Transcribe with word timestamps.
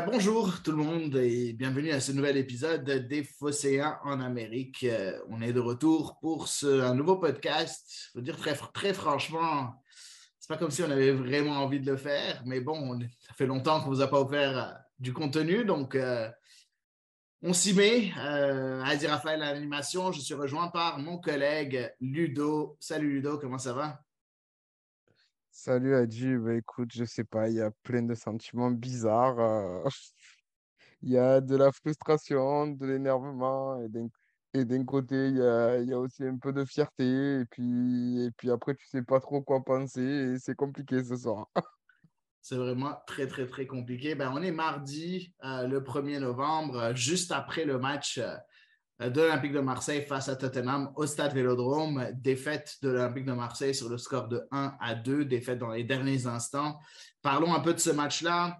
Ben, 0.00 0.12
bonjour 0.12 0.62
tout 0.62 0.70
le 0.70 0.78
monde 0.78 1.14
et 1.16 1.52
bienvenue 1.52 1.90
à 1.90 2.00
ce 2.00 2.12
nouvel 2.12 2.38
épisode 2.38 2.88
des 3.06 3.22
Phocéens 3.22 3.98
en 4.02 4.22
Amérique. 4.22 4.84
Euh, 4.84 5.20
on 5.28 5.42
est 5.42 5.52
de 5.52 5.60
retour 5.60 6.18
pour 6.20 6.48
ce, 6.48 6.80
un 6.80 6.94
nouveau 6.94 7.16
podcast. 7.16 8.08
Il 8.08 8.12
faut 8.12 8.20
dire 8.22 8.38
très, 8.38 8.54
très 8.54 8.94
franchement, 8.94 9.74
c'est 10.38 10.48
pas 10.48 10.56
comme 10.56 10.70
si 10.70 10.82
on 10.82 10.90
avait 10.90 11.12
vraiment 11.12 11.58
envie 11.58 11.80
de 11.80 11.90
le 11.90 11.98
faire, 11.98 12.42
mais 12.46 12.60
bon, 12.60 12.98
ça 13.26 13.34
fait 13.34 13.44
longtemps 13.44 13.82
qu'on 13.82 13.90
vous 13.90 14.00
a 14.00 14.08
pas 14.08 14.22
offert 14.22 14.56
euh, 14.56 14.72
du 14.98 15.12
contenu, 15.12 15.66
donc 15.66 15.94
euh, 15.94 16.30
on 17.42 17.52
s'y 17.52 17.74
met. 17.74 18.10
Euh, 18.20 18.82
Adi 18.82 19.06
Raphaël 19.06 19.42
à 19.42 19.52
l'animation, 19.52 20.12
je 20.12 20.20
suis 20.22 20.34
rejoint 20.34 20.68
par 20.68 20.98
mon 20.98 21.18
collègue 21.18 21.92
Ludo. 22.00 22.78
Salut 22.80 23.16
Ludo, 23.16 23.36
comment 23.36 23.58
ça 23.58 23.74
va? 23.74 24.00
Salut 25.62 25.94
Adji, 25.94 26.38
bah 26.38 26.54
écoute, 26.54 26.88
je 26.90 27.04
sais 27.04 27.22
pas, 27.22 27.50
il 27.50 27.56
y 27.56 27.60
a 27.60 27.70
plein 27.82 28.00
de 28.02 28.14
sentiments 28.14 28.70
bizarres. 28.70 29.38
euh, 29.38 29.84
Il 31.02 31.10
y 31.10 31.18
a 31.18 31.42
de 31.42 31.54
la 31.54 31.70
frustration, 31.70 32.68
de 32.68 32.86
l'énervement, 32.86 33.78
et 34.54 34.64
d'un 34.64 34.84
côté, 34.86 35.28
il 35.28 35.36
y 35.36 35.42
a, 35.42 35.76
y 35.80 35.92
a 35.92 35.98
aussi 35.98 36.24
un 36.24 36.38
peu 36.38 36.54
de 36.54 36.64
fierté, 36.64 37.40
et 37.40 37.44
puis, 37.44 38.24
et 38.24 38.30
puis 38.30 38.50
après, 38.50 38.74
tu 38.74 38.86
sais 38.86 39.02
pas 39.02 39.20
trop 39.20 39.42
quoi 39.42 39.62
penser, 39.62 40.36
c'est 40.38 40.54
compliqué 40.56 41.04
ce 41.04 41.14
soir. 41.14 41.46
C'est 42.40 42.56
vraiment 42.56 42.96
très, 43.06 43.26
très, 43.26 43.46
très 43.46 43.66
compliqué. 43.66 44.14
Ben, 44.14 44.32
on 44.34 44.40
est 44.40 44.52
mardi, 44.52 45.34
euh, 45.44 45.66
le 45.66 45.84
1er 45.84 46.20
novembre, 46.20 46.76
euh, 46.78 46.94
juste 46.94 47.32
après 47.32 47.66
le 47.66 47.78
match 47.78 48.18
de 49.08 49.20
l'Olympique 49.20 49.52
de 49.52 49.60
Marseille 49.60 50.04
face 50.06 50.28
à 50.28 50.36
Tottenham 50.36 50.92
au 50.94 51.06
Stade 51.06 51.32
Vélodrome. 51.32 52.10
Défaite 52.14 52.76
de 52.82 52.90
l'Olympique 52.90 53.24
de 53.24 53.32
Marseille 53.32 53.74
sur 53.74 53.88
le 53.88 53.96
score 53.96 54.28
de 54.28 54.46
1 54.50 54.74
à 54.78 54.94
2, 54.94 55.24
défaite 55.24 55.58
dans 55.58 55.70
les 55.70 55.84
derniers 55.84 56.26
instants. 56.26 56.78
Parlons 57.22 57.54
un 57.54 57.60
peu 57.60 57.72
de 57.72 57.78
ce 57.78 57.90
match-là. 57.90 58.58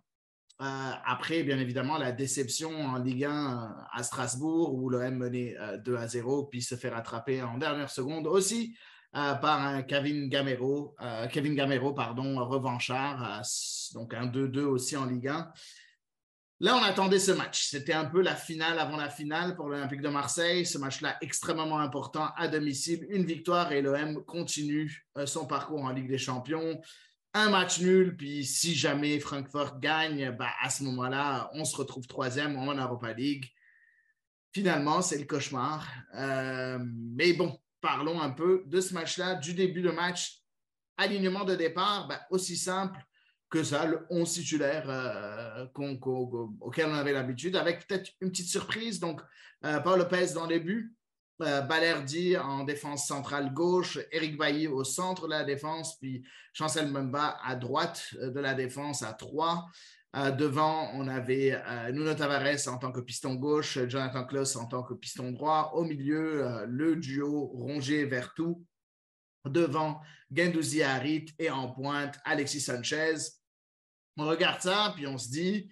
Euh, 0.60 0.92
après, 1.06 1.42
bien 1.42 1.58
évidemment, 1.58 1.98
la 1.98 2.12
déception 2.12 2.70
en 2.70 2.98
Ligue 2.98 3.24
1 3.24 3.30
euh, 3.30 3.68
à 3.92 4.02
Strasbourg, 4.02 4.74
où 4.74 4.90
l'OM 4.90 5.14
menait 5.14 5.56
euh, 5.58 5.78
2 5.78 5.96
à 5.96 6.06
0, 6.06 6.46
puis 6.46 6.62
se 6.62 6.74
fait 6.74 6.90
rattraper 6.90 7.42
en 7.42 7.56
dernière 7.56 7.90
seconde 7.90 8.26
aussi 8.26 8.74
euh, 9.16 9.34
par 9.34 9.60
un 9.60 9.82
Kevin 9.82 10.28
Gamero, 10.28 10.94
euh, 11.00 11.26
Kevin 11.26 11.56
pardon, 11.96 12.44
revanchard, 12.44 13.40
euh, 13.40 13.42
donc 13.94 14.14
un 14.14 14.26
2-2 14.26 14.60
aussi 14.60 14.96
en 14.96 15.06
Ligue 15.06 15.26
1. 15.26 15.52
Là, 16.62 16.76
on 16.76 16.82
attendait 16.82 17.18
ce 17.18 17.32
match. 17.32 17.68
C'était 17.68 17.94
un 17.94 18.04
peu 18.04 18.20
la 18.20 18.36
finale 18.36 18.78
avant 18.78 18.98
la 18.98 19.08
finale 19.08 19.56
pour 19.56 19.70
l'Olympique 19.70 20.02
de 20.02 20.10
Marseille. 20.10 20.66
Ce 20.66 20.76
match-là 20.76 21.16
extrêmement 21.22 21.78
important 21.78 22.28
à 22.36 22.48
domicile. 22.48 23.06
Une 23.08 23.24
victoire 23.24 23.72
et 23.72 23.80
l'OM 23.80 24.22
continue 24.26 25.06
euh, 25.16 25.24
son 25.24 25.46
parcours 25.46 25.82
en 25.82 25.88
Ligue 25.88 26.10
des 26.10 26.18
Champions. 26.18 26.78
Un 27.32 27.48
match 27.48 27.80
nul, 27.80 28.14
puis 28.14 28.44
si 28.44 28.74
jamais 28.74 29.18
Francfort 29.20 29.80
gagne, 29.80 30.36
bah, 30.36 30.50
à 30.60 30.68
ce 30.68 30.82
moment-là, 30.82 31.50
on 31.54 31.64
se 31.64 31.76
retrouve 31.76 32.06
troisième 32.06 32.58
en 32.58 32.74
Europa 32.74 33.14
League. 33.14 33.46
Finalement, 34.52 35.00
c'est 35.00 35.16
le 35.16 35.24
cauchemar. 35.24 35.88
Euh, 36.14 36.78
mais 36.82 37.32
bon, 37.32 37.58
parlons 37.80 38.20
un 38.20 38.30
peu 38.30 38.64
de 38.66 38.82
ce 38.82 38.92
match-là, 38.92 39.36
du 39.36 39.54
début 39.54 39.80
de 39.80 39.92
match. 39.92 40.42
Alignement 40.98 41.44
de 41.44 41.54
départ, 41.54 42.06
bah, 42.06 42.20
aussi 42.30 42.58
simple 42.58 43.00
que 43.50 43.64
ça, 43.64 43.84
le 43.84 44.06
11 44.10 44.32
titulaire 44.32 44.84
euh, 44.88 45.66
auquel 45.74 46.86
on 46.86 46.94
avait 46.94 47.12
l'habitude, 47.12 47.56
avec 47.56 47.86
peut-être 47.86 48.12
une 48.20 48.30
petite 48.30 48.48
surprise. 48.48 49.00
Donc, 49.00 49.20
euh, 49.64 49.80
Paul 49.80 49.98
Lopez 49.98 50.32
dans 50.34 50.46
les 50.46 50.60
buts, 50.60 50.94
euh, 51.42 51.60
Balerdi 51.62 52.36
en 52.36 52.64
défense 52.64 53.06
centrale 53.06 53.52
gauche, 53.52 53.98
Eric 54.12 54.38
Bailly 54.38 54.68
au 54.68 54.84
centre 54.84 55.26
de 55.26 55.32
la 55.32 55.44
défense, 55.44 55.98
puis 55.98 56.24
Chancel 56.52 56.88
Mbemba 56.88 57.38
à 57.42 57.56
droite 57.56 58.14
euh, 58.20 58.30
de 58.30 58.40
la 58.40 58.54
défense 58.54 59.02
à 59.02 59.12
3. 59.12 59.66
devant, 60.38 60.90
on 60.94 61.06
avait 61.06 61.56
Nuno 61.92 62.14
Tavares 62.14 62.66
en 62.66 62.78
tant 62.78 62.90
que 62.90 63.00
piston 63.00 63.34
gauche, 63.34 63.78
Jonathan 63.86 64.24
Klaus 64.24 64.56
en 64.56 64.66
tant 64.66 64.82
que 64.82 64.94
piston 64.94 65.30
droit. 65.30 65.72
Au 65.74 65.84
milieu, 65.84 66.64
le 66.66 66.96
duo 66.96 67.46
Rongier-Vertou. 67.54 68.64
Devant, 69.46 70.00
Gendouzi 70.30 70.82
Harit 70.82 71.26
et 71.38 71.48
en 71.48 71.70
pointe, 71.70 72.18
Alexis 72.24 72.60
Sanchez. 72.60 73.39
On 74.16 74.26
regarde 74.26 74.60
ça, 74.60 74.92
puis 74.94 75.06
on 75.06 75.16
se 75.16 75.28
dit, 75.30 75.70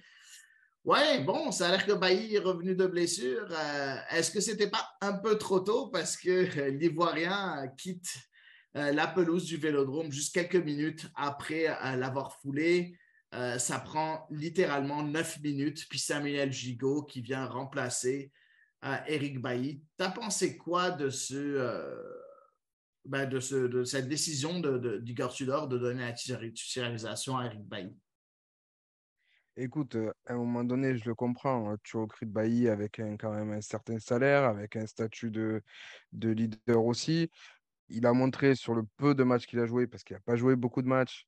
ouais, 0.84 1.22
bon, 1.22 1.50
ça 1.50 1.68
a 1.68 1.70
l'air 1.72 1.86
que 1.86 1.92
Bailly 1.92 2.36
est 2.36 2.40
revenu 2.40 2.74
de 2.74 2.86
blessure. 2.86 3.46
Euh, 3.50 3.96
Est-ce 4.10 4.30
que 4.30 4.40
c'était 4.40 4.70
pas 4.70 4.88
un 5.00 5.12
peu 5.12 5.36
trop 5.36 5.60
tôt 5.60 5.88
parce 5.88 6.16
que 6.16 6.58
euh, 6.58 6.70
l'Ivoirien 6.70 7.68
quitte 7.76 8.08
euh, 8.76 8.92
la 8.92 9.06
pelouse 9.06 9.44
du 9.44 9.56
Vélodrome 9.56 10.10
juste 10.10 10.34
quelques 10.34 10.56
minutes 10.64 11.06
après 11.14 11.66
l'avoir 11.96 12.34
foulé? 12.40 12.96
Ça 13.58 13.78
prend 13.78 14.26
littéralement 14.30 15.02
neuf 15.02 15.38
minutes, 15.42 15.86
puis 15.90 15.98
Samuel 15.98 16.50
Gigot 16.50 17.02
qui 17.02 17.20
vient 17.20 17.44
remplacer 17.44 18.32
Eric 19.06 19.42
Bailly. 19.42 19.82
T'as 19.98 20.10
pensé 20.10 20.56
quoi 20.56 20.90
de 20.90 21.10
ce, 21.10 22.02
ben, 23.04 23.26
de, 23.26 23.38
ce, 23.38 23.54
de 23.66 23.84
cette 23.84 24.08
décision 24.08 24.60
de, 24.60 24.78
de, 24.78 24.96
d'Igor 24.96 25.34
Tudor 25.34 25.68
de 25.68 25.76
donner 25.76 26.04
la 26.04 26.12
titularisation 26.14 27.36
à 27.36 27.44
Eric 27.44 27.68
Bailly? 27.68 27.94
Écoute, 29.60 29.96
euh, 29.96 30.12
à 30.26 30.34
un 30.34 30.36
moment 30.36 30.62
donné, 30.64 30.96
je 30.96 31.04
le 31.08 31.14
comprends, 31.16 31.70
hein, 31.70 31.76
tu 31.82 31.96
recrutes 31.96 32.30
Bailly 32.30 32.68
avec 32.68 33.00
un- 33.00 33.16
quand 33.16 33.32
même 33.32 33.50
un 33.52 33.60
certain 33.60 33.98
salaire, 33.98 34.44
avec 34.44 34.76
un 34.76 34.86
statut 34.86 35.30
de, 35.32 35.62
de 36.12 36.30
leader 36.30 36.84
aussi. 36.84 37.30
Il 37.88 38.06
a 38.06 38.12
montré 38.14 38.54
sur 38.56 38.74
le 38.74 38.84
peu 38.98 39.14
de 39.14 39.24
matchs 39.24 39.46
qu'il 39.46 39.60
a 39.60 39.66
joué, 39.66 39.86
parce 39.88 40.04
qu'il 40.04 40.16
n'a 40.16 40.20
pas 40.22 40.36
joué 40.36 40.56
beaucoup 40.56 40.82
de 40.82 40.88
matchs, 40.88 41.26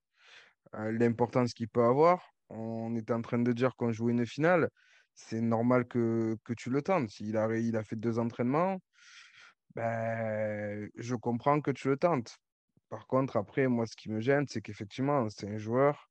euh, 0.77 0.93
l'importance 0.93 1.55
qu'il 1.55 1.69
peut 1.69 1.85
avoir. 1.85 2.25
On 2.51 2.97
était 2.97 3.15
en 3.15 3.23
train 3.23 3.39
de 3.41 3.53
dire 3.53 3.77
qu'on 3.77 3.93
jouait 3.93 4.13
une 4.13 4.27
finale. 4.27 4.71
C'est 5.15 5.41
normal 5.43 5.87
que, 5.89 6.37
que 6.45 6.55
tu 6.55 6.71
le 6.71 6.83
tentes. 6.83 7.21
Il 7.21 7.37
a, 7.39 7.49
il 7.59 7.77
a 7.77 7.85
fait 7.85 7.97
deux 7.97 8.19
entraînements. 8.21 8.81
Ben, 9.75 10.91
je 10.97 11.15
comprends 11.15 11.61
que 11.61 11.71
tu 11.71 11.89
le 11.89 11.97
tentes. 11.97 12.39
Par 12.91 13.07
contre, 13.07 13.37
après, 13.39 13.69
moi, 13.69 13.87
ce 13.87 13.97
qui 13.97 14.11
me 14.11 14.21
gêne, 14.21 14.47
c'est 14.49 14.63
qu'effectivement, 14.63 15.29
c'est 15.31 15.49
un 15.49 15.59
joueur, 15.59 16.10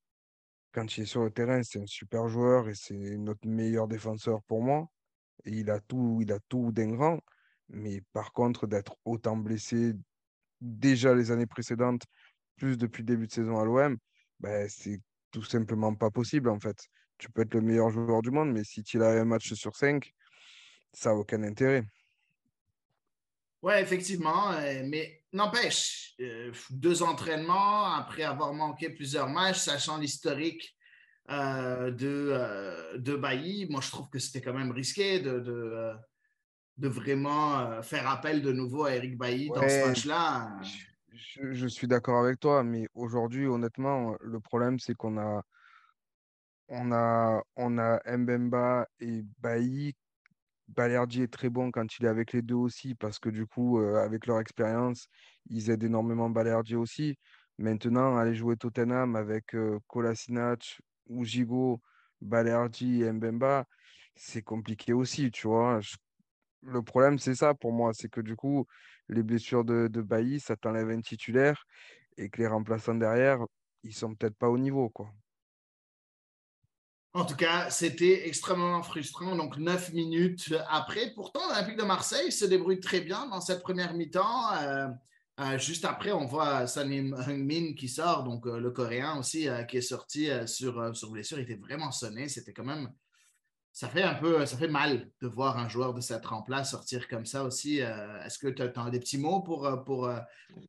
quand 0.72 0.98
il 0.98 1.04
est 1.04 1.06
sur 1.06 1.24
le 1.24 1.32
terrain, 1.32 1.62
c'est 1.64 1.82
un 1.82 1.88
super 1.88 2.28
joueur 2.28 2.70
et 2.70 2.76
c'est 2.76 3.18
notre 3.18 3.48
meilleur 3.48 3.88
défenseur 3.88 4.42
pour 4.44 4.62
moi. 4.62 4.88
Il 5.46 5.70
a 5.70 5.80
tout, 5.80 6.20
il 6.22 6.32
a 6.32 6.40
tout 6.48 6.72
d'un 6.72 6.92
grand. 6.92 7.20
Mais 7.70 8.02
par 8.14 8.34
contre, 8.34 8.68
d'être 8.68 8.98
autant 9.06 9.38
blessé 9.38 9.94
déjà 10.62 11.14
les 11.14 11.32
années 11.32 11.46
précédentes, 11.46 12.04
plus 12.58 12.78
depuis 12.78 13.02
le 13.02 13.08
début 13.08 13.28
de 13.28 13.32
saison 13.32 13.60
à 13.60 13.66
l'OM, 13.66 13.98
ben, 14.40 14.68
c'est 14.70 15.02
tout 15.32 15.44
simplement 15.44 15.94
pas 15.96 16.10
possible 16.10 16.50
en 16.50 16.60
fait. 16.60 16.78
Tu 17.18 17.30
peux 17.32 17.42
être 17.42 17.54
le 17.54 17.62
meilleur 17.62 17.90
joueur 17.90 18.22
du 18.22 18.32
monde, 18.32 18.52
mais 18.52 18.64
si 18.64 18.84
tu 18.84 19.02
as 19.04 19.10
un 19.10 19.26
match 19.26 19.54
sur 19.54 19.76
cinq, 19.76 20.14
ça 20.94 21.10
n'a 21.10 21.16
aucun 21.16 21.44
intérêt. 21.44 21.84
Oui, 23.62 23.74
effectivement, 23.78 24.52
euh, 24.54 24.84
mais 24.86 25.19
n'empêche, 25.34 26.16
euh, 26.20 26.52
deux 26.70 27.04
entraînements 27.04 27.94
après 27.94 28.24
avoir 28.24 28.54
manqué 28.54 28.90
plusieurs 28.90 29.30
matchs, 29.30 29.60
sachant 29.60 29.98
l'historique 29.98 30.76
euh, 31.30 31.92
de, 31.92 32.32
euh, 32.32 32.98
de 32.98 33.16
Bailly, 33.16 33.68
moi 33.70 33.82
je 33.82 33.92
trouve 33.92 34.10
que 34.10 34.20
c'était 34.20 34.42
quand 34.42 34.54
même 34.54 34.72
risqué 34.72 35.20
de, 35.20 35.40
de, 35.40 35.94
de 36.78 36.88
vraiment 36.88 37.82
faire 37.84 38.10
appel 38.10 38.42
de 38.42 38.52
nouveau 38.52 38.86
à 38.86 38.96
Eric 38.96 39.18
Bailly 39.18 39.50
dans 39.50 39.68
ce 39.68 39.88
match-là. 39.88 40.60
je 41.52 41.68
suis 41.68 41.88
d'accord 41.88 42.24
avec 42.24 42.40
toi, 42.40 42.64
mais 42.64 42.88
aujourd'hui, 42.94 43.46
honnêtement, 43.46 44.16
le 44.22 44.40
problème, 44.40 44.80
c'est 44.80 44.96
qu'on 44.96 45.18
a, 45.18 45.44
on 46.70 46.92
a, 46.92 47.44
on 47.56 47.78
a 47.78 48.18
Mbemba 48.18 48.88
et 49.00 49.24
Bailly. 49.40 49.96
Balerdi 50.76 51.24
est 51.24 51.32
très 51.34 51.50
bon 51.50 51.72
quand 51.72 51.98
il 51.98 52.06
est 52.06 52.10
avec 52.10 52.34
les 52.34 52.42
deux 52.42 52.56
aussi, 52.56 52.96
parce 52.96 53.20
que 53.20 53.30
du 53.30 53.46
coup, 53.48 53.80
avec 53.80 54.28
leur 54.28 54.40
expérience, 54.40 55.08
ils 55.50 55.70
aident 55.70 55.84
énormément 55.84 56.30
Balerdi 56.30 56.76
aussi. 56.76 57.18
Maintenant, 57.58 58.18
aller 58.18 58.36
jouer 58.36 58.56
Tottenham 58.56 59.16
avec 59.18 59.54
euh, 59.54 59.80
Kolasinac 59.88 60.80
ou 61.08 61.26
Gigot, 61.26 61.82
Balerdi 62.22 63.04
et 63.04 63.12
Mbemba, 63.12 63.66
c'est 64.16 64.42
compliqué 64.44 64.94
aussi, 64.94 65.32
tu 65.32 65.48
vois. 65.48 65.82
Le 66.64 66.82
problème, 66.82 67.20
c'est 67.20 67.36
ça 67.36 67.54
pour 67.54 67.74
moi, 67.74 67.92
c'est 67.94 68.10
que 68.10 68.22
du 68.22 68.36
coup, 68.36 68.66
les 69.10 69.24
blessures 69.24 69.66
de, 69.66 69.88
de 69.90 70.02
Bailly, 70.02 70.40
ça 70.40 70.56
t'enlève 70.56 70.90
un 70.90 71.02
titulaire 71.02 71.66
et 72.18 72.30
que 72.30 72.42
les 72.42 72.48
remplaçants 72.48 72.96
derrière, 72.96 73.40
ils 73.84 73.94
sont 73.96 74.16
peut-être 74.16 74.38
pas 74.38 74.50
au 74.50 74.58
niveau, 74.58 74.90
quoi. 74.90 75.12
En 77.14 77.26
tout 77.26 77.36
cas, 77.36 77.72
c'était 77.72 78.28
extrêmement 78.28 78.84
frustrant. 78.84 79.36
Donc, 79.36 79.58
neuf 79.58 79.92
minutes 79.94 80.54
après. 80.70 81.12
Pourtant, 81.16 81.40
l'Olympique 81.50 81.78
de 81.78 81.84
Marseille 81.84 82.32
se 82.32 82.46
débrouille 82.46 82.80
très 82.80 83.02
bien 83.02 83.28
dans 83.28 83.42
cette 83.42 83.64
première 83.64 83.96
mi-temps. 83.96 84.54
Euh, 84.62 84.88
euh, 85.40 85.58
juste 85.58 85.86
après, 85.86 86.12
on 86.12 86.26
voit 86.26 86.68
Sonny 86.68 87.00
Heung-min 87.00 87.74
qui 87.74 87.88
sort, 87.88 88.24
donc 88.24 88.46
euh, 88.46 88.60
le 88.60 88.70
Coréen 88.70 89.18
aussi, 89.18 89.48
qui 89.68 89.78
est 89.78 89.82
sorti 89.82 90.30
sur, 90.46 90.96
sur 90.96 91.10
blessure. 91.10 91.40
Il 91.40 91.44
était 91.44 91.56
vraiment 91.56 91.92
sonné. 91.92 92.30
C'était 92.30 92.54
quand 92.54 92.66
même. 92.66 92.92
Ça 93.72 93.88
fait 93.88 94.04
un 94.04 94.16
peu. 94.16 94.46
Ça 94.46 94.58
fait 94.58 94.68
mal 94.68 95.10
de 95.20 95.28
voir 95.28 95.58
un 95.58 95.68
joueur 95.68 95.96
de 95.96 96.02
cette 96.02 96.22
trempe-là 96.22 96.64
sortir 96.64 97.08
comme 97.08 97.26
ça 97.26 97.44
aussi. 97.44 97.78
Est-ce 97.78 98.38
que 98.38 98.50
tu 98.50 98.62
as, 98.62 98.90
des 98.92 99.00
petits 99.00 99.18
mots 99.18 99.40
pour, 99.40 99.84
pour, 99.84 100.12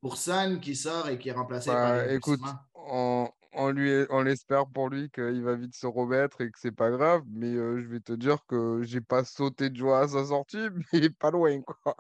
pour 0.01 0.17
Son 0.17 0.59
qui 0.63 0.75
sort 0.75 1.09
et 1.11 1.19
qui 1.19 1.29
est 1.29 1.33
remplacé 1.33 1.71
par 1.71 1.91
Bah, 1.91 2.07
Yann 2.07 2.17
écoute, 2.17 2.41
on, 2.75 3.29
on, 3.53 3.71
lui, 3.71 4.07
on 4.11 4.23
l'espère 4.23 4.67
pour 4.67 4.89
lui 4.89 5.11
qu'il 5.11 5.43
va 5.43 5.55
vite 5.55 5.75
se 5.75 5.87
remettre 5.87 6.41
et 6.41 6.51
que 6.51 6.59
c'est 6.59 6.75
pas 6.75 6.91
grave. 6.91 7.23
Mais 7.29 7.53
je 7.55 7.87
vais 7.87 8.01
te 8.01 8.13
dire 8.13 8.45
que 8.47 8.83
j'ai 8.83 9.01
pas 9.01 9.25
sauté 9.25 9.71
de 9.71 9.77
joie 9.77 10.01
à 10.01 10.09
sa 10.09 10.25
sortie, 10.25 10.69
mais 10.93 11.11
pas 11.11 11.31
loin, 11.31 11.61
quoi. 11.63 11.97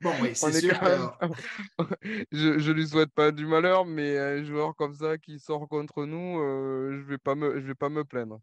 Bon, 0.00 0.12
oui, 0.22 0.30
c'est 0.34 0.52
sûr. 0.52 0.78
je, 2.32 2.58
je 2.58 2.72
lui 2.72 2.86
souhaite 2.86 3.12
pas 3.12 3.32
du 3.32 3.46
malheur, 3.46 3.84
mais 3.84 4.18
un 4.18 4.44
joueur 4.44 4.76
comme 4.76 4.94
ça 4.94 5.18
qui 5.18 5.38
sort 5.40 5.68
contre 5.68 6.04
nous, 6.04 6.38
je 6.92 7.02
vais 7.08 7.18
pas 7.18 7.34
me, 7.34 7.60
je 7.60 7.66
vais 7.66 7.74
pas 7.74 7.88
me 7.88 8.04
plaindre. 8.04 8.40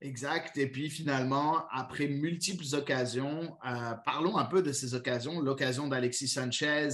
Exact. 0.00 0.56
Et 0.58 0.70
puis 0.70 0.90
finalement, 0.90 1.66
après 1.70 2.06
multiples 2.06 2.64
occasions, 2.74 3.56
parlons 4.04 4.36
un 4.36 4.44
peu 4.44 4.62
de 4.62 4.72
ces 4.72 4.94
occasions. 4.94 5.40
L'occasion 5.40 5.88
d'Alexis 5.88 6.28
Sanchez 6.28 6.88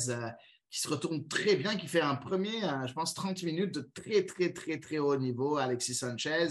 qui 0.75 0.81
se 0.81 0.89
retourne 0.89 1.29
très 1.29 1.55
bien, 1.55 1.77
qui 1.77 1.87
fait 1.87 2.01
un 2.01 2.17
premier, 2.17 2.63
je 2.89 2.93
pense, 2.95 3.15
30 3.15 3.45
minutes 3.45 3.73
de 3.77 3.89
très, 3.95 4.27
très, 4.27 4.53
très, 4.53 4.81
très 4.81 4.99
haut 4.99 5.17
niveau. 5.17 5.57
Alexis 5.57 5.95
Sanchez 5.95 6.49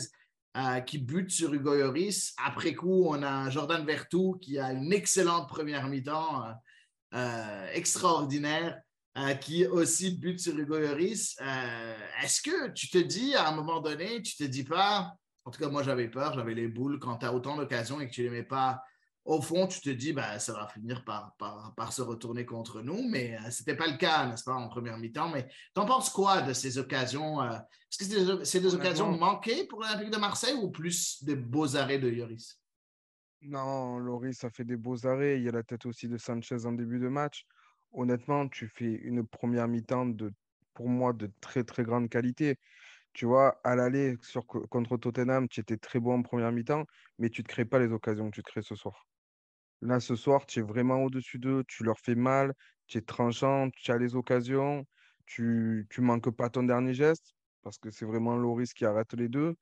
qui 0.85 0.97
bute 0.97 1.29
sur 1.29 1.53
Hugo 1.53 1.75
Lloris. 1.75 2.33
Après 2.37 2.73
coup, 2.73 3.07
on 3.09 3.21
a 3.21 3.49
Jordan 3.49 3.85
Vertou 3.85 4.37
qui 4.41 4.57
a 4.59 4.71
une 4.71 4.93
excellente 4.93 5.49
première 5.49 5.89
mi-temps 5.89 6.45
euh, 7.13 7.67
extraordinaire 7.73 8.81
euh, 9.17 9.33
qui 9.33 9.67
aussi 9.67 10.17
bute 10.17 10.39
sur 10.39 10.57
Hugo 10.57 10.79
Lloris. 10.79 11.35
Euh, 11.41 11.95
est-ce 12.23 12.41
que 12.41 12.69
tu 12.69 12.89
te 12.89 12.97
dis 12.99 13.35
à 13.35 13.49
un 13.49 13.51
moment 13.51 13.81
donné, 13.81 14.21
tu 14.21 14.37
te 14.37 14.45
dis 14.45 14.63
pas, 14.63 15.13
en 15.43 15.51
tout 15.51 15.59
cas 15.59 15.67
moi 15.67 15.83
j'avais 15.83 16.07
peur, 16.07 16.33
j'avais 16.33 16.53
les 16.53 16.69
boules 16.69 16.97
quand 16.97 17.17
tu 17.17 17.25
as 17.25 17.33
autant 17.33 17.57
d'occasions 17.57 17.99
et 17.99 18.07
que 18.07 18.13
tu 18.13 18.23
les 18.23 18.29
mets 18.29 18.43
pas 18.43 18.81
au 19.25 19.41
fond, 19.41 19.67
tu 19.67 19.79
te 19.79 19.89
dis, 19.89 20.11
ben, 20.11 20.37
ça 20.39 20.53
va 20.53 20.67
finir 20.67 21.03
par, 21.05 21.35
par, 21.37 21.93
se 21.93 22.01
retourner 22.01 22.45
contre 22.45 22.81
nous, 22.81 23.07
mais 23.07 23.37
ce 23.49 23.61
n'était 23.61 23.75
pas 23.75 23.87
le 23.87 23.97
cas, 23.97 24.27
n'est-ce 24.27 24.43
pas, 24.43 24.53
en 24.53 24.67
première 24.67 24.97
mi-temps. 24.97 25.29
Mais 25.29 25.47
tu 25.47 25.81
en 25.81 25.85
penses 25.85 26.09
quoi 26.09 26.41
de 26.41 26.53
ces 26.53 26.77
occasions? 26.77 27.41
Est-ce 27.43 27.97
que 27.97 28.43
c'est 28.43 28.59
des, 28.59 28.75
occasions 28.75 29.11
manquées 29.17 29.65
pour 29.67 29.81
l'Olympique 29.81 30.09
de 30.09 30.17
Marseille 30.17 30.55
ou 30.61 30.71
plus 30.71 31.23
des 31.23 31.35
beaux 31.35 31.75
arrêts 31.75 31.99
de 31.99 32.09
Lloris? 32.09 32.59
Non, 33.41 33.97
Loris, 33.97 34.37
ça 34.37 34.49
fait 34.49 34.63
des 34.63 34.77
beaux 34.77 35.05
arrêts. 35.05 35.37
Il 35.37 35.43
y 35.43 35.49
a 35.49 35.51
la 35.51 35.63
tête 35.63 35.85
aussi 35.85 36.07
de 36.07 36.17
Sanchez 36.17 36.65
en 36.65 36.73
début 36.73 36.99
de 36.99 37.07
match. 37.07 37.45
Honnêtement, 37.91 38.47
tu 38.49 38.67
fais 38.67 38.91
une 38.91 39.25
première 39.25 39.67
mi-temps 39.67 40.07
de, 40.07 40.33
pour 40.73 40.89
moi, 40.89 41.13
de 41.13 41.29
très 41.39 41.63
très 41.63 41.83
grande 41.83 42.09
qualité. 42.09 42.57
Tu 43.13 43.25
vois, 43.25 43.59
à 43.63 43.75
l'aller 43.75 44.17
sur, 44.21 44.45
contre 44.47 44.97
Tottenham, 44.97 45.47
tu 45.47 45.59
étais 45.59 45.77
très 45.77 45.99
bon 45.99 46.15
en 46.19 46.21
première 46.23 46.51
mi-temps, 46.51 46.85
mais 47.19 47.29
tu 47.29 47.41
ne 47.41 47.43
te 47.45 47.51
crées 47.51 47.65
pas 47.65 47.79
les 47.79 47.91
occasions 47.91 48.29
que 48.29 48.35
tu 48.35 48.43
te 48.43 48.49
crées 48.49 48.63
ce 48.63 48.75
soir. 48.75 49.05
Là, 49.83 49.99
ce 49.99 50.15
soir, 50.15 50.45
tu 50.45 50.59
es 50.59 50.61
vraiment 50.61 51.03
au-dessus 51.03 51.39
d'eux, 51.39 51.63
tu 51.67 51.83
leur 51.83 51.99
fais 51.99 52.15
mal, 52.15 52.53
tu 52.87 52.97
es 52.97 53.01
tranchant, 53.01 53.69
tu 53.71 53.91
as 53.91 53.97
les 53.97 54.15
occasions, 54.15 54.85
tu 55.25 55.87
ne 55.97 56.03
manques 56.03 56.31
pas 56.31 56.49
ton 56.49 56.63
dernier 56.63 56.93
geste, 56.93 57.33
parce 57.63 57.77
que 57.77 57.91
c'est 57.91 58.05
vraiment 58.05 58.35
Loris 58.35 58.73
qui 58.73 58.85
arrête 58.85 59.13
les 59.13 59.29
deux 59.29 59.55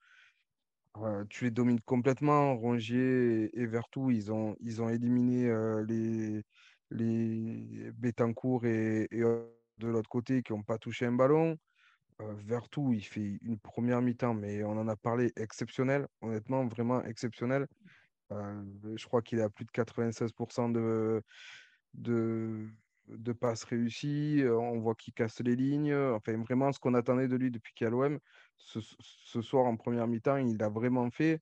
tu 1.30 1.46
les 1.46 1.52
domines 1.52 1.82
complètement. 1.82 2.56
Rongier 2.56 3.50
et, 3.60 3.66
Vertou, 3.66 4.12
ils 4.12 4.32
ont, 4.32 4.56
ils 4.60 4.82
ont 4.82 4.90
éliminé 4.90 5.52
les, 5.88 6.44
les 6.90 7.92
Betancourt 7.94 8.66
et, 8.66 9.08
de 9.12 9.88
l'autre 9.88 10.10
côté 10.10 10.44
qui 10.44 10.54
n'ont 10.54 10.64
pas 10.64 10.78
touché 10.78 11.06
un 11.06 11.14
ballon. 11.14 11.58
Vertou, 12.20 12.94
il 12.94 13.02
fait 13.02 13.40
une 13.42 13.58
première 13.58 14.02
mi-temps, 14.02 14.36
mais 14.36 14.64
on 14.64 14.78
en 14.78 14.88
a 14.88 14.96
parlé, 14.96 15.32
exceptionnel. 15.38 16.08
Honnêtement, 16.22 16.68
vraiment 16.68 17.04
exceptionnel. 17.04 17.68
Je 18.32 19.06
crois 19.06 19.22
qu'il 19.22 19.42
a 19.42 19.50
plus 19.50 19.66
de 19.66 19.72
96% 19.72 20.72
de, 20.72 21.24
de, 21.94 23.34
passes 23.34 23.64
réussies. 23.64 24.44
On 24.48 24.80
voit 24.80 24.96
qu'il 24.96 25.14
casse 25.14 25.40
les 25.42 25.56
lignes. 25.56 25.96
Enfin, 25.96 26.38
vraiment, 26.38 26.72
ce 26.72 26.80
qu'on 26.80 26.94
attendait 26.94 27.28
de 27.28 27.36
lui 27.36 27.52
depuis 27.52 27.74
qu'il 27.74 27.86
est 27.86 27.88
à 27.88 27.92
l'OM 27.92 28.20
ce, 28.66 29.42
soir 29.42 29.66
en 29.66 29.76
première 29.76 30.08
mi-temps, 30.08 30.38
il 30.38 30.58
l'a 30.58 30.70
vraiment 30.70 31.10
fait. 31.10 31.42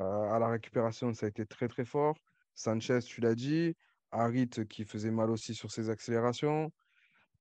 Euh, 0.00 0.30
à 0.30 0.38
la 0.38 0.48
récupération, 0.48 1.12
ça 1.14 1.26
a 1.26 1.28
été 1.28 1.46
très 1.46 1.68
très 1.68 1.84
fort. 1.84 2.16
Sanchez, 2.54 3.00
tu 3.00 3.20
l'as 3.20 3.34
dit. 3.34 3.74
Harit 4.10 4.48
qui 4.70 4.84
faisait 4.84 5.10
mal 5.10 5.30
aussi 5.30 5.54
sur 5.54 5.70
ses 5.70 5.90
accélérations. 5.90 6.72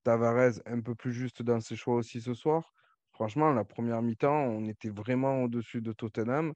Tavares 0.03 0.59
un 0.65 0.81
peu 0.81 0.95
plus 0.95 1.13
juste 1.13 1.41
dans 1.41 1.61
ses 1.61 1.75
choix 1.75 1.95
aussi 1.95 2.21
ce 2.21 2.33
soir. 2.33 2.73
Franchement, 3.11 3.51
la 3.51 3.63
première 3.63 4.01
mi-temps, 4.01 4.43
on 4.43 4.65
était 4.65 4.89
vraiment 4.89 5.43
au-dessus 5.43 5.81
de 5.81 5.93
Tottenham. 5.93 6.53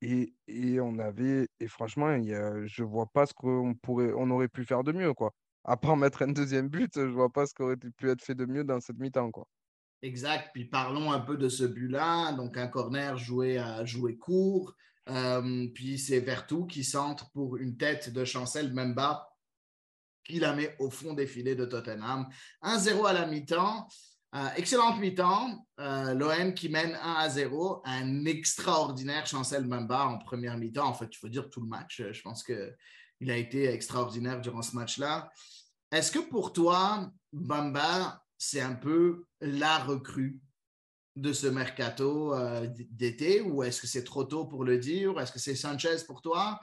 Et, 0.00 0.32
on 0.80 0.98
avait, 0.98 1.48
et 1.58 1.66
franchement, 1.66 2.14
il 2.14 2.24
y 2.24 2.34
je 2.66 2.82
vois 2.82 3.06
pas 3.06 3.26
ce 3.26 3.34
qu'on 3.34 3.74
pourrait, 3.74 4.12
on 4.16 4.30
aurait 4.30 4.48
pu 4.48 4.64
faire 4.64 4.84
de 4.84 4.92
mieux, 4.92 5.12
quoi. 5.14 5.32
À 5.64 5.76
part 5.76 5.96
mettre 5.96 6.22
un 6.22 6.28
deuxième 6.28 6.68
but, 6.68 6.92
je 6.94 7.00
vois 7.00 7.30
pas 7.30 7.46
ce 7.46 7.54
qui 7.54 7.62
aurait 7.62 7.76
pu 7.76 8.08
être 8.08 8.22
fait 8.22 8.34
de 8.34 8.46
mieux 8.46 8.64
dans 8.64 8.80
cette 8.80 8.98
mi-temps, 8.98 9.30
quoi. 9.30 9.46
Exact. 10.00 10.50
Puis 10.54 10.66
parlons 10.66 11.10
un 11.10 11.20
peu 11.20 11.36
de 11.36 11.48
ce 11.48 11.64
but-là. 11.64 12.32
Donc, 12.32 12.56
un 12.56 12.68
corner 12.68 13.16
joué 13.16 13.58
à 13.58 13.84
jouer 13.84 14.16
court. 14.16 14.74
Puis 15.74 15.98
c'est 15.98 16.20
Vertou 16.20 16.66
qui 16.66 16.84
centre 16.84 17.30
pour 17.32 17.56
une 17.56 17.76
tête 17.76 18.10
de 18.10 18.24
Chancel 18.24 18.72
Memba 18.72 19.28
qui 20.22 20.38
la 20.38 20.54
met 20.54 20.76
au 20.78 20.90
fond 20.90 21.14
des 21.14 21.26
filets 21.26 21.56
de 21.56 21.64
Tottenham. 21.64 22.28
1-0 22.62 23.06
à 23.06 23.12
la 23.12 23.26
mi-temps. 23.26 23.88
Euh, 24.34 24.48
excellente 24.56 25.00
mi-temps. 25.00 25.66
Euh, 25.80 26.12
L'OM 26.12 26.52
qui 26.52 26.68
mène 26.68 26.94
1 26.94 27.14
à 27.14 27.28
0. 27.30 27.82
Un 27.84 28.26
extraordinaire 28.26 29.26
Chancel 29.26 29.66
Memba 29.66 30.06
en 30.06 30.18
première 30.18 30.58
mi-temps. 30.58 30.86
En 30.86 30.94
fait, 30.94 31.08
il 31.10 31.16
faut 31.16 31.28
dire 31.28 31.48
tout 31.48 31.60
le 31.60 31.66
match. 31.66 32.02
Je 32.12 32.22
pense 32.22 32.42
qu'il 32.42 33.30
a 33.30 33.36
été 33.36 33.64
extraordinaire 33.68 34.40
durant 34.40 34.62
ce 34.62 34.76
match-là. 34.76 35.30
Est-ce 35.90 36.12
que 36.12 36.18
pour 36.18 36.52
toi, 36.52 37.10
Bamba, 37.32 38.22
c'est 38.36 38.60
un 38.60 38.74
peu 38.74 39.24
la 39.40 39.78
recrue 39.78 40.38
de 41.16 41.32
ce 41.32 41.46
mercato 41.46 42.34
euh, 42.34 42.66
d'été? 42.90 43.40
Ou 43.40 43.62
est-ce 43.62 43.80
que 43.80 43.86
c'est 43.86 44.04
trop 44.04 44.24
tôt 44.24 44.44
pour 44.44 44.64
le 44.64 44.76
dire? 44.76 45.18
Est-ce 45.18 45.32
que 45.32 45.38
c'est 45.38 45.56
Sanchez 45.56 46.04
pour 46.06 46.20
toi? 46.20 46.60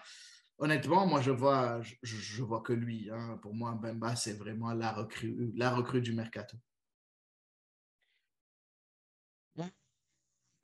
Honnêtement, 0.59 1.07
moi, 1.07 1.19
je 1.19 1.31
vois, 1.31 1.81
je, 2.03 2.44
vois 2.44 2.62
que 2.62 2.73
lui. 2.73 3.09
Hein. 3.12 3.39
Pour 3.41 3.56
moi, 3.56 3.71
Bemba, 3.73 4.15
c'est 4.15 4.33
vraiment 4.33 4.71
la 4.71 4.91
recrue, 4.91 5.51
la 5.56 5.71
recrue 5.71 6.01
du 6.01 6.13
mercato. 6.13 6.56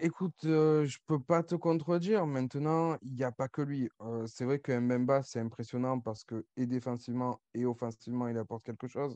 Écoute, 0.01 0.43
euh, 0.45 0.83
je 0.85 0.97
peux 1.07 1.19
pas 1.21 1.43
te 1.43 1.55
contredire. 1.55 2.25
Maintenant, 2.25 2.97
il 3.01 3.13
n'y 3.15 3.23
a 3.23 3.31
pas 3.31 3.47
que 3.47 3.61
lui. 3.61 3.89
Euh, 4.01 4.25
c'est 4.27 4.43
vrai 4.45 4.59
que 4.59 4.71
Mbemba, 4.77 5.23
c'est 5.23 5.39
impressionnant 5.39 5.99
parce 6.01 6.23
que 6.25 6.45
et 6.57 6.65
défensivement 6.65 7.39
et 7.53 7.65
offensivement, 7.65 8.27
il 8.27 8.37
apporte 8.37 8.65
quelque 8.65 8.87
chose. 8.87 9.15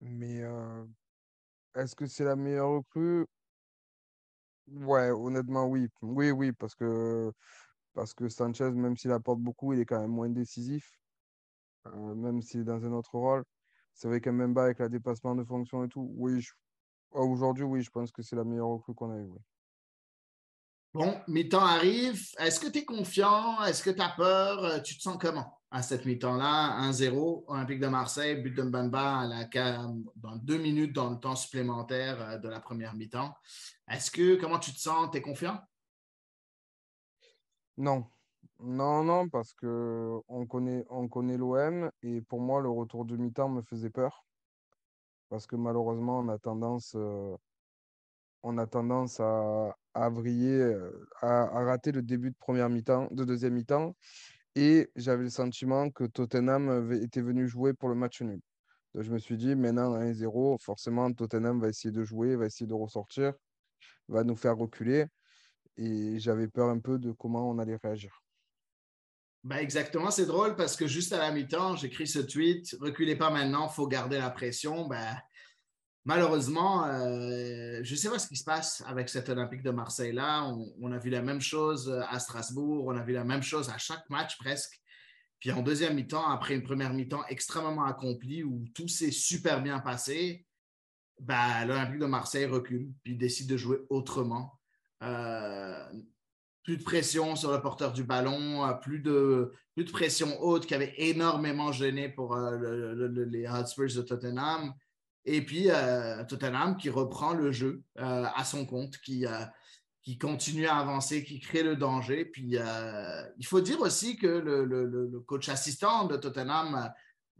Mais 0.00 0.42
est-ce 1.74 1.96
que 1.96 2.06
c'est 2.06 2.24
la 2.24 2.36
meilleure 2.36 2.68
recrue? 2.68 3.24
Ouais, 4.68 5.10
honnêtement, 5.10 5.66
oui. 5.66 5.88
Oui, 6.02 6.30
oui, 6.30 6.52
parce 6.52 6.74
que, 6.74 7.32
parce 7.94 8.14
que 8.14 8.28
Sanchez, 8.28 8.70
même 8.72 8.96
s'il 8.96 9.12
apporte 9.12 9.40
beaucoup, 9.40 9.72
il 9.74 9.80
est 9.80 9.86
quand 9.86 10.00
même 10.00 10.10
moins 10.12 10.30
décisif, 10.30 10.98
même 11.94 12.40
s'il 12.42 12.60
est 12.60 12.64
dans 12.64 12.84
un 12.84 12.92
autre 12.92 13.14
rôle. 13.18 13.44
C'est 13.94 14.08
vrai 14.08 14.20
qu'un 14.20 14.32
Memba 14.32 14.64
avec 14.64 14.78
la 14.78 14.88
dépassement 14.88 15.34
de 15.34 15.42
fonction 15.44 15.84
et 15.84 15.88
tout, 15.88 16.08
oui, 16.16 16.44
aujourd'hui, 17.12 17.64
oui, 17.64 17.82
je 17.82 17.90
pense 17.90 18.12
que 18.12 18.22
c'est 18.22 18.36
la 18.36 18.44
meilleure 18.44 18.68
recrue 18.68 18.94
qu'on 18.94 19.12
a 19.12 19.18
eue. 19.20 19.30
Bon, 20.94 21.20
mi-temps 21.28 21.64
arrive. 21.64 22.22
Est-ce 22.38 22.58
que 22.60 22.68
tu 22.68 22.78
es 22.78 22.84
confiant? 22.84 23.62
Est-ce 23.64 23.82
que 23.82 23.90
tu 23.90 24.00
as 24.00 24.14
peur? 24.16 24.82
Tu 24.82 24.96
te 24.96 25.02
sens 25.02 25.18
comment? 25.20 25.58
à 25.70 25.82
cette 25.82 26.06
mi-temps-là, 26.06 26.80
1-0, 26.90 27.44
Olympique 27.46 27.80
de 27.80 27.88
Marseille, 27.88 28.40
but 28.40 28.54
de 28.54 28.62
Mbamba 28.62 29.20
à 29.20 29.26
la, 29.26 29.44
dans 30.16 30.36
deux 30.36 30.56
minutes 30.58 30.94
dans 30.94 31.10
le 31.10 31.18
temps 31.18 31.36
supplémentaire 31.36 32.20
euh, 32.22 32.38
de 32.38 32.48
la 32.48 32.60
première 32.60 32.94
mi-temps. 32.94 33.34
Est-ce 33.88 34.10
que, 34.10 34.40
comment 34.40 34.58
tu 34.58 34.72
te 34.72 34.78
sens? 34.78 35.10
Tu 35.10 35.18
es 35.18 35.22
confiant? 35.22 35.60
Non. 37.76 38.06
Non, 38.60 39.04
non, 39.04 39.28
parce 39.28 39.52
que 39.52 40.18
on 40.26 40.46
connaît, 40.46 40.84
on 40.90 41.06
connaît 41.06 41.36
l'OM 41.36 41.90
et 42.02 42.22
pour 42.22 42.40
moi, 42.40 42.60
le 42.60 42.70
retour 42.70 43.04
de 43.04 43.16
mi-temps 43.16 43.48
me 43.48 43.62
faisait 43.62 43.90
peur. 43.90 44.24
Parce 45.28 45.46
que 45.46 45.54
malheureusement, 45.54 46.20
on 46.20 46.28
a 46.28 46.38
tendance, 46.38 46.94
euh, 46.96 47.36
on 48.42 48.58
a 48.58 48.66
tendance 48.66 49.20
à, 49.20 49.76
euh, 49.96 50.92
à, 51.20 51.42
à, 51.42 51.64
rater 51.64 51.92
le 51.92 52.02
début 52.02 52.30
de 52.30 52.36
première 52.38 52.68
mi-temps, 52.68 53.08
de 53.10 53.24
deuxième 53.24 53.54
mi-temps 53.54 53.94
et 54.58 54.90
j'avais 54.96 55.22
le 55.22 55.30
sentiment 55.30 55.88
que 55.88 56.04
Tottenham 56.04 56.92
était 56.92 57.20
venu 57.20 57.46
jouer 57.46 57.74
pour 57.74 57.88
le 57.88 57.94
match 57.94 58.22
nul. 58.22 58.40
Donc 58.94 59.04
je 59.04 59.12
me 59.12 59.18
suis 59.18 59.36
dit, 59.36 59.54
maintenant 59.54 59.96
1-0, 59.96 60.60
forcément 60.60 61.12
Tottenham 61.12 61.60
va 61.60 61.68
essayer 61.68 61.92
de 61.92 62.02
jouer, 62.02 62.34
va 62.34 62.46
essayer 62.46 62.66
de 62.66 62.74
ressortir, 62.74 63.34
va 64.08 64.24
nous 64.24 64.34
faire 64.34 64.56
reculer. 64.56 65.06
Et 65.76 66.18
j'avais 66.18 66.48
peur 66.48 66.70
un 66.70 66.80
peu 66.80 66.98
de 66.98 67.12
comment 67.12 67.48
on 67.48 67.58
allait 67.60 67.76
réagir. 67.76 68.20
Ben 69.44 69.58
exactement, 69.58 70.10
c'est 70.10 70.26
drôle 70.26 70.56
parce 70.56 70.74
que 70.74 70.88
juste 70.88 71.12
à 71.12 71.18
la 71.18 71.30
mi-temps, 71.30 71.76
j'écris 71.76 72.08
ce 72.08 72.18
tweet, 72.18 72.76
reculez 72.80 73.14
pas 73.14 73.30
maintenant, 73.30 73.68
faut 73.68 73.86
garder 73.86 74.18
la 74.18 74.30
pression. 74.30 74.88
Ben, 74.88 75.16
malheureusement, 76.04 76.84
euh, 76.86 77.80
je 77.82 77.92
ne 77.92 77.96
sais 77.96 78.10
pas 78.10 78.18
ce 78.18 78.28
qui 78.28 78.36
se 78.36 78.44
passe 78.44 78.82
avec 78.86 79.08
cet 79.08 79.28
Olympique 79.28 79.62
de 79.62 79.70
Marseille-là. 79.70 80.52
On, 80.80 80.92
a 80.92 80.98
vu 80.98 81.10
la 81.10 81.22
même 81.22 81.40
chose 81.40 81.90
à 82.08 82.18
Strasbourg, 82.18 82.86
on 82.86 82.96
a 82.96 83.02
vu 83.02 83.12
la 83.12 83.24
même 83.24 83.42
chose 83.42 83.68
à 83.70 83.78
chaque 83.78 84.08
match 84.10 84.38
presque. 84.38 84.80
Puis 85.38 85.52
en 85.52 85.62
deuxième 85.62 85.94
mi-temps, 85.94 86.26
après 86.28 86.54
une 86.54 86.62
première 86.62 86.92
mi-temps 86.92 87.24
extrêmement 87.28 87.84
accomplie 87.84 88.42
où 88.42 88.64
tout 88.74 88.88
s'est 88.88 89.12
super 89.12 89.62
bien 89.62 89.78
passé, 89.78 90.44
ben, 91.20 91.64
l'Olympique 91.66 91.98
de 91.98 92.06
Marseille 92.06 92.46
recule, 92.46 92.92
puis 93.04 93.16
décide 93.16 93.48
de 93.48 93.56
jouer 93.56 93.78
autrement. 93.88 94.58
plus 96.64 96.76
de 96.76 96.82
pression 96.82 97.36
sur 97.36 97.52
le 97.52 97.60
porteur 97.60 97.92
du 97.92 98.04
ballon, 98.04 98.76
plus 98.82 99.00
de, 99.00 99.52
plus 99.74 99.84
de 99.84 99.90
pression 99.92 100.40
haute 100.40 100.66
qui 100.66 100.74
avait 100.74 100.94
énormément 100.96 101.70
gêné 101.70 102.08
pour 102.08 102.36
les 102.36 103.46
Hotspurs 103.46 103.94
de 103.94 104.02
Tottenham. 104.02 104.74
Et 105.30 105.42
puis 105.44 105.68
Tottenham 106.28 106.76
qui 106.76 106.90
reprend 106.90 107.34
le 107.34 107.52
jeu 107.52 107.82
à 107.96 108.44
son 108.44 108.64
compte, 108.64 108.98
qui, 108.98 109.26
qui 110.08 110.16
continue 110.16 110.66
à 110.66 110.76
avancer, 110.76 111.22
qui 111.22 111.38
crée 111.38 111.62
le 111.62 111.76
danger. 111.76 112.24
Puis 112.24 112.56
euh, 112.56 113.22
il 113.36 113.44
faut 113.44 113.60
dire 113.60 113.78
aussi 113.82 114.16
que 114.16 114.26
le, 114.26 115.20
coach 115.26 115.50
assistant 115.50 116.06
de 116.06 116.16
Tottenham, 116.16 116.90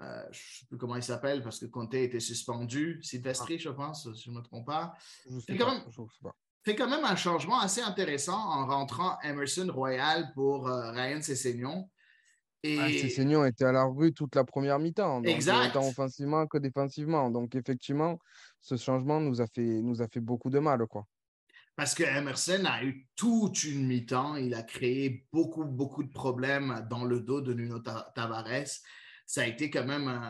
euh, 0.02 0.22
je 0.30 0.38
ne 0.38 0.58
sais 0.58 0.66
plus 0.66 0.76
comment 0.76 0.96
il 0.96 1.02
s'appelle 1.02 1.42
parce 1.42 1.60
que 1.60 1.64
Conte 1.64 1.94
était 1.94 2.20
suspendu, 2.20 3.00
Sylvestri, 3.02 3.54
ah. 3.54 3.62
je 3.62 3.68
pense, 3.70 4.12
si 4.12 4.24
je 4.24 4.30
ne 4.30 4.36
me 4.36 4.42
trompe 4.42 4.66
pas. 4.66 4.92
Fait 5.46 5.56
quand, 5.56 5.72
même, 5.72 5.82
fait 6.62 6.76
quand, 6.76 6.90
même, 6.90 7.06
un 7.06 7.16
changement 7.16 7.58
assez 7.58 7.80
intéressant 7.80 8.36
en 8.36 8.66
rentrant 8.66 9.18
Emerson 9.22 9.70
Royal 9.72 10.30
pour 10.34 10.68
euh, 10.68 10.90
Ryan 10.90 11.22
Sessegnon. 11.22 11.88
Et... 12.64 12.78
Ah, 12.80 12.88
était 13.46 13.64
à 13.64 13.72
la 13.72 13.84
rue 13.84 14.12
toute 14.12 14.34
la 14.34 14.44
première 14.44 14.78
mi-temps, 14.78 15.22
exact. 15.22 15.72
tant 15.72 15.86
offensivement 15.86 16.46
que 16.46 16.58
défensivement. 16.58 17.30
Donc 17.30 17.54
effectivement, 17.54 18.18
ce 18.60 18.76
changement 18.76 19.20
nous 19.20 19.40
a 19.40 19.46
fait, 19.46 19.62
nous 19.62 20.02
a 20.02 20.08
fait 20.08 20.20
beaucoup 20.20 20.50
de 20.50 20.58
mal. 20.58 20.84
quoi. 20.86 21.06
Parce 21.78 21.94
que 21.94 22.02
Emerson 22.02 22.64
a 22.64 22.82
eu 22.82 23.06
toute 23.14 23.62
une 23.62 23.86
mi-temps. 23.86 24.34
Il 24.34 24.52
a 24.54 24.64
créé 24.64 25.24
beaucoup, 25.32 25.64
beaucoup 25.64 26.02
de 26.02 26.10
problèmes 26.10 26.84
dans 26.90 27.04
le 27.04 27.20
dos 27.20 27.40
de 27.40 27.54
Nuno 27.54 27.78
Tavares. 27.78 28.80
Ça 29.24 29.42
a 29.42 29.46
été 29.46 29.70
quand 29.70 29.84
même. 29.84 30.20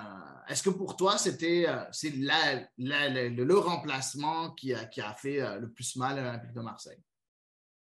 Est-ce 0.49 0.63
que 0.63 0.69
pour 0.69 0.95
toi, 0.97 1.17
c'était 1.17 1.65
euh, 1.67 1.85
c'est 1.91 2.13
le, 2.15 3.55
remplacement 3.55 4.51
qui 4.51 4.75
a, 4.75 4.85
qui 4.85 5.01
a 5.01 5.15
fait 5.15 5.41
euh, 5.41 5.59
le 5.59 5.71
plus 5.71 5.97
mal 5.97 6.19
à 6.19 6.23
l'Olympique 6.23 6.53
de 6.53 6.61
Marseille? 6.61 7.03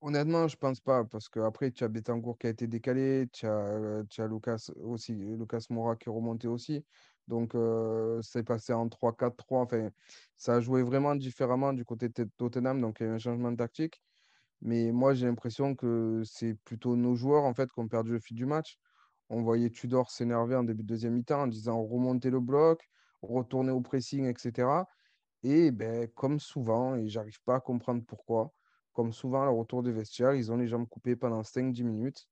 Honnêtement, 0.01 0.47
je 0.47 0.57
pense 0.57 0.81
pas, 0.81 1.05
parce 1.05 1.29
qu'après, 1.29 1.73
tu 1.73 1.83
as 1.83 1.89
Betancourt 1.89 2.39
qui 2.39 2.47
a 2.47 2.51
été 2.51 2.69
décalé, 2.69 3.27
tu 3.33 3.47
as, 3.47 3.51
euh, 3.51 4.05
Lucas, 4.29 4.71
aussi, 4.85 5.13
Lucas 5.15 5.67
Moura 5.71 5.97
qui 5.97 6.09
est 6.09 6.13
remonté 6.13 6.47
aussi. 6.47 6.85
Donc, 7.27 7.53
c'est 8.23 8.45
passé 8.45 8.73
en 8.73 8.89
3-4-3. 8.89 9.63
Enfin, 9.63 9.91
ça 10.37 10.55
a 10.57 10.61
joué 10.61 10.83
vraiment 10.83 11.15
différemment 11.17 11.73
du 11.73 11.85
côté 11.85 12.09
de 12.09 12.25
Tottenham. 12.37 12.81
Donc, 12.81 12.99
il 13.01 13.05
y 13.05 13.07
a 13.07 13.11
eu 13.11 13.15
un 13.15 13.19
changement 13.19 13.51
de 13.53 13.57
tactique. 13.57 14.01
Mais 14.63 14.93
moi, 14.93 15.15
j'ai 15.15 15.27
l'impression 15.27 15.75
que 15.77 16.23
c'est 16.25 16.55
plutôt 16.55 16.97
nos 16.97 17.15
joueurs 17.17 17.45
en 17.45 17.55
fait, 17.55 17.71
qui 17.73 17.81
ont 17.81 17.89
perdu 17.89 18.13
le 18.13 18.21
fil 18.21 18.37
du 18.37 18.47
match. 18.47 18.79
On 19.31 19.43
voyait 19.43 19.71
Tudor 19.71 20.11
s'énerver 20.11 20.57
en 20.57 20.65
début 20.65 20.83
de 20.85 20.89
deuxième 20.89 21.15
mi-temps 21.15 21.43
en 21.43 21.47
disant 21.49 21.83
remonter 21.85 22.31
le 22.31 22.41
bloc, 22.41 22.89
retourner 23.23 23.73
au 23.73 23.81
pressing, 23.83 24.27
etc. 24.27 24.89
Et 25.43 25.71
ben, 25.73 26.09
comme 26.17 26.41
souvent, 26.41 26.97
et 26.97 27.09
j'arrive 27.09 27.41
pas 27.45 27.57
à 27.57 27.61
comprendre 27.61 28.03
pourquoi, 28.07 28.53
comme 28.99 29.13
souvent, 29.13 29.45
le 29.45 29.53
retour 29.53 29.85
des 29.85 29.93
vestiaires, 29.93 30.35
ils 30.35 30.51
ont 30.51 30.57
les 30.57 30.67
jambes 30.67 30.89
coupées 30.89 31.15
pendant 31.15 31.43
5-10 31.43 31.85
minutes. 31.85 32.27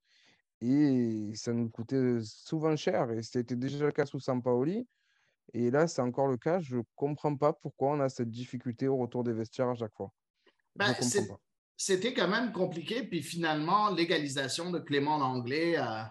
Et 0.61 1.31
ça 1.37 1.53
nous 1.53 1.69
coûtait 1.69 2.19
souvent 2.25 2.75
cher. 2.75 3.09
Et 3.13 3.23
c'était 3.23 3.55
déjà 3.55 3.85
le 3.85 3.93
cas 3.93 4.05
sous 4.05 4.19
Sampaoli. 4.19 4.85
Et 5.55 5.71
là, 5.71 5.87
c'est 5.87 6.03
encore 6.03 6.27
le 6.27 6.37
cas. 6.37 6.59
Je 6.59 6.79
ne 6.79 6.83
comprends 6.97 7.37
pas 7.37 7.53
pourquoi 7.53 7.93
on 7.93 8.01
a 8.01 8.09
cette 8.09 8.33
difficulté 8.33 8.89
au 8.89 8.97
retour 8.97 9.23
des 9.23 9.33
vestiaires 9.33 9.69
à 9.69 9.77
chaque 9.77 9.95
fois. 9.95 10.13
Ben, 10.75 10.93
c'était 11.77 12.13
quand 12.13 12.27
même 12.27 12.51
compliqué. 12.51 13.05
Puis 13.05 13.23
finalement, 13.23 13.91
l'égalisation 13.91 14.73
de 14.73 14.81
Clément 14.81 15.19
Langlais 15.19 15.79
euh, 15.79 16.03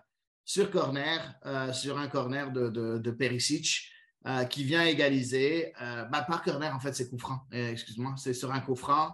sur 0.45 0.71
corner, 0.71 1.37
euh, 1.45 1.73
sur 1.73 1.97
un 1.97 2.07
corner 2.07 2.53
de, 2.53 2.69
de, 2.69 3.11
Perisic, 3.11 3.89
euh, 4.25 4.45
qui 4.45 4.63
vient 4.63 4.85
égaliser. 4.85 5.73
Ben, 5.81 6.23
par 6.25 6.43
corner, 6.43 6.73
en 6.73 6.79
fait, 6.79 6.93
c'est 6.93 7.09
coup 7.09 7.19
franc. 7.19 7.41
Excuse-moi, 7.51 8.15
c'est 8.15 8.33
sur 8.33 8.53
un 8.53 8.61
coup 8.61 8.77
franc. 8.77 9.11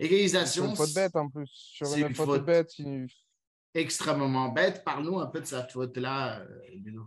Égalisation. 0.00 0.64
C'est 0.64 0.70
une 0.70 0.76
faute 0.76 0.94
bête 0.94 1.14
en 1.14 1.28
plus. 1.28 1.50
Sur 1.52 1.94
une, 1.94 2.14
faute, 2.14 2.44
bête, 2.44 2.72
extrêmement 3.74 4.48
bête. 4.48 4.82
Parle-nous 4.82 5.18
un 5.18 5.26
peu 5.26 5.40
de 5.40 5.44
sa 5.44 5.66
faute-là, 5.66 6.42
Bruno. 6.78 7.06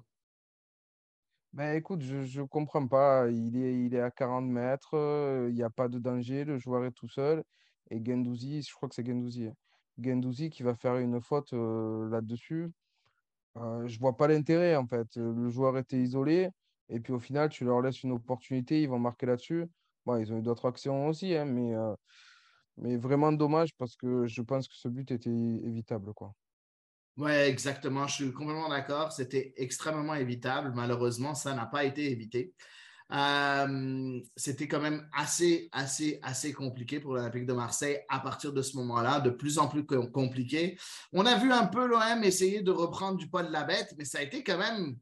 Ben, 1.53 1.75
écoute, 1.75 2.01
je 2.01 2.41
ne 2.41 2.45
comprends 2.45 2.87
pas. 2.87 3.29
Il 3.29 3.57
est, 3.57 3.85
il 3.85 3.95
est 3.95 3.99
à 3.99 4.11
40 4.11 4.45
mètres, 4.45 4.95
euh, 4.95 5.47
il 5.49 5.55
n'y 5.55 5.63
a 5.63 5.69
pas 5.69 5.87
de 5.87 5.97
danger, 5.99 6.45
le 6.45 6.59
joueur 6.59 6.85
est 6.85 6.91
tout 6.91 7.09
seul. 7.09 7.43
Et 7.89 8.03
Gendouzi, 8.03 8.61
je 8.61 8.73
crois 8.73 8.89
que 8.89 8.95
c'est 8.95 9.05
Gendouzi. 9.05 9.47
Hein. 9.47 9.53
Gendouzi 9.99 10.49
qui 10.49 10.63
va 10.63 10.75
faire 10.75 10.97
une 10.97 11.19
faute 11.19 11.53
euh, 11.53 12.09
là-dessus. 12.09 12.71
Euh, 13.57 13.87
je 13.87 13.95
ne 13.95 13.99
vois 13.99 14.17
pas 14.17 14.27
l'intérêt 14.27 14.75
en 14.75 14.87
fait. 14.87 15.15
Le 15.15 15.49
joueur 15.49 15.77
était 15.77 15.99
isolé 15.99 16.49
et 16.89 16.99
puis 16.99 17.13
au 17.13 17.19
final, 17.19 17.49
tu 17.49 17.65
leur 17.65 17.81
laisses 17.81 18.03
une 18.03 18.11
opportunité, 18.11 18.81
ils 18.81 18.89
vont 18.89 18.99
marquer 18.99 19.25
là-dessus. 19.25 19.65
Bon, 20.05 20.17
ils 20.17 20.31
ont 20.33 20.37
eu 20.37 20.41
d'autres 20.41 20.67
actions 20.67 21.07
aussi, 21.07 21.35
hein, 21.35 21.45
mais, 21.45 21.75
mais 22.77 22.97
vraiment 22.97 23.31
dommage 23.31 23.73
parce 23.77 23.95
que 23.95 24.25
je 24.25 24.41
pense 24.41 24.67
que 24.67 24.75
ce 24.75 24.87
but 24.87 25.11
était 25.11 25.29
évitable. 25.29 26.13
quoi. 26.13 26.33
Oui, 27.17 27.31
exactement. 27.31 28.07
Je 28.07 28.13
suis 28.15 28.33
complètement 28.33 28.69
d'accord. 28.69 29.11
C'était 29.11 29.53
extrêmement 29.57 30.15
évitable. 30.15 30.73
Malheureusement, 30.75 31.35
ça 31.35 31.53
n'a 31.53 31.67
pas 31.67 31.83
été 31.83 32.11
évité. 32.11 32.53
C'était 34.35 34.67
quand 34.67 34.81
même 34.81 35.07
assez, 35.13 35.69
assez, 35.71 36.19
assez 36.23 36.51
compliqué 36.51 36.99
pour 36.99 37.13
l'Olympique 37.13 37.45
de 37.45 37.53
Marseille 37.53 37.99
à 38.09 38.19
partir 38.19 38.51
de 38.53 38.63
ce 38.63 38.75
moment-là, 38.77 39.19
de 39.19 39.29
plus 39.29 39.59
en 39.59 39.67
plus 39.67 39.85
compliqué. 39.85 40.79
On 41.11 41.27
a 41.27 41.37
vu 41.37 41.51
un 41.51 41.67
peu 41.67 41.85
l'OM 41.85 42.23
essayer 42.23 42.61
de 42.63 42.71
reprendre 42.71 43.19
du 43.19 43.29
poids 43.29 43.43
de 43.43 43.51
la 43.51 43.63
bête, 43.63 43.93
mais 43.99 44.05
ça 44.05 44.17
a 44.17 44.23
été 44.23 44.43
quand 44.43 44.57
même 44.57 44.97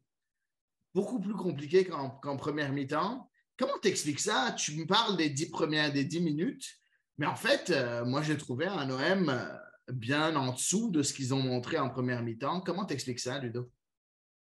beaucoup 0.94 1.22
plus 1.22 1.36
compliqué 1.36 1.86
qu'en 1.86 2.36
première 2.36 2.74
mi-temps. 2.74 3.30
Comment 3.58 3.78
t'expliques 3.82 4.20
ça? 4.20 4.54
Tu 4.58 4.76
me 4.76 4.86
parles 4.86 5.16
des 5.16 5.30
dix 5.30 5.50
premières, 5.50 5.94
des 5.94 6.04
dix 6.04 6.20
minutes, 6.20 6.81
mais 7.22 7.28
en 7.28 7.36
fait, 7.36 7.70
euh, 7.70 8.04
moi, 8.04 8.24
j'ai 8.24 8.36
trouvé 8.36 8.66
un 8.66 8.90
OM 8.90 9.30
euh, 9.30 9.46
bien 9.94 10.36
en 10.36 10.54
dessous 10.54 10.90
de 10.90 11.04
ce 11.04 11.14
qu'ils 11.14 11.36
ont 11.36 11.44
montré 11.44 11.78
en 11.78 11.88
première 11.88 12.24
mi-temps. 12.24 12.62
Comment 12.62 12.84
t'expliques 12.84 13.20
ça, 13.20 13.38
Ludo? 13.38 13.70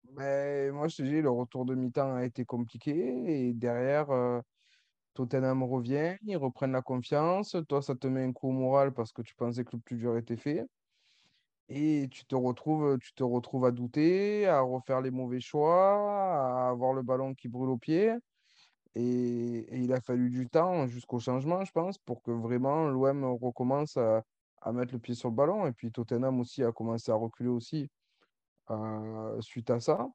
Ben, 0.04 0.72
moi, 0.72 0.88
je 0.88 0.96
te 0.96 1.02
dis, 1.02 1.20
le 1.20 1.28
retour 1.28 1.66
de 1.66 1.74
mi-temps 1.74 2.14
a 2.14 2.24
été 2.24 2.46
compliqué 2.46 2.94
et 3.26 3.52
derrière, 3.52 4.10
euh, 4.10 4.40
Tottenham 5.12 5.62
revient, 5.64 6.16
ils 6.22 6.38
reprennent 6.38 6.72
la 6.72 6.80
confiance. 6.80 7.54
Toi, 7.68 7.82
ça 7.82 7.94
te 7.94 8.06
met 8.06 8.22
un 8.22 8.32
coup 8.32 8.48
au 8.48 8.52
moral 8.52 8.94
parce 8.94 9.12
que 9.12 9.20
tu 9.20 9.34
pensais 9.34 9.64
que 9.64 9.76
le 9.76 9.80
plus 9.80 9.96
dur 9.96 10.16
était 10.16 10.38
fait. 10.38 10.64
Et 11.68 12.08
tu 12.10 12.24
te 12.24 12.34
retrouves, 12.34 12.96
tu 13.00 13.12
te 13.12 13.22
retrouves 13.22 13.66
à 13.66 13.70
douter, 13.70 14.46
à 14.46 14.62
refaire 14.62 15.02
les 15.02 15.10
mauvais 15.10 15.40
choix, 15.40 16.64
à 16.64 16.70
avoir 16.70 16.94
le 16.94 17.02
ballon 17.02 17.34
qui 17.34 17.48
brûle 17.48 17.68
au 17.68 17.76
pied. 17.76 18.14
Et, 18.94 19.66
il 19.82 19.92
a 19.92 20.00
fallu 20.00 20.30
du 20.30 20.48
temps 20.48 20.86
jusqu'au 20.86 21.18
changement, 21.18 21.64
je 21.64 21.72
pense, 21.72 21.98
pour 21.98 22.22
que 22.22 22.30
vraiment 22.30 22.88
l'OM 22.88 23.24
recommence 23.24 23.96
à, 23.96 24.22
à 24.60 24.72
mettre 24.72 24.92
le 24.94 24.98
pied 25.00 25.14
sur 25.14 25.30
le 25.30 25.34
ballon. 25.34 25.66
Et 25.66 25.72
puis 25.72 25.90
Tottenham 25.92 26.40
aussi 26.40 26.62
a 26.62 26.72
commencé 26.72 27.10
à 27.10 27.14
reculer 27.14 27.50
aussi 27.50 27.88
euh, 28.70 29.40
suite 29.40 29.70
à 29.70 29.80
ça. 29.80 30.08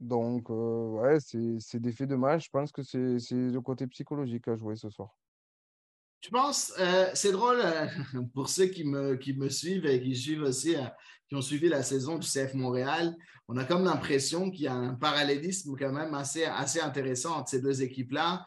Donc, 0.00 0.50
euh, 0.50 0.88
ouais, 1.00 1.18
c'est 1.20 1.80
des 1.80 1.92
faits 1.92 2.08
de 2.08 2.16
match. 2.16 2.46
Je 2.46 2.50
pense 2.50 2.72
que 2.72 2.82
c'est 2.82 3.18
le 3.32 3.60
côté 3.60 3.86
psychologique 3.88 4.48
à 4.48 4.56
jouer 4.56 4.76
ce 4.76 4.90
soir. 4.90 5.16
Je 6.20 6.30
pense, 6.30 6.72
euh, 6.78 7.10
c'est 7.14 7.32
drôle 7.32 7.62
pour 8.34 8.48
ceux 8.48 8.66
qui 8.66 8.84
me, 8.84 9.48
suivent 9.48 9.86
et 9.86 10.02
qui 10.02 10.16
suivent 10.16 10.42
aussi, 10.42 10.74
qui 11.28 11.34
ont 11.34 11.42
suivi 11.42 11.68
la 11.68 11.82
saison 11.82 12.18
du 12.18 12.26
CF 12.26 12.54
Montréal. 12.54 13.16
On 13.48 13.56
a 13.56 13.64
comme 13.64 13.84
l'impression 13.84 14.50
qu'il 14.50 14.62
y 14.62 14.68
a 14.68 14.74
un 14.74 14.94
parallélisme 14.94 15.74
quand 15.78 15.92
même 15.92 16.14
assez, 16.14 16.44
intéressant 16.80 17.36
entre 17.36 17.50
ces 17.50 17.62
deux 17.62 17.82
équipes-là. 17.82 18.46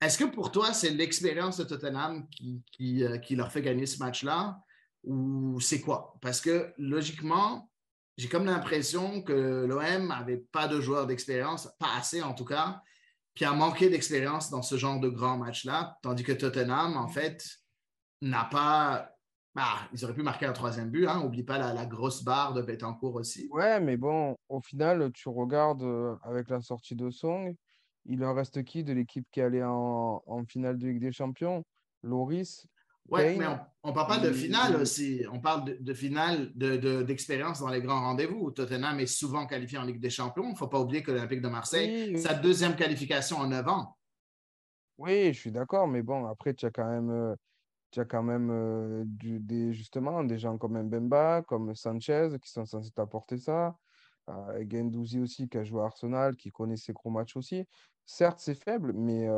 Est-ce 0.00 0.18
que 0.18 0.24
pour 0.24 0.50
toi, 0.50 0.72
c'est 0.72 0.90
l'expérience 0.90 1.58
de 1.58 1.64
Tottenham 1.64 2.26
qui, 2.30 3.04
euh, 3.04 3.18
qui, 3.18 3.36
leur 3.36 3.52
fait 3.52 3.62
gagner 3.62 3.86
ce 3.86 3.98
match-là 3.98 4.58
ou 5.04 5.60
c'est 5.60 5.80
quoi? 5.80 6.18
Parce 6.20 6.40
que 6.40 6.72
logiquement, 6.76 7.70
j'ai 8.16 8.28
comme 8.28 8.46
l'impression 8.46 9.22
que 9.22 9.64
l'OM 9.66 10.08
n'avait 10.08 10.44
pas 10.52 10.68
de 10.68 10.80
joueurs 10.80 11.06
d'expérience, 11.06 11.68
pas 11.78 11.94
assez 11.96 12.22
en 12.22 12.34
tout 12.34 12.44
cas, 12.44 12.82
puis 13.36 13.44
a 13.44 13.52
manqué 13.52 13.90
d'expérience 13.90 14.50
dans 14.50 14.62
ce 14.62 14.76
genre 14.76 14.98
de 14.98 15.10
grand 15.10 15.36
match-là, 15.36 15.98
tandis 16.02 16.24
que 16.24 16.32
Tottenham, 16.32 16.96
en 16.96 17.06
fait, 17.06 17.46
n'a 18.22 18.44
pas. 18.44 19.12
Bah, 19.54 19.88
ils 19.92 20.04
auraient 20.04 20.14
pu 20.14 20.22
marquer 20.22 20.46
un 20.46 20.52
troisième 20.52 20.90
but, 20.90 21.06
hein, 21.06 21.22
oublie 21.22 21.42
pas 21.42 21.58
la, 21.58 21.86
grosse 21.86 22.24
barre 22.24 22.52
de 22.52 22.62
Betancourt 22.62 23.14
aussi. 23.14 23.48
Ouais, 23.52 23.80
mais 23.80 23.96
bon, 23.96 24.36
au 24.48 24.60
final, 24.60 25.10
tu 25.12 25.28
regardes 25.28 25.82
euh, 25.82 26.14
avec 26.22 26.50
la 26.50 26.60
sortie 26.60 26.94
de 26.94 27.10
Song, 27.10 27.54
il 28.04 28.24
en 28.24 28.34
reste 28.34 28.64
qui 28.64 28.84
de 28.84 28.92
l'équipe 28.92 29.26
qui 29.30 29.40
est 29.40 29.44
allée 29.44 29.64
en, 29.64 30.22
finale 30.48 30.78
de 30.78 30.88
Ligue 30.88 31.00
des 31.00 31.12
Champions? 31.12 31.64
Loris 32.02 32.66
Oui, 33.08 33.36
mais 33.38 33.46
on 33.82 33.90
ne 33.90 33.94
parle 33.94 34.08
pas 34.08 34.18
de 34.18 34.32
finale 34.32 34.76
aussi. 34.76 35.24
On 35.32 35.40
parle 35.40 35.76
de, 35.80 35.94
finale 35.94 36.52
d'expérience 36.54 37.60
dans 37.60 37.68
les 37.68 37.80
grands 37.80 38.00
rendez-vous. 38.00 38.50
Tottenham 38.50 38.98
est 39.00 39.06
souvent 39.06 39.46
qualifié 39.46 39.78
en 39.78 39.84
Ligue 39.84 40.00
des 40.00 40.10
Champions. 40.10 40.44
Il 40.44 40.52
ne 40.52 40.56
faut 40.56 40.68
pas 40.68 40.80
oublier 40.80 41.02
que 41.02 41.12
l'Olympique 41.12 41.40
de 41.40 41.48
Marseille, 41.48 42.18
sa 42.18 42.34
deuxième 42.34 42.74
qualification 42.74 43.38
en 43.38 43.46
9 43.46 43.68
ans. 43.68 43.96
Oui, 44.98 45.32
je 45.32 45.38
suis 45.38 45.52
d'accord, 45.52 45.86
mais 45.86 46.02
bon, 46.02 46.26
après, 46.26 46.54
tu 46.54 46.66
as 46.66 46.70
quand 46.70 46.88
même, 46.88 47.10
euh, 47.10 47.34
tu 47.90 48.00
as 48.00 48.06
quand 48.06 48.22
même 48.22 48.50
euh, 48.50 49.02
des, 49.06 49.74
justement 49.74 50.24
des 50.24 50.38
gens 50.38 50.56
comme 50.56 50.82
Mbemba, 50.82 51.42
comme 51.42 51.74
Sanchez 51.74 52.30
qui 52.42 52.50
sont 52.50 52.64
censés 52.64 52.90
t'apporter 52.92 53.36
ça. 53.36 53.76
Euh, 54.30 54.64
Gendouzi 54.68 55.20
aussi 55.20 55.48
qui 55.48 55.58
a 55.58 55.64
joué 55.64 55.82
à 55.82 55.84
Arsenal, 55.84 56.34
qui 56.34 56.50
connaît 56.50 56.78
ses 56.78 56.94
gros 56.94 57.10
matchs 57.10 57.36
aussi 57.36 57.66
certes, 58.06 58.38
c'est 58.40 58.54
faible, 58.54 58.92
mais 58.94 59.28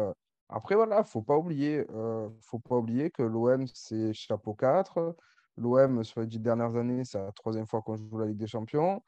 Après, 0.50 0.74
voilà, 0.74 1.04
faut 1.04 1.24
euh, 1.28 2.30
faut 2.40 2.58
pas 2.58 2.76
oublier 2.76 3.10
que 3.10 3.22
l'OM, 3.22 3.66
c'est 3.74 4.12
chapeau 4.14 4.54
4. 4.54 5.14
L'OM, 5.58 6.04
sur 6.04 6.20
les 6.20 6.26
dix 6.26 6.40
dernières 6.40 6.76
années, 6.76 7.04
c'est 7.04 7.18
la 7.18 7.32
troisième 7.32 7.66
fois 7.66 7.82
qu'on 7.82 7.96
joue 7.96 8.18
la 8.18 8.26
Ligue 8.26 8.38
des 8.38 8.46
Champions. 8.46 9.02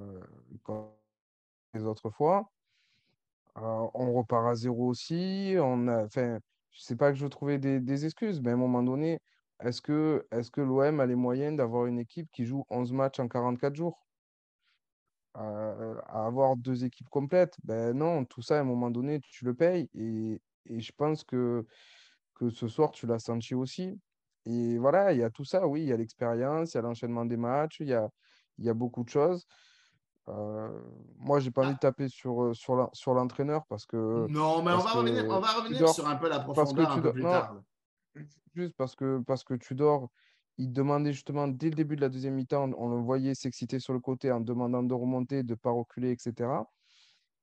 Euh, 0.00 0.20
les 1.74 1.84
autres 1.84 2.10
fois. 2.10 2.50
Euh, 3.58 3.88
on 3.94 4.12
repart 4.14 4.46
à 4.48 4.54
zéro 4.54 4.88
aussi. 4.88 5.54
On 5.58 5.88
a, 5.88 6.04
enfin, 6.04 6.40
je 6.72 6.80
sais 6.82 6.96
pas 6.96 7.12
que 7.12 7.18
je 7.18 7.26
trouvais 7.26 7.58
des, 7.58 7.80
des 7.80 8.04
excuses, 8.04 8.40
mais 8.40 8.50
à 8.50 8.54
un 8.54 8.56
moment 8.56 8.82
donné, 8.82 9.20
est-ce 9.60 9.80
que, 9.80 10.26
est 10.32 10.50
que 10.50 10.60
l'OM 10.60 11.00
a 11.00 11.06
les 11.06 11.14
moyens 11.14 11.56
d'avoir 11.56 11.86
une 11.86 11.98
équipe 12.00 12.30
qui 12.32 12.44
joue 12.44 12.64
11 12.70 12.92
matchs 12.92 13.20
en 13.20 13.28
44 13.28 13.74
jours? 13.76 14.00
à 15.34 16.26
avoir 16.26 16.56
deux 16.56 16.84
équipes 16.84 17.08
complètes? 17.08 17.56
Ben 17.64 17.92
non, 17.96 18.24
tout 18.24 18.42
ça, 18.42 18.58
à 18.58 18.60
un 18.60 18.64
moment 18.64 18.90
donné, 18.90 19.20
tu 19.20 19.44
le 19.44 19.54
payes. 19.54 19.90
Et, 19.94 20.40
et 20.66 20.80
je 20.80 20.92
pense 20.96 21.24
que, 21.24 21.66
que 22.34 22.50
ce 22.50 22.68
soir, 22.68 22.90
tu 22.92 23.06
l'as 23.06 23.18
senti 23.18 23.54
aussi. 23.54 23.98
Et 24.46 24.78
voilà, 24.78 25.12
il 25.12 25.20
y 25.20 25.22
a 25.22 25.30
tout 25.30 25.44
ça, 25.44 25.66
oui, 25.66 25.82
il 25.82 25.88
y 25.88 25.92
a 25.92 25.96
l'expérience, 25.96 26.74
il 26.74 26.76
y 26.76 26.78
a 26.78 26.82
l'enchaînement 26.82 27.24
des 27.24 27.36
matchs, 27.36 27.80
il 27.80 27.88
y 27.88 27.94
a, 27.94 28.08
il 28.58 28.64
y 28.64 28.68
a 28.68 28.74
beaucoup 28.74 29.04
de 29.04 29.08
choses. 29.08 29.46
Euh, 30.28 30.80
moi, 31.18 31.38
j'ai 31.40 31.50
pas 31.50 31.62
envie 31.62 31.72
de 31.72 31.78
Ah, 31.78 31.80
taper 31.80 32.08
sur, 32.08 32.54
sur, 32.54 32.88
sur 32.92 33.14
l'entraîneur 33.14 33.66
parce 33.68 33.84
que, 33.86 34.26
non, 34.28 34.62
mais 34.62 34.72
on 34.72 34.78
va 34.78 34.90
revenir, 34.92 35.24
on 35.28 35.40
va 35.40 35.52
revenir 35.52 35.88
sur 35.88 36.06
un 36.06 36.16
peu 36.16 36.28
la 36.28 36.40
parce 36.40 36.46
que 36.46 36.52
profondeur 36.52 36.90
un 36.92 37.00
peu 37.00 37.12
plus 37.12 37.22
non, 37.22 37.30
tard. 37.30 37.62
juste 38.54 38.74
parce 38.76 38.94
que, 38.94 39.18
parce 39.26 39.44
que 39.44 39.54
Tudor, 39.54 40.08
il 40.56 40.72
demandait 40.72 41.12
justement 41.12 41.48
dès 41.48 41.68
le 41.70 41.74
début 41.74 41.96
de 41.96 42.00
la 42.00 42.08
deuxième 42.08 42.34
mi-temps, 42.34 42.70
on 42.78 42.88
le 42.88 43.02
voyait 43.02 43.34
s'exciter 43.34 43.80
sur 43.80 43.92
le 43.92 44.00
côté 44.00 44.30
en 44.32 44.40
demandant 44.40 44.82
de 44.82 44.94
remonter, 44.94 45.42
de 45.42 45.50
ne 45.52 45.56
pas 45.56 45.70
reculer, 45.70 46.10
etc. 46.12 46.48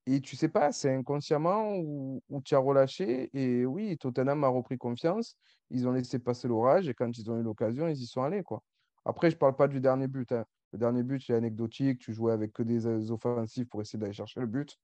Et 0.06 0.20
tu 0.20 0.34
sais 0.34 0.48
pas, 0.48 0.72
c'est 0.72 0.92
inconsciemment 0.94 1.76
ou, 1.76 2.22
ou 2.28 2.40
tu 2.42 2.54
as 2.54 2.58
relâché. 2.58 3.30
Et 3.34 3.64
oui, 3.64 3.96
Tottenham 3.98 4.42
a 4.44 4.48
repris 4.48 4.76
confiance. 4.76 5.36
Ils 5.70 5.86
ont 5.86 5.92
laissé 5.92 6.18
passer 6.18 6.48
l'orage 6.48 6.88
et 6.88 6.94
quand 6.94 7.16
ils 7.16 7.30
ont 7.30 7.38
eu 7.38 7.42
l'occasion, 7.42 7.86
ils 7.86 8.00
y 8.00 8.06
sont 8.06 8.22
allés, 8.22 8.42
quoi. 8.42 8.62
Après, 9.04 9.30
je 9.30 9.36
parle 9.36 9.56
pas 9.56 9.68
du 9.68 9.80
dernier 9.80 10.08
but. 10.08 10.30
hein. 10.32 10.44
Le 10.72 10.78
dernier 10.78 11.02
but, 11.02 11.22
c'est 11.24 11.34
anecdotique. 11.34 12.00
Tu 12.00 12.12
jouais 12.14 12.32
avec 12.32 12.52
que 12.52 12.62
des 12.62 12.86
euh, 12.86 13.10
offensifs 13.10 13.68
pour 13.68 13.80
essayer 13.80 13.98
d'aller 13.98 14.12
chercher 14.12 14.40
le 14.40 14.46
but. 14.46 14.76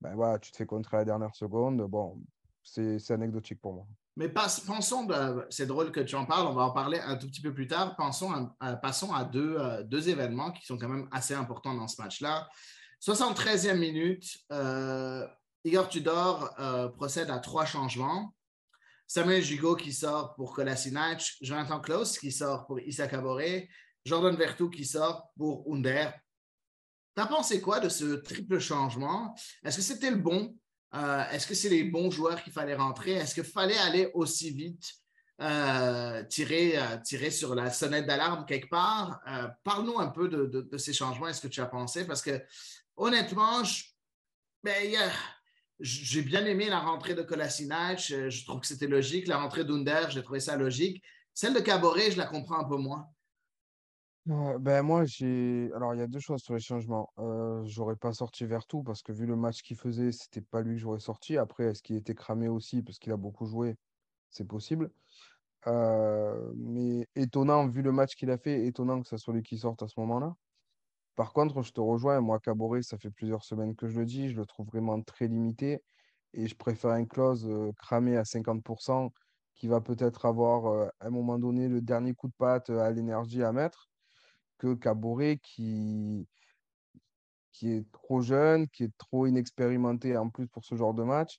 Ben 0.00 0.14
voilà, 0.14 0.38
tu 0.38 0.50
te 0.50 0.56
fais 0.56 0.66
contrer 0.66 0.96
à 0.96 1.00
la 1.00 1.04
dernière 1.04 1.34
seconde. 1.34 1.82
Bon, 1.82 2.20
c'est 2.62 3.10
anecdotique 3.10 3.60
pour 3.60 3.74
moi. 3.74 3.86
Mais 4.16 4.28
pensons, 4.28 5.04
de- 5.04 5.46
c'est 5.50 5.66
drôle 5.66 5.92
que 5.92 6.00
tu 6.00 6.16
en 6.16 6.26
parles, 6.26 6.46
on 6.46 6.54
va 6.54 6.62
en 6.62 6.72
parler 6.72 6.98
un 6.98 7.16
tout 7.16 7.26
petit 7.26 7.40
peu 7.40 7.54
plus 7.54 7.66
tard. 7.66 7.96
Passons 7.96 9.12
à 9.12 9.24
deux, 9.24 9.56
euh, 9.58 9.82
deux 9.84 10.08
événements 10.08 10.50
qui 10.52 10.66
sont 10.66 10.76
quand 10.76 10.88
même 10.88 11.08
assez 11.12 11.34
importants 11.34 11.74
dans 11.74 11.88
ce 11.88 12.00
match-là. 12.02 12.48
73e 13.00 13.78
minute, 13.78 14.36
euh, 14.52 15.26
Igor 15.64 15.88
Tudor 15.88 16.54
euh, 16.58 16.88
procède 16.88 17.30
à 17.30 17.38
trois 17.38 17.64
changements. 17.64 18.34
Samuel 19.06 19.42
Gigot 19.42 19.74
qui 19.74 19.92
sort 19.92 20.34
pour 20.34 20.54
Kolasinac, 20.54 21.36
Jonathan 21.40 21.80
Klaus 21.80 22.18
qui 22.18 22.30
sort 22.30 22.66
pour 22.66 22.78
Issa 22.78 23.08
Kabore, 23.08 23.40
Jordan 24.04 24.36
Vertu 24.36 24.68
qui 24.68 24.84
sort 24.84 25.30
pour 25.36 25.64
Under. 25.72 26.12
T'as 27.14 27.26
pensé 27.26 27.60
quoi 27.60 27.80
de 27.80 27.88
ce 27.88 28.16
triple 28.16 28.58
changement? 28.58 29.34
Est-ce 29.64 29.78
que 29.78 29.82
c'était 29.82 30.10
le 30.10 30.18
bon? 30.18 30.54
Euh, 30.94 31.24
Est-ce 31.30 31.46
que 31.46 31.54
c'est 31.54 31.70
les 31.70 31.84
bons 31.84 32.10
joueurs 32.10 32.42
qu'il 32.42 32.52
fallait 32.52 32.76
rentrer? 32.76 33.12
Est-ce 33.12 33.34
qu'il 33.34 33.44
fallait 33.44 33.78
aller 33.78 34.10
aussi 34.12 34.50
vite, 34.50 34.92
tirer, 36.28 36.78
tirer 37.02 37.30
sur 37.30 37.54
la 37.54 37.70
sonnette 37.70 38.06
d'alarme 38.06 38.44
quelque 38.46 38.68
part? 38.68 39.20
Parle-nous 39.64 39.98
un 39.98 40.08
peu 40.08 40.28
de 40.28 40.76
ces 40.76 40.92
changements. 40.92 41.28
Est-ce 41.28 41.40
que 41.40 41.48
tu 41.48 41.60
as 41.60 41.66
pensé? 41.66 42.06
Parce 42.06 42.22
que 42.22 42.40
honnêtement, 43.00 43.64
je- 43.64 43.84
ben, 44.64 44.94
j'ai 45.80 46.22
bien 46.22 46.44
aimé 46.46 46.68
la 46.68 46.80
rentrée 46.80 47.14
de 47.14 47.22
Kolasinac. 47.22 48.10
Euh, 48.12 48.30
Je 48.30 48.44
trouve 48.44 48.60
que 48.60 48.66
c'était 48.66 48.86
logique. 48.88 49.26
La 49.28 49.38
rentrée 49.38 49.64
d'Under, 49.64 50.06
j'ai 50.10 50.22
trouvé 50.22 50.40
ça 50.40 50.56
logique. 50.56 51.02
Celle 51.34 51.54
de 51.54 51.60
Caboret, 51.60 52.10
je 52.12 52.18
la 52.18 52.26
comprends 52.26 52.58
un 52.60 52.68
peu 52.68 52.76
moins. 52.76 53.08
Ben 54.26 54.82
moi, 54.82 55.04
j'ai. 55.06 55.70
Alors, 55.74 55.94
il 55.94 55.98
y 55.98 56.02
a 56.02 56.06
deux 56.06 56.20
choses 56.20 56.42
sur 56.42 56.54
les 56.54 56.60
changements. 56.60 57.10
Euh, 57.18 57.64
j'aurais 57.64 57.96
pas 57.96 58.12
sorti 58.12 58.44
Vertou 58.46 58.82
parce 58.82 59.02
que 59.02 59.12
vu 59.12 59.26
le 59.26 59.34
match 59.34 59.62
qu'il 59.62 59.76
faisait, 59.76 60.12
c'était 60.12 60.42
pas 60.42 60.62
lui 60.62 60.74
que 60.76 60.80
j'aurais 60.80 61.00
sorti. 61.00 61.36
Après, 61.36 61.64
est-ce 61.64 61.82
qu'il 61.82 61.96
était 61.96 62.14
cramé 62.14 62.48
aussi 62.48 62.82
parce 62.82 62.98
qu'il 62.98 63.12
a 63.12 63.16
beaucoup 63.16 63.46
joué? 63.46 63.76
C'est 64.30 64.46
possible. 64.46 64.92
Euh, 65.68 66.52
mais 66.56 67.08
étonnant, 67.16 67.68
vu 67.68 67.82
le 67.82 67.92
match 67.92 68.14
qu'il 68.16 68.30
a 68.30 68.38
fait, 68.38 68.66
étonnant 68.66 69.02
que 69.02 69.08
ça 69.08 69.18
soit 69.18 69.34
lui 69.34 69.42
qui 69.42 69.58
sorte 69.58 69.82
à 69.82 69.88
ce 69.88 70.00
moment-là. 70.00 70.34
Par 71.20 71.34
contre, 71.34 71.60
je 71.60 71.70
te 71.70 71.82
rejoins. 71.82 72.18
Moi, 72.22 72.40
Caboret, 72.40 72.80
ça 72.80 72.96
fait 72.96 73.10
plusieurs 73.10 73.44
semaines 73.44 73.76
que 73.76 73.86
je 73.86 74.00
le 74.00 74.06
dis. 74.06 74.30
Je 74.30 74.36
le 74.38 74.46
trouve 74.46 74.68
vraiment 74.68 75.02
très 75.02 75.28
limité. 75.28 75.82
Et 76.32 76.46
je 76.46 76.56
préfère 76.56 76.92
un 76.92 77.04
close 77.04 77.46
euh, 77.46 77.72
cramé 77.76 78.16
à 78.16 78.24
50% 78.24 79.12
qui 79.54 79.68
va 79.68 79.82
peut-être 79.82 80.24
avoir 80.24 80.64
euh, 80.68 80.88
à 80.98 81.08
un 81.08 81.10
moment 81.10 81.38
donné 81.38 81.68
le 81.68 81.82
dernier 81.82 82.14
coup 82.14 82.28
de 82.28 82.32
patte 82.38 82.70
à 82.70 82.90
l'énergie 82.90 83.42
à 83.42 83.52
mettre 83.52 83.90
que 84.56 84.72
Caboret 84.72 85.38
qui, 85.42 86.26
qui 87.52 87.70
est 87.70 87.92
trop 87.92 88.22
jeune, 88.22 88.66
qui 88.68 88.84
est 88.84 88.96
trop 88.96 89.26
inexpérimenté 89.26 90.16
en 90.16 90.30
plus 90.30 90.46
pour 90.46 90.64
ce 90.64 90.74
genre 90.74 90.94
de 90.94 91.02
match 91.02 91.38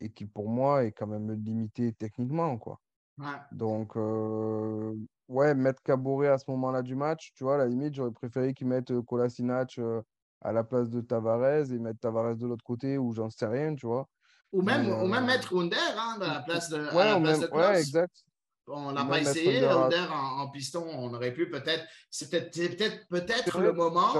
et 0.00 0.10
qui 0.10 0.26
pour 0.26 0.48
moi 0.48 0.82
est 0.82 0.90
quand 0.90 1.06
même 1.06 1.30
limité 1.34 1.92
techniquement, 1.92 2.58
quoi. 2.58 2.80
Ouais. 3.16 3.26
Donc, 3.52 3.96
euh, 3.96 4.96
ouais, 5.30 5.54
mettre 5.54 5.82
Caboret 5.82 6.28
à 6.28 6.38
ce 6.38 6.44
moment-là 6.50 6.82
du 6.82 6.94
match, 6.94 7.32
tu 7.34 7.44
vois, 7.44 7.54
à 7.54 7.58
la 7.58 7.66
limite, 7.66 7.94
j'aurais 7.94 8.10
préféré 8.10 8.52
qu'ils 8.52 8.66
mettent 8.66 8.90
euh, 8.90 9.02
Kolasinac 9.02 9.78
euh, 9.78 10.02
à 10.42 10.52
la 10.52 10.64
place 10.64 10.90
de 10.90 11.00
Tavares 11.00 11.72
et 11.72 11.78
mettre 11.78 12.00
Tavares 12.00 12.36
de 12.36 12.46
l'autre 12.46 12.64
côté 12.64 12.98
ou 12.98 13.12
j'en 13.12 13.30
sais 13.30 13.46
rien, 13.46 13.74
tu 13.74 13.86
vois. 13.86 14.08
Ou 14.52 14.62
même, 14.62 14.88
ou 14.88 15.06
même 15.06 15.24
euh, 15.24 15.26
mettre 15.26 15.56
Under 15.56 15.78
hein, 15.96 16.18
à 16.20 16.34
la 16.34 16.40
place 16.40 16.68
de, 16.68 16.78
à 16.78 16.94
ouais, 16.94 17.04
la 17.04 17.16
ou 17.18 17.22
place 17.22 17.40
même, 17.40 17.50
de 17.50 17.54
ouais, 17.54 17.80
exact. 17.80 18.24
On 18.66 18.92
n'a 18.92 19.04
pas 19.04 19.20
essayé. 19.20 19.64
Under 19.64 20.12
à- 20.12 20.16
en, 20.16 20.40
en 20.42 20.50
piston, 20.50 20.84
on 20.86 21.12
aurait 21.14 21.32
pu 21.32 21.48
peut-être. 21.48 21.84
C'est 22.10 22.30
peut-être 22.30 23.08
peut-être 23.08 23.60
le 23.60 23.72
moment 23.72 24.12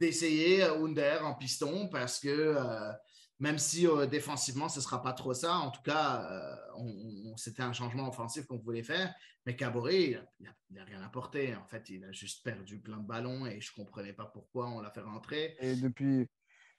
d'essayer 0.00 0.62
euh, 0.62 0.84
Under 0.84 1.24
en 1.24 1.34
piston 1.34 1.88
parce 1.90 2.18
que 2.20 2.28
euh, 2.28 2.92
même 3.38 3.58
si 3.58 3.86
euh, 3.86 4.06
défensivement, 4.06 4.68
ce 4.68 4.78
ne 4.78 4.82
sera 4.82 5.02
pas 5.02 5.12
trop 5.12 5.34
ça, 5.34 5.56
en 5.56 5.70
tout 5.70 5.82
cas, 5.82 6.26
euh, 6.30 7.34
c'était 7.36 7.62
un 7.62 7.72
changement 7.72 8.08
offensif 8.08 8.46
qu'on 8.46 8.58
voulait 8.58 8.82
faire. 8.82 9.14
Mais 9.44 9.56
Caboret, 9.56 10.20
il 10.40 10.50
n'a 10.70 10.84
rien 10.84 11.02
apporté. 11.02 11.54
En 11.54 11.66
fait, 11.66 11.88
il 11.90 12.02
a 12.04 12.12
juste 12.12 12.42
perdu 12.42 12.80
plein 12.80 12.96
de 12.96 13.06
ballons 13.06 13.46
et 13.46 13.60
je 13.60 13.70
ne 13.72 13.84
comprenais 13.84 14.12
pas 14.12 14.24
pourquoi 14.24 14.68
on 14.68 14.80
l'a 14.80 14.90
fait 14.90 15.02
rentrer. 15.02 15.56
Et 15.60 15.76
depuis, 15.76 16.26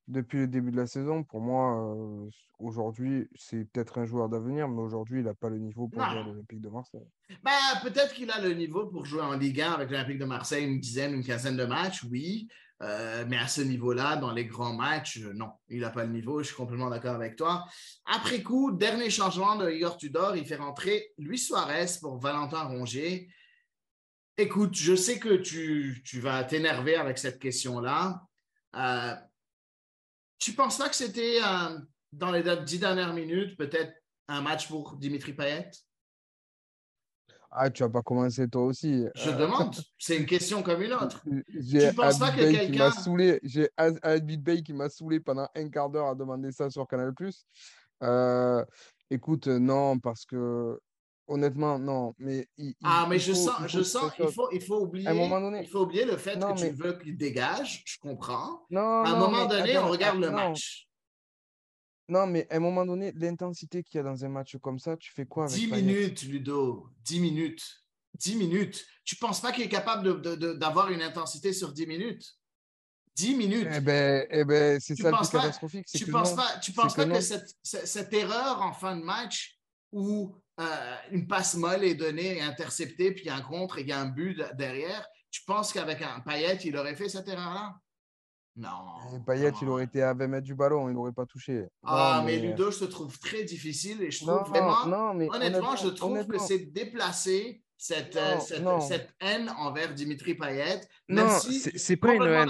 depuis 0.07 0.39
le 0.39 0.47
début 0.47 0.71
de 0.71 0.77
la 0.77 0.87
saison, 0.87 1.23
pour 1.23 1.41
moi, 1.41 1.95
euh, 1.95 2.29
aujourd'hui, 2.59 3.27
c'est 3.35 3.65
peut-être 3.71 3.99
un 3.99 4.05
joueur 4.05 4.27
d'avenir, 4.27 4.67
mais 4.67 4.81
aujourd'hui, 4.81 5.19
il 5.19 5.25
n'a 5.25 5.35
pas 5.35 5.49
le 5.49 5.59
niveau 5.59 5.87
pour 5.87 6.03
jouer 6.03 6.19
à 6.19 6.23
l'Olympique 6.23 6.61
de 6.61 6.69
Marseille. 6.69 7.07
Ben, 7.43 7.51
peut-être 7.83 8.13
qu'il 8.15 8.31
a 8.31 8.41
le 8.41 8.53
niveau 8.53 8.87
pour 8.87 9.05
jouer 9.05 9.21
en 9.21 9.37
Ligue 9.37 9.61
1 9.61 9.73
avec 9.73 9.91
l'Olympique 9.91 10.19
de 10.19 10.25
Marseille 10.25 10.65
une 10.65 10.79
dizaine, 10.79 11.13
une 11.13 11.23
quinzaine 11.23 11.55
de 11.55 11.65
matchs, 11.65 12.03
oui. 12.03 12.47
Euh, 12.83 13.25
mais 13.27 13.37
à 13.37 13.47
ce 13.47 13.61
niveau-là, 13.61 14.17
dans 14.17 14.31
les 14.31 14.45
grands 14.45 14.73
matchs, 14.73 15.17
euh, 15.19 15.33
non, 15.33 15.51
il 15.67 15.79
n'a 15.79 15.89
pas 15.89 16.03
le 16.03 16.11
niveau. 16.11 16.41
Je 16.43 16.47
suis 16.47 16.55
complètement 16.55 16.89
d'accord 16.89 17.15
avec 17.15 17.35
toi. 17.35 17.65
Après 18.05 18.43
coup, 18.43 18.71
dernier 18.71 19.09
changement 19.09 19.55
de 19.55 19.71
Igor 19.71 19.97
Tudor, 19.97 20.35
il 20.35 20.45
fait 20.45 20.57
rentrer 20.57 21.11
Luis 21.17 21.39
Suarez 21.39 21.87
pour 21.99 22.19
Valentin 22.19 22.63
Rongier. 22.63 23.29
Écoute, 24.37 24.75
je 24.75 24.95
sais 24.95 25.17
que 25.17 25.37
tu, 25.37 26.19
vas 26.19 26.43
t'énerver 26.43 26.95
avec 26.95 27.17
cette 27.17 27.39
question-là. 27.39 28.21
Euh, 28.75 29.15
tu 30.37 30.53
penses 30.53 30.77
pas 30.77 30.89
que 30.89 30.95
c'était 30.95 31.39
euh, 31.43 31.79
dans 32.11 32.31
les 32.31 32.43
dix 32.63 32.77
dernières 32.77 33.15
minutes, 33.15 33.57
peut-être 33.57 33.93
un 34.27 34.41
match 34.41 34.67
pour 34.67 34.97
Dimitri 34.97 35.33
Payet? 35.33 35.71
Ah, 37.59 37.69
tu 37.71 37.81
vas 37.83 37.89
pas 37.89 38.01
commencer 38.03 38.47
toi 38.47 38.63
aussi. 38.63 39.05
Je 39.15 39.29
Euh, 39.29 39.33
demande. 39.33 39.75
C'est 39.97 40.17
une 40.17 40.25
question 40.27 40.61
comme 40.61 40.81
une 40.81 40.93
autre. 40.93 41.23
J'ai 41.59 41.89
Tu 41.89 41.95
penses 41.95 42.19
pas 42.19 42.31
que 42.31 42.37
Bey 42.37 42.51
qui 42.51 42.55
m'a 42.77 42.89
quelqu'un- 42.89 42.91
saoulé. 42.91 43.39
J'ai 43.43 43.69
Habib 43.77 44.43
Bey 44.43 44.61
qui 44.61 44.73
m'a 44.73 44.89
saoulé 44.89 45.19
pendant 45.19 45.47
un 45.55 45.69
quart 45.69 45.89
d'heure 45.89 46.07
à 46.07 46.15
demander 46.15 46.51
ça 46.51 46.69
sur 46.69 46.87
Canal+. 46.87 47.13
Euh, 48.03 48.63
écoute, 49.09 49.47
euh, 49.47 49.57
non, 49.59 49.97
parce 49.99 50.25
que 50.25 50.79
honnêtement, 51.27 51.79
non. 51.79 52.13
Mais 52.19 52.47
il, 52.57 52.67
il- 52.67 52.75
Ah, 52.83 53.05
mais 53.09 53.17
je 53.19 53.33
sens, 53.33 53.55
je 53.67 53.79
faut 53.79 53.83
sens, 53.83 54.11
il 54.19 54.27
faut, 54.31 54.49
il 54.51 54.61
faut 54.61 54.79
oublier, 54.81 55.07
À 55.07 55.11
un 55.11 55.15
moment 55.15 55.41
donné, 55.41 55.61
il 55.63 55.67
faut 55.67 55.81
oublier 55.81 56.05
le 56.05 56.15
fait 56.17 56.35
non, 56.35 56.53
que 56.53 56.61
mais 56.61 56.69
tu 56.69 56.75
veux 56.75 56.93
qu'il 56.93 57.17
dégage. 57.17 57.83
Je 57.85 57.97
comprends. 57.99 58.65
non, 58.69 59.03
À 59.03 59.09
un 59.09 59.11
non, 59.13 59.19
moment 59.31 59.45
donné, 59.47 59.75
attends, 59.75 59.87
on 59.87 59.91
regarde 59.91 60.19
le 60.19 60.29
match. 60.31 60.86
Non, 62.09 62.27
mais 62.27 62.47
à 62.49 62.55
un 62.57 62.59
moment 62.59 62.85
donné, 62.85 63.11
l'intensité 63.13 63.83
qu'il 63.83 63.97
y 63.97 63.99
a 63.99 64.03
dans 64.03 64.23
un 64.23 64.29
match 64.29 64.55
comme 64.57 64.79
ça, 64.79 64.95
tu 64.97 65.11
fais 65.11 65.25
quoi 65.25 65.45
avec 65.45 65.55
10 65.57 65.67
Payet? 65.67 65.81
minutes, 65.81 66.23
Ludo. 66.23 66.89
10 67.03 67.19
minutes. 67.19 67.65
10 68.15 68.35
minutes. 68.35 68.85
Tu 69.03 69.15
ne 69.15 69.27
penses 69.27 69.41
pas 69.41 69.51
qu'il 69.51 69.63
est 69.63 69.69
capable 69.69 70.21
d'avoir 70.57 70.89
une 70.89 71.01
intensité 71.01 71.53
sur 71.53 71.71
10 71.73 71.85
minutes? 71.85 72.25
10 73.15 73.35
minutes. 73.35 73.67
Eh 73.71 73.79
ben, 73.81 74.27
eh 74.29 74.45
ben, 74.45 74.79
c'est 74.79 74.95
ça 74.95 75.11
le 75.11 75.17
plus 75.17 75.29
catastrophique, 75.29 75.85
tu 75.87 76.05
que 76.05 76.11
penses 76.11 76.35
pas, 76.35 76.59
tu 76.59 76.71
penses 76.71 76.93
que 76.93 77.01
pas 77.01 77.15
que 77.17 77.21
cette, 77.21 77.49
cette- 77.63 78.13
erreur 78.13 78.61
en 78.61 78.73
fin 78.73 78.95
de 78.95 79.03
match 79.03 79.59
où 79.91 80.35
euh, 80.59 80.95
une 81.11 81.27
passe 81.27 81.55
molle 81.55 81.83
est 81.83 81.95
donnée 81.95 82.37
et 82.37 82.41
interceptée, 82.41 83.11
puis 83.11 83.23
il 83.23 83.27
y 83.27 83.29
a 83.29 83.35
un 83.35 83.41
contre 83.41 83.79
et 83.79 83.81
il 83.81 83.87
y 83.87 83.91
a 83.91 83.99
un 83.99 84.05
but 84.09 84.35
de- 84.35 84.47
derrière, 84.55 85.05
tu 85.31 85.41
penses 85.45 85.73
qu'avec 85.73 86.01
un 86.01 86.19
Payet, 86.19 86.57
il 86.63 86.77
aurait 86.77 86.95
fait 86.95 87.09
cette 87.09 87.27
erreur-là? 87.27 87.75
Non. 88.57 89.21
Payet, 89.25 89.51
il 89.61 89.69
aurait 89.69 89.83
été 89.83 90.01
à 90.01 90.15
20 90.15 90.27
mètres 90.27 90.45
du 90.45 90.55
ballon, 90.55 90.89
il 90.89 90.95
n'aurait 90.95 91.11
pas 91.11 91.27
touché. 91.27 91.67
Ah, 91.83 92.23
mais... 92.25 92.39
Ludo, 92.39 92.71
je 92.71 92.79
te 92.79 92.85
trouve 92.85 93.17
très 93.19 93.43
difficile 93.43 94.01
et 94.01 94.09
je 94.09 94.25
trouve 94.25 94.49
vraiment. 94.49 95.13
Mais 95.13 95.29
honnêtement, 95.29 95.75
je 95.75 95.89
trouve 95.89 96.25
que 96.25 96.39
c'est 96.39 96.71
déplacé 96.71 97.63
cette, 97.77 98.15
euh, 98.15 98.39
cette, 98.39 98.63
cette, 98.81 99.13
haine 99.21 99.51
envers 99.57 99.93
Dimitri 99.93 100.33
Payet. 100.33 100.81
Même 101.07 101.27
non, 101.27 101.39
si 101.39 101.59
c'est 101.59 101.95
pas 101.95 102.15
une 102.15 102.23
haine. 102.23 102.49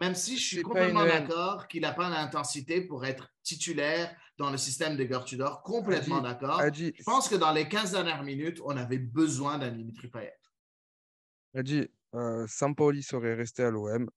Même 0.00 0.14
si 0.14 0.36
je 0.36 0.44
suis 0.44 0.62
complètement 0.62 1.04
d'accord 1.04 1.66
qu'il 1.68 1.82
n'a 1.82 1.92
pas 1.92 2.10
l'intensité 2.10 2.82
pour 2.82 3.04
être 3.06 3.28
titulaire 3.42 4.14
dans 4.38 4.50
le 4.50 4.58
système 4.58 4.96
de 4.96 5.06
Gertudor, 5.06 5.62
complètement 5.62 6.20
d'accord. 6.20 6.60
Je 6.74 7.02
pense 7.04 7.28
que 7.28 7.36
dans 7.36 7.52
les 7.52 7.68
15 7.68 7.92
dernières 7.92 8.22
minutes, 8.22 8.60
on 8.64 8.76
avait 8.76 8.98
besoin 8.98 9.58
d'un 9.58 9.70
Dimitri 9.70 10.08
Payet. 10.08 10.36
Adi, 11.54 11.88
euh, 12.14 12.46
Sampaoli 12.46 13.02
serait 13.02 13.34
resté 13.34 13.62
à 13.62 13.70
l'OM. 13.70 14.08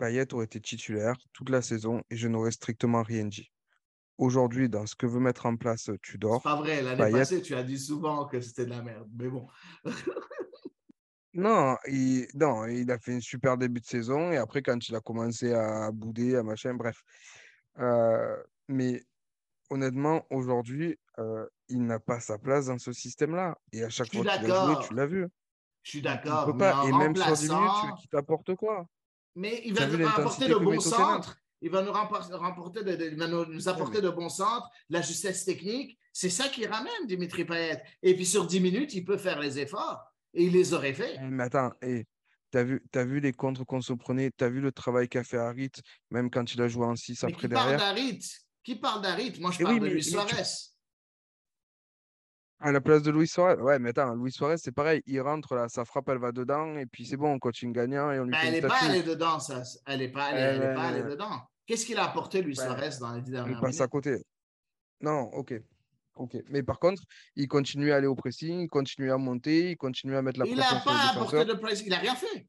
Payet 0.00 0.32
aurait 0.32 0.46
été 0.46 0.60
titulaire 0.60 1.14
toute 1.34 1.50
la 1.50 1.60
saison 1.60 2.02
et 2.08 2.16
je 2.16 2.26
n'aurais 2.26 2.52
strictement 2.52 3.02
rien 3.02 3.26
dit. 3.26 3.52
Aujourd'hui, 4.16 4.70
dans 4.70 4.86
ce 4.86 4.96
que 4.96 5.06
veut 5.06 5.20
mettre 5.20 5.44
en 5.44 5.56
place 5.56 5.90
Tudor. 6.02 6.40
C'est 6.42 6.48
pas 6.48 6.56
vrai, 6.56 6.82
l'année 6.82 7.12
passée, 7.12 7.42
tu 7.42 7.54
as 7.54 7.62
dit 7.62 7.78
souvent 7.78 8.24
que 8.24 8.40
c'était 8.40 8.64
de 8.64 8.70
la 8.70 8.82
merde, 8.82 9.08
mais 9.14 9.28
bon. 9.28 9.46
non, 11.34 11.76
il, 11.86 12.26
non, 12.34 12.66
il 12.66 12.90
a 12.90 12.98
fait 12.98 13.14
un 13.14 13.20
super 13.20 13.58
début 13.58 13.80
de 13.80 13.86
saison 13.86 14.32
et 14.32 14.38
après, 14.38 14.62
quand 14.62 14.88
il 14.88 14.96
a 14.96 15.00
commencé 15.00 15.52
à 15.52 15.90
bouder, 15.92 16.36
à 16.36 16.42
machin, 16.42 16.74
bref. 16.74 17.02
Euh, 17.78 18.42
mais 18.68 19.02
honnêtement, 19.68 20.26
aujourd'hui, 20.30 20.98
euh, 21.18 21.46
il 21.68 21.84
n'a 21.84 22.00
pas 22.00 22.20
sa 22.20 22.38
place 22.38 22.66
dans 22.66 22.78
ce 22.78 22.92
système-là. 22.92 23.58
Et 23.72 23.84
à 23.84 23.90
chaque 23.90 24.12
fois 24.12 24.22
qu'il 24.22 24.50
a 24.50 24.66
joué, 24.66 24.86
tu 24.86 24.94
l'as 24.94 25.06
vu. 25.06 25.28
Je 25.82 25.90
suis 25.90 26.02
d'accord. 26.02 26.48
Et 26.86 26.92
même 26.92 27.14
sur 27.14 27.32
10 27.34 27.50
minutes, 27.50 28.00
tu 28.00 28.08
t'apporte 28.08 28.54
quoi 28.54 28.86
mais 29.34 29.62
il 29.64 29.74
va 29.74 29.86
nous 29.86 30.06
apporter 30.06 30.48
de 30.48 30.54
bons 30.54 30.80
centres. 30.80 31.36
Il 31.62 31.70
va 31.70 31.82
nous, 31.82 31.92
remporter 31.92 32.82
de, 32.82 33.52
nous, 33.52 33.68
apporter 33.68 34.00
de 34.00 34.08
bons 34.08 34.30
centres, 34.30 34.66
la 34.88 35.02
justesse 35.02 35.44
technique. 35.44 35.98
C'est 36.10 36.30
ça 36.30 36.48
qui 36.48 36.66
ramène 36.66 37.06
Dimitri 37.06 37.44
Payet. 37.44 37.82
Et 38.02 38.14
puis 38.14 38.24
sur 38.24 38.46
10 38.46 38.60
minutes, 38.60 38.94
il 38.94 39.04
peut 39.04 39.18
faire 39.18 39.38
les 39.38 39.58
efforts. 39.58 40.02
Et 40.32 40.44
il 40.44 40.52
les 40.52 40.72
aurait 40.72 40.94
fait. 40.94 41.16
Eh, 41.20 41.26
mais 41.26 41.44
attends, 41.44 41.72
et 41.82 42.06
tu 42.50 42.58
as 42.58 42.64
vu, 42.64 42.82
as 42.94 43.04
vu 43.04 43.20
les 43.20 43.32
contres 43.32 43.66
qu'on 43.66 43.82
se 43.82 43.92
prenait, 43.92 44.30
tu 44.36 44.42
as 44.42 44.48
vu 44.48 44.60
le 44.60 44.72
travail 44.72 45.08
qu'a 45.08 45.22
fait 45.22 45.36
Harit, 45.36 45.72
même 46.10 46.30
quand 46.30 46.54
il 46.54 46.62
a 46.62 46.68
joué 46.68 46.86
en 46.86 46.96
6 46.96 47.24
après 47.24 47.34
qui 47.36 47.48
Parle 47.48 47.76
d'Harit? 47.76 48.20
Qui 48.64 48.76
parle 48.76 49.02
d'Harit? 49.02 49.38
Moi, 49.38 49.50
je 49.50 49.62
parle 49.62 49.80
de 49.80 49.86
Luis 49.86 50.04
Suarez. 50.04 50.69
À 52.62 52.72
la 52.72 52.80
place 52.82 53.02
de 53.02 53.10
Luis 53.10 53.26
Suarez 53.26 53.60
Ouais, 53.60 53.78
mais 53.78 53.90
attends, 53.90 54.14
Luis 54.14 54.32
Suarez, 54.32 54.58
c'est 54.58 54.72
pareil. 54.72 55.02
Il 55.06 55.20
rentre 55.22 55.54
là, 55.54 55.68
sa 55.68 55.86
frappe, 55.86 56.10
elle 56.10 56.18
va 56.18 56.30
dedans, 56.30 56.76
et 56.76 56.84
puis 56.84 57.06
c'est 57.06 57.16
bon, 57.16 57.38
coaching 57.38 57.72
gagnant. 57.72 58.12
Et 58.12 58.20
on 58.20 58.24
lui 58.24 58.34
elle 58.42 58.52
n'est 58.52 58.60
pas 58.60 58.82
allée 58.82 59.02
dedans, 59.02 59.40
ça. 59.40 59.62
Elle 59.86 60.00
n'est 60.00 60.08
pas, 60.08 60.24
allée, 60.24 60.74
pas 60.74 60.88
allée 60.88 61.02
dedans. 61.02 61.40
Qu'est-ce 61.66 61.86
qu'il 61.86 61.98
a 61.98 62.04
apporté, 62.04 62.42
Luis 62.42 62.56
Suarez, 62.56 62.90
dans 63.00 63.14
les 63.14 63.22
dix 63.22 63.30
dernières 63.30 63.56
il 63.56 63.60
passe 63.60 63.80
à 63.80 63.88
côté. 63.88 64.22
Non, 65.00 65.30
ok. 65.32 65.54
Ok. 66.16 66.36
Mais 66.50 66.62
par 66.62 66.78
contre, 66.78 67.02
il 67.34 67.48
continue 67.48 67.92
à 67.92 67.96
aller 67.96 68.06
au 68.06 68.14
pressing, 68.14 68.60
il 68.60 68.68
continue 68.68 69.10
à 69.10 69.16
monter, 69.16 69.70
il 69.70 69.76
continue 69.78 70.16
à 70.16 70.22
mettre 70.22 70.38
la 70.38 70.46
il 70.46 70.54
pression. 70.54 70.76
Il 70.76 70.78
n'a 70.78 70.84
pas 70.84 71.12
apporté 71.12 71.44
de 71.46 71.54
pressing, 71.54 71.86
il 71.86 71.90
n'a 71.90 71.98
rien 71.98 72.14
fait. 72.14 72.46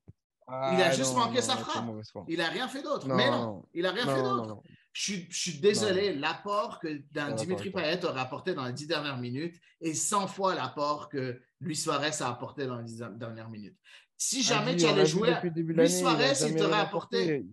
il 0.49 0.53
a 0.53 0.87
ah, 0.87 0.91
juste 0.91 1.15
manqué 1.15 1.41
sa 1.41 1.55
frappe. 1.55 1.85
Il 2.27 2.37
n'a 2.37 2.49
rien 2.49 2.67
fait 2.67 2.83
d'autre. 2.83 3.07
Mais 3.07 3.29
non, 3.31 3.63
il 3.73 3.83
n'a 3.83 3.91
rien 3.91 4.05
fait 4.05 4.21
d'autre. 4.21 4.61
Je, 4.93 5.15
suis 5.29 5.59
désolé, 5.59 6.13
l'apport 6.13 6.79
que 6.79 7.01
Dimitri 7.37 7.69
Payet 7.69 8.03
aurait 8.03 8.19
apporté 8.19 8.53
dans 8.53 8.65
les 8.65 8.73
dix 8.73 8.87
dernières 8.87 9.17
minutes 9.17 9.55
est 9.79 9.93
100 9.93 10.27
fois 10.27 10.53
l'apport 10.53 11.07
que 11.07 11.41
Luis 11.61 11.77
Suarez 11.77 12.21
a 12.21 12.29
apporté 12.29 12.65
dans 12.65 12.77
les 12.77 12.83
dix 12.83 13.03
dernières 13.15 13.49
minutes. 13.49 13.77
Si 14.17 14.43
jamais 14.43 14.75
tu 14.75 14.85
allais 14.85 15.05
jouer, 15.05 15.33
Luis 15.55 15.89
Suarez, 15.89 16.33
il 16.45 16.55
t'aurait 16.55 16.79
apporté. 16.79 17.45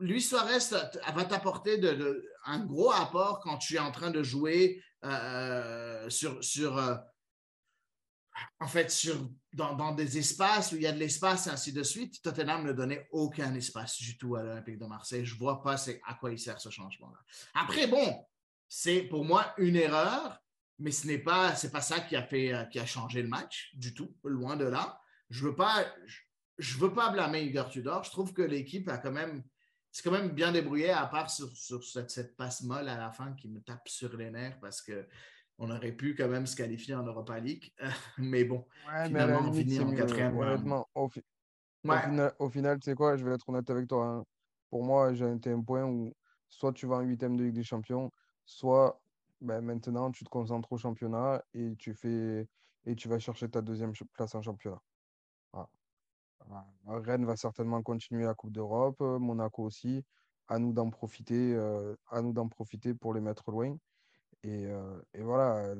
Luis 0.00 0.20
Suarez 0.20 0.58
va 1.14 1.24
t'apporter 1.24 1.78
de, 1.78 2.26
un 2.44 2.64
gros 2.64 2.92
apport 2.92 3.40
quand 3.40 3.58
tu 3.58 3.76
es 3.76 3.78
en 3.78 3.90
train 3.90 4.10
de 4.10 4.22
jouer 4.22 4.82
euh, 5.04 6.10
sur, 6.10 6.42
sur 6.44 6.76
euh, 6.76 6.94
en 8.60 8.66
fait, 8.66 8.90
sur, 8.90 9.28
dans, 9.52 9.92
des 9.92 10.18
espaces 10.18 10.72
où 10.72 10.76
il 10.76 10.82
y 10.82 10.86
a 10.86 10.92
de 10.92 10.98
l'espace 10.98 11.46
et 11.46 11.50
ainsi 11.50 11.72
de 11.72 11.82
suite, 11.82 12.22
Tottenham 12.22 12.64
ne 12.64 12.72
donnait 12.72 13.08
aucun 13.10 13.54
espace 13.54 13.98
du 13.98 14.16
tout 14.16 14.36
à 14.36 14.42
l'Olympique 14.42 14.78
de 14.78 14.86
Marseille. 14.86 15.24
Je 15.24 15.34
ne 15.34 15.38
vois 15.38 15.62
pas 15.62 15.76
à 16.06 16.14
quoi 16.14 16.32
il 16.32 16.38
sert 16.38 16.60
ce 16.60 16.70
changement-là. 16.70 17.18
Après, 17.54 17.86
bon, 17.86 18.24
c'est 18.68 19.02
pour 19.02 19.24
moi 19.24 19.52
une 19.58 19.76
erreur, 19.76 20.38
mais 20.78 20.92
ce 20.92 21.06
n'est 21.06 21.18
pas, 21.18 21.54
pas 21.72 21.80
ça 21.80 22.00
qui 22.00 22.16
a, 22.16 22.22
fait, 22.22 22.52
qui 22.70 22.78
a 22.78 22.86
changé 22.86 23.22
le 23.22 23.28
match 23.28 23.70
du 23.74 23.94
tout, 23.94 24.16
loin 24.24 24.56
de 24.56 24.64
là. 24.64 24.98
Je 25.28 25.44
ne 25.44 25.50
veux 25.50 25.56
pas, 25.56 25.84
je, 26.58 26.78
veux 26.78 26.92
pas 26.92 27.10
blâmer 27.10 27.42
Igor 27.42 27.68
Tudor. 27.68 28.04
Je 28.04 28.10
trouve 28.10 28.32
que 28.32 28.42
l'équipe 28.42 28.88
a 28.88 28.98
quand 28.98 29.12
même, 29.12 29.42
c'est 29.90 30.02
quand 30.02 30.10
même 30.10 30.30
bien 30.30 30.52
débrouillé, 30.52 30.90
à 30.90 31.06
part 31.06 31.30
sur, 31.30 31.50
cette, 31.84 32.10
cette, 32.10 32.36
passe 32.36 32.62
molle 32.62 32.88
à 32.88 32.96
la 32.96 33.12
fin 33.12 33.34
qui 33.34 33.48
me 33.48 33.60
tape 33.60 33.88
sur 33.88 34.16
les 34.16 34.30
nerfs 34.30 34.58
parce 34.60 34.80
que 34.80 35.06
on 35.58 35.70
aurait 35.70 35.92
pu 35.92 36.14
quand 36.14 36.28
même 36.28 36.46
se 36.46 36.56
qualifier 36.56 36.94
en 36.94 37.04
Europa 37.04 37.38
League. 37.38 37.72
mais 38.18 38.44
bon, 38.44 38.64
finalement, 39.04 39.48
on 39.48 39.52
finit 39.52 39.80
en 39.80 39.94
quatrième. 39.94 40.36
Honnêtement, 40.36 40.88
au, 40.94 41.08
au, 42.38 42.48
final, 42.50 42.78
tu 42.80 42.84
sais 42.84 42.94
quoi, 42.94 43.16
je 43.16 43.24
vais 43.24 43.34
être 43.34 43.48
honnête 43.48 43.68
avec 43.70 43.88
toi. 43.88 44.06
Hein. 44.06 44.24
Pour 44.70 44.82
moi, 44.84 45.12
j'ai 45.12 45.30
été 45.30 45.50
un 45.50 45.62
point 45.62 45.84
où 45.84 46.14
soit 46.48 46.72
tu 46.72 46.86
vas 46.86 46.96
en 46.96 47.00
huitième 47.02 47.36
de 47.36 47.44
Ligue 47.44 47.54
des 47.54 47.64
Champions, 47.64 48.10
soit 48.44 49.00
ben, 49.40 49.60
maintenant 49.60 50.10
tu 50.12 50.24
te 50.24 50.30
concentres 50.30 50.72
au 50.72 50.78
championnat 50.78 51.42
et 51.52 51.74
tu 51.76 51.94
fais 51.94 52.46
et 52.84 52.94
tu 52.94 53.08
vas 53.08 53.18
chercher 53.18 53.48
ta 53.48 53.60
deuxième 53.60 53.92
place 54.12 54.34
en 54.34 54.42
championnat. 54.42 54.80
Rennes 56.86 57.24
va 57.24 57.36
certainement 57.36 57.82
continuer 57.82 58.24
la 58.24 58.34
Coupe 58.34 58.52
d'Europe, 58.52 59.00
Monaco 59.00 59.64
aussi. 59.64 60.04
À 60.48 60.58
nous 60.58 60.72
d'en 60.72 60.90
profiter, 60.90 61.54
euh, 61.54 61.94
à 62.10 62.20
nous 62.20 62.32
d'en 62.32 62.48
profiter 62.48 62.94
pour 62.94 63.14
les 63.14 63.20
mettre 63.20 63.50
loin. 63.50 63.76
Et, 64.44 64.66
euh, 64.66 65.00
et 65.14 65.22
voilà, 65.22 65.74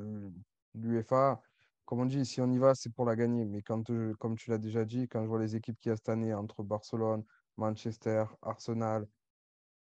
l'UEFA, 0.75 1.41
comme 1.85 2.01
on 2.01 2.07
dit, 2.07 2.25
si 2.25 2.41
on 2.41 2.51
y 2.51 2.59
va, 2.59 2.75
c'est 2.75 2.91
pour 2.91 3.05
la 3.05 3.17
gagner. 3.17 3.45
Mais 3.45 3.63
quand, 3.63 3.85
comme 4.19 4.37
tu 4.37 4.51
l'as 4.51 4.59
déjà 4.59 4.85
dit, 4.85 5.09
quand 5.09 5.23
je 5.23 5.29
vois 5.29 5.41
les 5.41 5.57
équipes 5.57 5.79
qu'il 5.79 5.91
y 5.91 5.93
a 5.93 5.97
cette 5.97 6.09
année 6.09 6.33
entre 6.35 6.63
Barcelone, 6.63 7.25
Manchester, 7.57 8.25
Arsenal, 8.43 9.07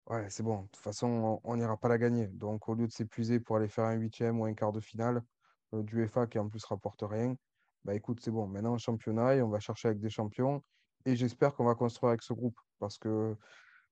ouais, 0.06 0.28
c'est 0.30 0.42
bon. 0.42 0.62
De 0.62 0.68
toute 0.68 0.76
façon, 0.82 1.40
on 1.44 1.56
n'ira 1.56 1.76
pas 1.76 1.88
la 1.88 1.98
gagner. 1.98 2.28
Donc, 2.28 2.68
au 2.68 2.74
lieu 2.74 2.86
de 2.86 2.92
s'épuiser 2.92 3.40
pour 3.40 3.56
aller 3.56 3.68
faire 3.68 3.84
un 3.84 3.94
huitième 3.94 4.40
ou 4.40 4.44
un 4.46 4.54
quart 4.54 4.72
de 4.72 4.80
finale 4.80 5.22
euh, 5.74 5.82
d'UEFA 5.82 6.26
qui 6.26 6.38
en 6.38 6.48
plus 6.48 6.64
rapporte 6.64 7.02
rien, 7.02 7.36
bah 7.84 7.94
écoute, 7.94 8.20
c'est 8.22 8.30
bon. 8.30 8.46
Maintenant, 8.46 8.76
championnat, 8.78 9.36
et 9.36 9.42
on 9.42 9.48
va 9.48 9.60
chercher 9.60 9.88
avec 9.88 10.00
des 10.00 10.10
champions. 10.10 10.62
Et 11.06 11.16
j'espère 11.16 11.54
qu'on 11.54 11.64
va 11.64 11.74
construire 11.74 12.10
avec 12.10 12.22
ce 12.22 12.32
groupe. 12.34 12.58
Parce 12.78 12.98
que 12.98 13.36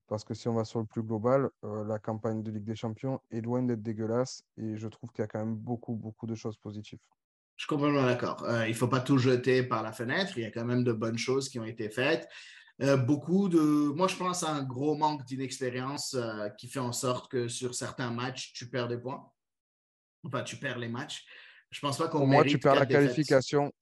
parce 0.08 0.24
que 0.24 0.34
si 0.34 0.48
on 0.48 0.54
va 0.54 0.64
sur 0.64 0.80
le 0.80 0.86
plus 0.86 1.02
global, 1.02 1.50
euh, 1.64 1.84
la 1.84 1.98
campagne 1.98 2.42
de 2.42 2.50
Ligue 2.50 2.64
des 2.64 2.74
Champions 2.74 3.20
est 3.30 3.42
loin 3.42 3.62
d'être 3.62 3.82
dégueulasse 3.82 4.42
et 4.56 4.76
je 4.76 4.88
trouve 4.88 5.10
qu'il 5.12 5.22
y 5.22 5.24
a 5.24 5.28
quand 5.28 5.38
même 5.38 5.54
beaucoup, 5.54 5.94
beaucoup 5.94 6.26
de 6.26 6.34
choses 6.34 6.56
positives. 6.56 6.98
Je 7.56 7.64
suis 7.64 7.68
complètement 7.68 8.04
d'accord. 8.04 8.42
Euh, 8.44 8.66
il 8.66 8.70
ne 8.70 8.76
faut 8.76 8.88
pas 8.88 9.00
tout 9.00 9.18
jeter 9.18 9.62
par 9.62 9.82
la 9.82 9.92
fenêtre. 9.92 10.38
Il 10.38 10.42
y 10.42 10.46
a 10.46 10.50
quand 10.50 10.64
même 10.64 10.82
de 10.82 10.92
bonnes 10.92 11.18
choses 11.18 11.48
qui 11.48 11.58
ont 11.60 11.64
été 11.64 11.90
faites. 11.90 12.26
Euh, 12.80 12.96
beaucoup 12.96 13.48
de. 13.48 13.58
Moi, 13.58 14.08
je 14.08 14.16
pense 14.16 14.44
à 14.44 14.50
un 14.50 14.62
gros 14.62 14.94
manque 14.94 15.24
d'inexpérience 15.24 16.16
qui 16.56 16.68
fait 16.68 16.78
en 16.78 16.92
sorte 16.92 17.30
que 17.30 17.48
sur 17.48 17.74
certains 17.74 18.10
matchs, 18.10 18.52
tu 18.52 18.70
perds 18.70 18.88
des 18.88 18.98
points. 18.98 19.28
Enfin, 20.24 20.42
tu 20.42 20.56
perds 20.56 20.78
les 20.78 20.88
matchs. 20.88 21.26
Je 21.70 21.80
pense 21.80 21.98
pas 21.98 22.08
qu'on 22.08 22.18
Pour 22.18 22.28
moi, 22.28 22.44
tu 22.44 22.58
perds 22.58 22.76
la 22.76 22.86
qualification. 22.86 23.72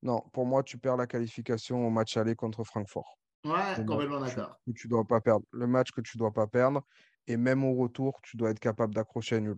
Non, 0.00 0.22
pour 0.32 0.46
moi, 0.46 0.62
tu 0.62 0.78
perds 0.78 0.96
la 0.96 1.08
qualification 1.08 1.84
au 1.84 1.90
match 1.90 2.16
aller 2.16 2.36
contre 2.36 2.62
Francfort. 2.62 3.17
Ouais, 3.44 3.84
complètement 3.86 4.20
d'accord. 4.20 4.56
Tu 4.74 4.88
dois 4.88 5.04
pas 5.04 5.20
perdre. 5.20 5.44
Le 5.52 5.66
match 5.66 5.90
que 5.90 6.00
tu 6.00 6.18
dois 6.18 6.32
pas 6.32 6.46
perdre. 6.46 6.82
Et 7.26 7.36
même 7.36 7.64
au 7.64 7.74
retour, 7.74 8.18
tu 8.22 8.36
dois 8.36 8.50
être 8.50 8.58
capable 8.58 8.94
d'accrocher 8.94 9.36
un 9.36 9.40
nul. 9.40 9.56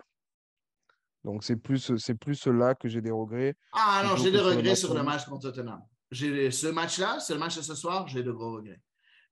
Donc, 1.24 1.44
c'est 1.44 1.56
plus, 1.56 1.96
c'est 1.98 2.14
plus 2.14 2.46
là 2.46 2.74
que 2.74 2.88
j'ai 2.88 3.00
des 3.00 3.10
regrets. 3.10 3.54
Ah 3.72 4.02
non, 4.04 4.16
j'ai 4.16 4.30
des 4.30 4.40
regrets 4.40 4.74
sur 4.74 4.94
le 4.94 5.02
match 5.02 5.26
contre 5.26 5.50
Tottenham. 5.50 5.80
Ce 6.10 6.66
match-là, 6.66 7.20
c'est 7.20 7.34
le 7.34 7.38
match 7.38 7.56
de 7.56 7.62
ce 7.62 7.74
soir, 7.74 8.08
j'ai 8.08 8.22
de 8.22 8.32
gros 8.32 8.54
regrets. 8.54 8.80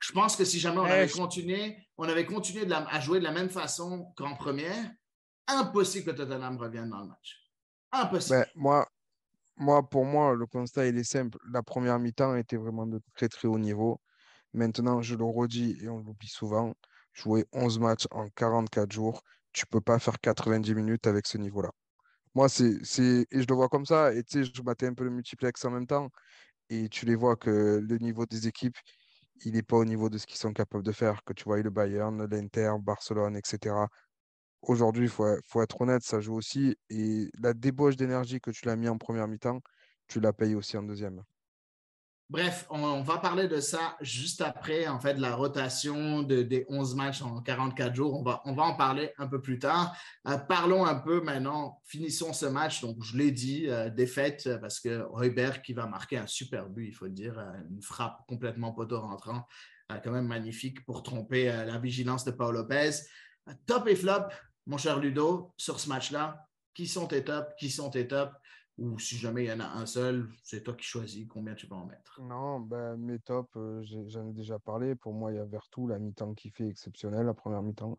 Je 0.00 0.12
pense 0.12 0.36
que 0.36 0.44
si 0.44 0.60
jamais 0.60 0.78
on 0.78 0.86
eh, 0.86 0.92
avait 0.92 1.08
continué, 1.08 1.76
on 1.96 2.08
avait 2.08 2.24
continué 2.24 2.64
de 2.64 2.72
à 2.72 3.00
jouer 3.00 3.18
de 3.18 3.24
la 3.24 3.32
même 3.32 3.50
façon 3.50 4.12
qu'en 4.16 4.36
première, 4.36 4.88
impossible 5.48 6.12
que 6.12 6.16
Tottenham 6.16 6.56
revienne 6.56 6.90
dans 6.90 7.00
le 7.00 7.08
match. 7.08 7.50
Impossible. 7.90 8.38
Ben, 8.38 8.46
moi, 8.54 8.88
moi, 9.56 9.88
pour 9.88 10.04
moi, 10.04 10.34
le 10.34 10.46
constat, 10.46 10.86
il 10.86 10.96
est 10.96 11.04
simple. 11.04 11.38
La 11.52 11.64
première 11.64 11.98
mi-temps 11.98 12.36
était 12.36 12.56
vraiment 12.56 12.86
de 12.86 13.00
très, 13.16 13.28
très 13.28 13.48
haut 13.48 13.58
niveau. 13.58 14.00
Maintenant, 14.52 15.02
je 15.02 15.14
le 15.14 15.24
redis 15.24 15.76
et 15.82 15.88
on 15.88 15.98
l'oublie 15.98 16.28
souvent, 16.28 16.74
jouer 17.12 17.46
11 17.52 17.78
matchs 17.78 18.06
en 18.10 18.28
44 18.30 18.90
jours, 18.92 19.22
tu 19.52 19.64
ne 19.64 19.70
peux 19.70 19.80
pas 19.80 19.98
faire 19.98 20.20
90 20.20 20.74
minutes 20.74 21.06
avec 21.06 21.26
ce 21.26 21.38
niveau-là. 21.38 21.70
Moi, 22.34 22.48
c'est, 22.48 22.72
et 23.30 23.42
je 23.42 23.46
le 23.48 23.54
vois 23.54 23.68
comme 23.68 23.86
ça. 23.86 24.14
Et 24.14 24.22
tu 24.24 24.44
sais, 24.44 24.50
je 24.54 24.62
battais 24.62 24.86
un 24.86 24.94
peu 24.94 25.04
le 25.04 25.10
multiplex 25.10 25.64
en 25.64 25.70
même 25.70 25.86
temps. 25.86 26.10
Et 26.70 26.88
tu 26.88 27.06
les 27.06 27.16
vois 27.16 27.36
que 27.36 27.80
le 27.82 27.98
niveau 27.98 28.26
des 28.26 28.46
équipes, 28.48 28.76
il 29.44 29.54
n'est 29.54 29.62
pas 29.62 29.76
au 29.76 29.84
niveau 29.84 30.08
de 30.10 30.18
ce 30.18 30.26
qu'ils 30.26 30.38
sont 30.38 30.52
capables 30.52 30.84
de 30.84 30.92
faire. 30.92 31.24
Que 31.24 31.32
tu 31.32 31.44
vois 31.44 31.60
le 31.62 31.70
Bayern, 31.70 32.26
l'Inter, 32.26 32.72
Barcelone, 32.80 33.36
etc. 33.36 33.74
Aujourd'hui, 34.62 35.04
il 35.06 35.10
faut, 35.10 35.26
faut, 35.46 35.62
être 35.62 35.80
honnête, 35.80 36.02
ça 36.02 36.20
joue 36.20 36.34
aussi. 36.36 36.76
Et 36.90 37.30
la 37.40 37.54
débauche 37.54 37.96
d'énergie 37.96 38.40
que 38.40 38.50
tu 38.50 38.66
l'as 38.66 38.76
mis 38.76 38.88
en 38.88 38.98
première 38.98 39.28
mi-temps, 39.28 39.60
tu 40.08 40.20
la 40.20 40.32
payes 40.32 40.54
aussi 40.54 40.76
en 40.76 40.82
deuxième. 40.82 41.22
Bref, 42.30 42.66
on, 42.68 43.00
va 43.00 43.16
parler 43.16 43.48
de 43.48 43.58
ça 43.58 43.96
juste 44.02 44.42
après, 44.42 44.86
en 44.86 45.00
fait, 45.00 45.14
la 45.14 45.34
rotation 45.34 46.22
de, 46.22 46.42
des 46.42 46.66
11 46.68 46.94
matchs 46.94 47.22
en 47.22 47.40
44 47.40 47.94
jours. 47.94 48.18
On 48.18 48.22
va, 48.22 48.42
en 48.44 48.74
parler 48.74 49.14
un 49.16 49.26
peu 49.26 49.40
plus 49.40 49.58
tard. 49.58 49.96
Euh, 50.26 50.36
parlons 50.36 50.84
un 50.84 50.96
peu 50.96 51.22
maintenant, 51.22 51.80
finissons 51.86 52.34
ce 52.34 52.44
match. 52.44 52.82
Donc, 52.82 53.02
je 53.02 53.16
l'ai 53.16 53.30
dit, 53.30 53.66
euh, 53.68 53.88
défaite 53.88 54.46
euh, 54.46 54.58
parce 54.58 54.78
que 54.78 55.06
Heuberg 55.16 55.62
qui 55.62 55.72
va 55.72 55.86
marquer 55.86 56.18
un 56.18 56.26
super 56.26 56.68
but, 56.68 56.88
il 56.88 56.92
faut 56.92 57.06
le 57.06 57.12
dire, 57.12 57.42
une 57.70 57.80
frappe 57.80 58.26
complètement 58.28 58.72
poteau 58.72 59.00
rentrant, 59.00 59.48
quand 59.88 60.10
même 60.10 60.26
magnifique 60.26 60.84
pour 60.84 61.02
tromper 61.02 61.46
la 61.46 61.78
vigilance 61.78 62.26
de 62.26 62.30
Paul 62.30 62.56
Lopez. 62.56 62.90
top 63.64 63.88
et 63.88 63.96
flop, 63.96 64.28
mon 64.66 64.76
cher 64.76 64.98
Ludo, 64.98 65.54
sur 65.56 65.80
ce 65.80 65.88
match-là. 65.88 66.46
Qui 66.74 66.86
sont 66.86 67.06
tes 67.06 67.24
tops? 67.24 67.54
Qui 67.58 67.70
sont 67.70 67.88
tes? 67.88 68.06
Ou 68.78 68.96
si 69.00 69.16
jamais 69.16 69.44
il 69.44 69.48
y 69.48 69.52
en 69.52 69.58
a 69.58 69.66
un 69.66 69.86
seul, 69.86 70.28
c'est 70.44 70.62
toi 70.62 70.74
qui 70.74 70.84
choisis 70.84 71.26
combien 71.28 71.54
tu 71.54 71.66
vas 71.66 71.76
en 71.76 71.86
mettre. 71.86 72.20
Non, 72.22 72.60
ben, 72.60 72.96
mes 72.96 73.18
tops, 73.18 73.50
euh, 73.56 73.82
j'en 74.06 74.28
ai 74.28 74.32
déjà 74.32 74.60
parlé. 74.60 74.94
Pour 74.94 75.12
moi, 75.12 75.32
il 75.32 75.36
y 75.36 75.40
a 75.40 75.44
Vertou, 75.44 75.88
la 75.88 75.98
mi-temps 75.98 76.34
qui 76.34 76.50
fait 76.50 76.68
exceptionnel, 76.68 77.26
la 77.26 77.34
première 77.34 77.60
mi-temps. 77.60 77.98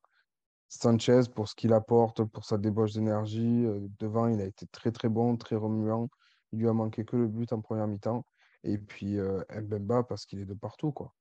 Sanchez, 0.70 1.22
pour 1.36 1.50
ce 1.50 1.56
qu'il 1.56 1.74
apporte, 1.74 2.24
pour 2.24 2.46
sa 2.46 2.58
débauche 2.58 2.94
d'énergie. 2.94 3.66
Euh, 3.66 3.88
devant, 4.00 4.28
il 4.28 4.40
a 4.40 4.46
été 4.46 4.68
très 4.68 4.92
très 4.92 5.10
bon, 5.10 5.36
très 5.36 5.58
remuant. 5.58 6.08
Il 6.54 6.60
lui 6.60 6.70
a 6.70 6.74
manqué 6.74 7.04
que 7.04 7.18
le 7.18 7.28
but 7.28 7.52
en 7.52 7.60
première 7.60 7.88
mi-temps. 7.88 8.24
Et 8.64 8.78
puis 8.78 9.20
euh, 9.20 9.42
Mbemba, 9.50 10.04
parce 10.04 10.26
qu'il 10.26 10.40
est 10.40 10.46
de 10.46 10.54
partout. 10.54 10.94
quoi. 10.94 11.14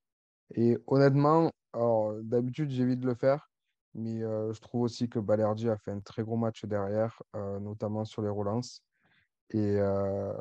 Et 0.54 0.78
honnêtement, 0.86 1.50
d'habitude, 2.22 2.70
j'évite 2.70 3.00
de 3.00 3.06
le 3.06 3.14
faire. 3.14 3.50
Mais 3.94 4.20
je 4.20 4.60
trouve 4.60 4.82
aussi 4.82 5.08
que 5.08 5.18
Balerdi 5.18 5.68
a 5.68 5.76
fait 5.76 5.90
un 5.90 6.00
très 6.00 6.22
gros 6.22 6.36
match 6.36 6.64
derrière, 6.64 7.20
notamment 7.34 8.04
sur 8.04 8.22
les 8.22 8.28
relances. 8.28 8.82
Et, 9.50 9.76
euh, 9.78 10.32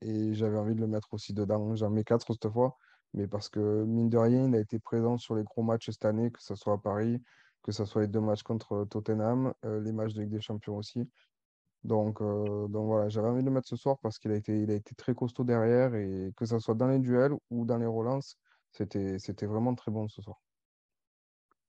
et 0.00 0.34
j'avais 0.34 0.58
envie 0.58 0.74
de 0.74 0.80
le 0.80 0.86
mettre 0.86 1.12
aussi 1.14 1.32
dedans. 1.34 1.74
J'en 1.76 1.90
mets 1.90 2.04
quatre 2.04 2.32
cette 2.32 2.50
fois, 2.50 2.76
mais 3.14 3.26
parce 3.28 3.48
que 3.48 3.84
mine 3.84 4.08
de 4.10 4.18
rien, 4.18 4.48
il 4.48 4.54
a 4.54 4.60
été 4.60 4.78
présent 4.78 5.18
sur 5.18 5.34
les 5.34 5.44
gros 5.44 5.62
matchs 5.62 5.90
cette 5.90 6.04
année, 6.04 6.30
que 6.30 6.42
ce 6.42 6.54
soit 6.54 6.74
à 6.74 6.78
Paris, 6.78 7.22
que 7.62 7.72
ce 7.72 7.84
soit 7.84 8.02
les 8.02 8.08
deux 8.08 8.20
matchs 8.20 8.42
contre 8.42 8.84
Tottenham, 8.86 9.54
euh, 9.64 9.80
les 9.80 9.92
matchs 9.92 10.14
de 10.14 10.22
Ligue 10.22 10.30
des 10.30 10.40
Champions 10.40 10.76
aussi. 10.76 11.08
Donc, 11.84 12.20
euh, 12.22 12.68
donc 12.68 12.86
voilà, 12.86 13.08
j'avais 13.08 13.28
envie 13.28 13.42
de 13.42 13.46
le 13.46 13.52
mettre 13.52 13.68
ce 13.68 13.76
soir 13.76 13.98
parce 14.02 14.18
qu'il 14.18 14.32
a 14.32 14.36
été, 14.36 14.52
a 14.68 14.74
été 14.74 14.94
très 14.94 15.14
costaud 15.14 15.44
derrière 15.44 15.94
et 15.94 16.32
que 16.36 16.44
ce 16.46 16.58
soit 16.58 16.74
dans 16.74 16.88
les 16.88 16.98
duels 16.98 17.32
ou 17.50 17.64
dans 17.64 17.78
les 17.78 17.86
relances, 17.86 18.38
c'était, 18.72 19.18
c'était 19.18 19.46
vraiment 19.46 19.74
très 19.74 19.90
bon 19.92 20.08
ce 20.08 20.22
soir. 20.22 20.38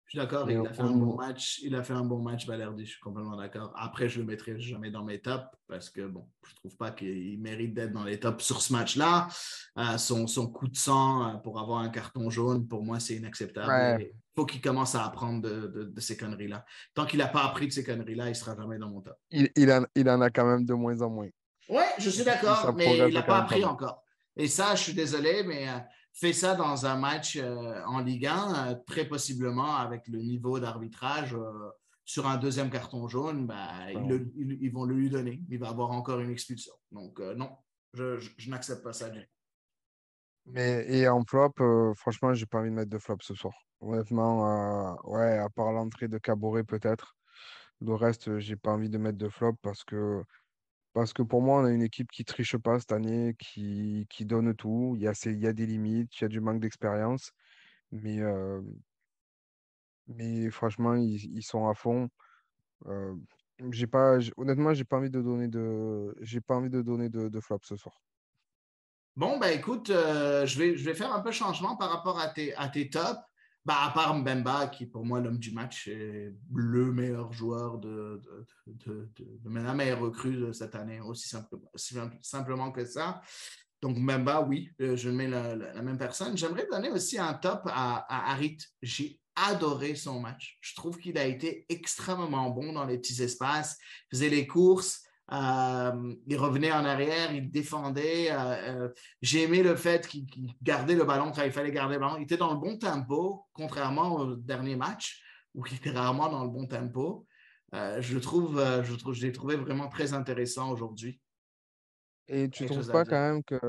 Je 0.09 0.17
suis 0.17 0.25
d'accord, 0.25 0.49
il 0.49 0.57
a 0.57 0.73
fait 0.73 0.81
un 0.81 0.89
bon 0.89 1.15
match. 1.15 1.59
Il 1.61 1.75
a 1.75 1.83
fait 1.83 1.93
un 1.93 2.03
bon 2.03 2.17
match, 2.17 2.47
Valerdi, 2.47 2.83
je 2.83 2.93
suis 2.93 2.99
complètement 2.99 3.37
d'accord. 3.37 3.71
Après, 3.75 4.09
je 4.09 4.17
ne 4.17 4.23
le 4.23 4.31
mettrai 4.31 4.59
jamais 4.59 4.89
dans 4.89 5.03
mes 5.03 5.21
tops 5.21 5.45
parce 5.67 5.91
que 5.91 6.01
bon, 6.01 6.27
je 6.47 6.49
ne 6.49 6.55
trouve 6.55 6.75
pas 6.77 6.89
qu'il 6.89 7.39
mérite 7.39 7.75
d'être 7.75 7.91
dans 7.91 8.05
les 8.05 8.19
tops 8.19 8.43
sur 8.43 8.59
ce 8.59 8.73
match-là. 8.73 9.27
Euh, 9.77 9.99
son, 9.99 10.25
son, 10.25 10.47
coup 10.47 10.67
de 10.67 10.75
sang 10.75 11.27
euh, 11.27 11.37
pour 11.37 11.59
avoir 11.59 11.81
un 11.81 11.89
carton 11.89 12.31
jaune, 12.31 12.67
pour 12.67 12.83
moi, 12.83 12.99
c'est 12.99 13.17
inacceptable. 13.17 14.01
Il 14.01 14.09
faut 14.35 14.47
qu'il 14.47 14.61
commence 14.61 14.95
à 14.95 15.05
apprendre 15.05 15.43
de, 15.43 15.83
de, 15.83 16.01
ces 16.01 16.17
conneries-là. 16.17 16.65
Tant 16.95 17.05
qu'il 17.05 17.19
n'a 17.19 17.27
pas 17.27 17.43
appris 17.43 17.67
de 17.67 17.71
ces 17.71 17.83
conneries-là, 17.83 18.25
il 18.25 18.29
ne 18.29 18.33
sera 18.33 18.55
jamais 18.55 18.79
dans 18.79 18.89
mon 18.89 19.01
top. 19.01 19.15
Il, 19.29 19.51
il, 19.55 19.71
en, 19.71 19.85
il, 19.93 20.09
en, 20.09 20.21
a 20.21 20.31
quand 20.31 20.47
même 20.47 20.65
de 20.65 20.73
moins 20.73 20.99
en 21.03 21.11
moins. 21.11 21.29
Oui, 21.69 21.83
je 21.99 22.09
suis 22.09 22.23
d'accord, 22.23 22.73
mais 22.75 22.97
il 22.97 23.13
n'a 23.13 23.21
pas 23.21 23.41
appris 23.41 23.63
encore. 23.63 24.01
Et 24.35 24.47
ça, 24.47 24.73
je 24.73 24.81
suis 24.81 24.93
désolé, 24.93 25.43
mais. 25.43 25.67
Euh, 26.09 26.19
fait 26.19 26.33
ça 26.33 26.55
dans 26.55 26.85
un 26.85 26.97
match 26.97 27.37
euh, 27.37 27.81
en 27.85 27.99
Ligue 27.99 28.25
1, 28.25 28.71
euh, 28.71 28.75
très 28.87 29.05
possiblement 29.05 29.75
avec 29.75 30.07
le 30.07 30.19
niveau 30.19 30.59
d'arbitrage 30.59 31.33
euh, 31.33 31.69
sur 32.05 32.27
un 32.27 32.37
deuxième 32.37 32.69
carton 32.69 33.07
jaune, 33.07 33.45
ben, 33.47 33.87
ils, 34.35 34.71
vont 34.71 34.83
le 34.83 34.95
lui 34.95 35.09
donner. 35.09 35.41
Il 35.49 35.59
va 35.59 35.69
avoir 35.69 35.91
encore 35.91 36.19
une 36.19 36.31
expulsion. 36.31 36.73
Donc, 36.91 37.19
non, 37.19 37.51
je, 37.93 38.49
n'accepte 38.49 38.83
pas 38.83 38.93
ça. 38.93 39.11
Mais, 40.47 40.85
et 40.89 41.07
en 41.07 41.23
flop, 41.23 41.53
franchement, 41.95 42.33
j'ai 42.33 42.47
pas 42.47 42.57
envie 42.59 42.71
de 42.71 42.75
mettre 42.75 42.89
de 42.89 42.97
flop 42.97 43.17
ce 43.21 43.35
soir. 43.35 43.53
Honnêtement, 43.79 44.99
ouais, 45.03 45.37
à 45.37 45.49
part 45.49 45.71
l'entrée 45.71 46.07
de 46.07 46.17
Caboret 46.17 46.63
peut-être. 46.63 47.15
Le 47.79 47.93
reste, 47.93 48.39
j'ai 48.39 48.55
pas 48.55 48.71
envie 48.71 48.89
de 48.89 48.97
mettre 48.97 49.19
de 49.19 49.29
flop 49.29 49.53
parce 49.61 49.83
que 49.83 50.23
parce 50.93 51.13
que 51.13 51.21
pour 51.21 51.41
moi, 51.41 51.61
on 51.61 51.65
a 51.65 51.71
une 51.71 51.83
équipe 51.83 52.11
qui 52.11 52.25
triche 52.25 52.57
pas 52.57 52.79
cette 52.79 52.91
année, 52.91 53.35
qui, 53.37 54.07
qui 54.09 54.25
donne 54.25 54.55
tout. 54.55 54.93
Il 54.95 55.03
y 55.03 55.07
a, 55.07 55.13
il 55.25 55.39
y 55.39 55.47
a 55.47 55.53
des 55.53 55.65
limites, 55.65 56.15
il 56.19 56.21
y 56.23 56.25
a 56.25 56.27
du 56.27 56.41
manque 56.41 56.59
d'expérience. 56.59 57.31
Mais, 57.91 58.19
euh, 58.19 58.61
mais 60.07 60.49
franchement, 60.49 60.95
ils, 60.95 61.43
sont 61.43 61.67
à 61.67 61.73
fond. 61.73 62.09
Euh, 62.87 63.15
pas, 63.91 64.17
honnêtement, 64.37 64.73
j'ai 64.73 64.85
pas 64.85 64.97
envie 64.97 65.09
de 65.09 65.21
donner 65.21 65.47
de, 65.47 66.13
pas 66.47 66.55
envie 66.55 66.69
de 66.69 66.81
donner 66.81 67.09
de, 67.09 67.29
de 67.29 67.39
flop 67.39 67.59
ce 67.63 67.75
soir. 67.75 68.01
Bon, 69.15 69.37
ben 69.37 69.49
écoute, 69.49 69.89
euh, 69.89 70.45
je, 70.45 70.57
vais, 70.57 70.77
je 70.77 70.85
vais 70.85 70.93
faire 70.93 71.13
un 71.13 71.19
peu 71.19 71.31
changement 71.31 71.75
par 71.75 71.89
rapport 71.89 72.19
à 72.19 72.29
tes, 72.29 72.55
à 72.55 72.69
tes 72.69 72.89
tops. 72.89 73.19
Bah, 73.65 73.83
à 73.83 73.91
part 73.91 74.15
Mbemba, 74.15 74.67
qui 74.67 74.85
pour 74.85 75.05
moi 75.05 75.19
l'homme 75.19 75.37
du 75.37 75.51
match 75.51 75.87
est 75.87 76.33
le 76.53 76.91
meilleur 76.91 77.31
joueur 77.33 77.77
de, 77.77 78.21
de, 78.67 79.09
la 79.45 79.73
meilleure 79.73 79.99
recrue 79.99 80.37
de 80.37 80.51
cette 80.51 80.75
année, 80.75 81.01
aussi, 81.01 81.29
simplement 82.21 82.71
que 82.71 82.85
ça. 82.85 83.21
Donc 83.81 83.97
Mbemba, 83.97 84.41
oui, 84.41 84.71
euh, 84.81 84.95
je 84.95 85.09
mets 85.09 85.27
la, 85.27 85.55
même 85.81 85.97
personne. 85.97 86.37
J'aimerais 86.37 86.67
donner 86.69 86.89
aussi 86.89 87.17
un 87.17 87.33
top 87.33 87.61
à, 87.65 87.97
à 88.09 88.31
Harit. 88.31 88.57
J'ai 88.81 89.19
adoré 89.35 89.95
son 89.95 90.19
match. 90.19 90.57
Je 90.61 90.75
trouve 90.75 90.97
qu'il 90.97 91.17
a 91.17 91.25
été 91.25 91.65
extrêmement 91.69 92.49
bon 92.49 92.73
dans 92.73 92.85
les 92.85 92.97
petits 92.97 93.21
espaces, 93.21 93.77
faisait 94.11 94.29
les 94.29 94.47
courses. 94.47 95.03
Euh, 95.31 96.15
il 96.25 96.37
revenait 96.37 96.71
en 96.71 96.85
arrière, 96.85 97.31
il 97.31 97.51
défendait. 97.51 98.31
Euh, 98.31 98.85
euh, 98.85 98.89
j'ai 99.21 99.43
aimé 99.43 99.61
le 99.61 99.75
fait 99.75 100.07
qu'il 100.07 100.25
gardait 100.61 100.95
le 100.95 101.03
ballon 101.03 101.31
quand 101.31 101.43
il 101.43 101.51
fallait 101.51 101.71
garder 101.71 101.95
le 101.95 101.99
ballon. 101.99 102.17
Il 102.17 102.23
était 102.23 102.37
dans 102.37 102.51
le 102.51 102.59
bon 102.59 102.77
tempo, 102.77 103.45
contrairement 103.53 104.15
au 104.15 104.35
dernier 104.35 104.75
match 104.75 105.23
où 105.53 105.65
il 105.67 105.75
était 105.75 105.91
rarement 105.91 106.29
dans 106.29 106.43
le 106.43 106.49
bon 106.49 106.65
tempo. 106.65 107.27
je 107.73 108.17
trouve, 108.17 108.59
je 108.83 108.95
trouve, 108.95 109.13
je 109.13 109.25
l'ai 109.25 109.31
trouvé 109.31 109.55
vraiment 109.55 109.87
très 109.87 110.13
intéressant 110.13 110.71
aujourd'hui. 110.71 111.19
Et 112.27 112.49
tu 112.49 112.63
ne 112.63 112.69
trouves 112.69 112.91
pas 112.91 113.05
quand 113.05 113.19
même 113.19 113.43
que 113.43 113.59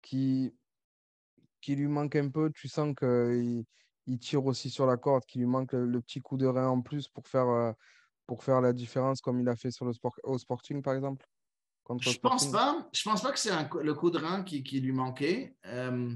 qui 0.00 0.52
lui 1.66 1.88
manque 1.88 2.16
un 2.16 2.30
peu, 2.30 2.50
tu 2.52 2.66
sens 2.66 2.94
qu'il 2.98 3.64
il 4.06 4.18
tire 4.18 4.46
aussi 4.46 4.70
sur 4.70 4.86
la 4.86 4.96
corde, 4.96 5.24
qu'il 5.26 5.42
lui 5.42 5.48
manque 5.48 5.72
le, 5.72 6.00
petit 6.00 6.20
coup 6.20 6.36
de 6.36 6.46
rein 6.46 6.68
en 6.68 6.80
plus 6.80 7.08
pour 7.08 7.28
faire 7.28 7.74
pour 8.28 8.44
faire 8.44 8.60
la 8.60 8.74
différence 8.74 9.20
comme 9.22 9.40
il 9.40 9.48
a 9.48 9.56
fait 9.56 9.72
sur 9.72 9.86
le 9.86 9.92
sport, 9.92 10.14
au 10.22 10.38
Sporting, 10.38 10.82
par 10.82 10.94
exemple 10.94 11.26
Je 12.00 12.10
ne 12.10 12.14
pense 12.16 12.52
pas. 12.52 12.86
Je 12.92 13.02
pense 13.02 13.22
pas 13.22 13.32
que 13.32 13.38
c'est 13.38 13.50
le 13.82 13.94
coup 13.94 14.10
de 14.10 14.18
rein 14.18 14.44
qui, 14.44 14.80
lui 14.80 14.92
manquait. 14.92 15.56
Euh, 15.64 16.14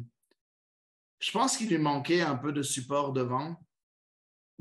je 1.19 1.31
pense 1.33 1.57
qu'il 1.57 1.71
lui 1.71 1.79
manquait 1.79 2.21
un 2.21 2.37
peu 2.37 2.53
de 2.53 2.63
support 2.63 3.15
devant. 3.15 3.57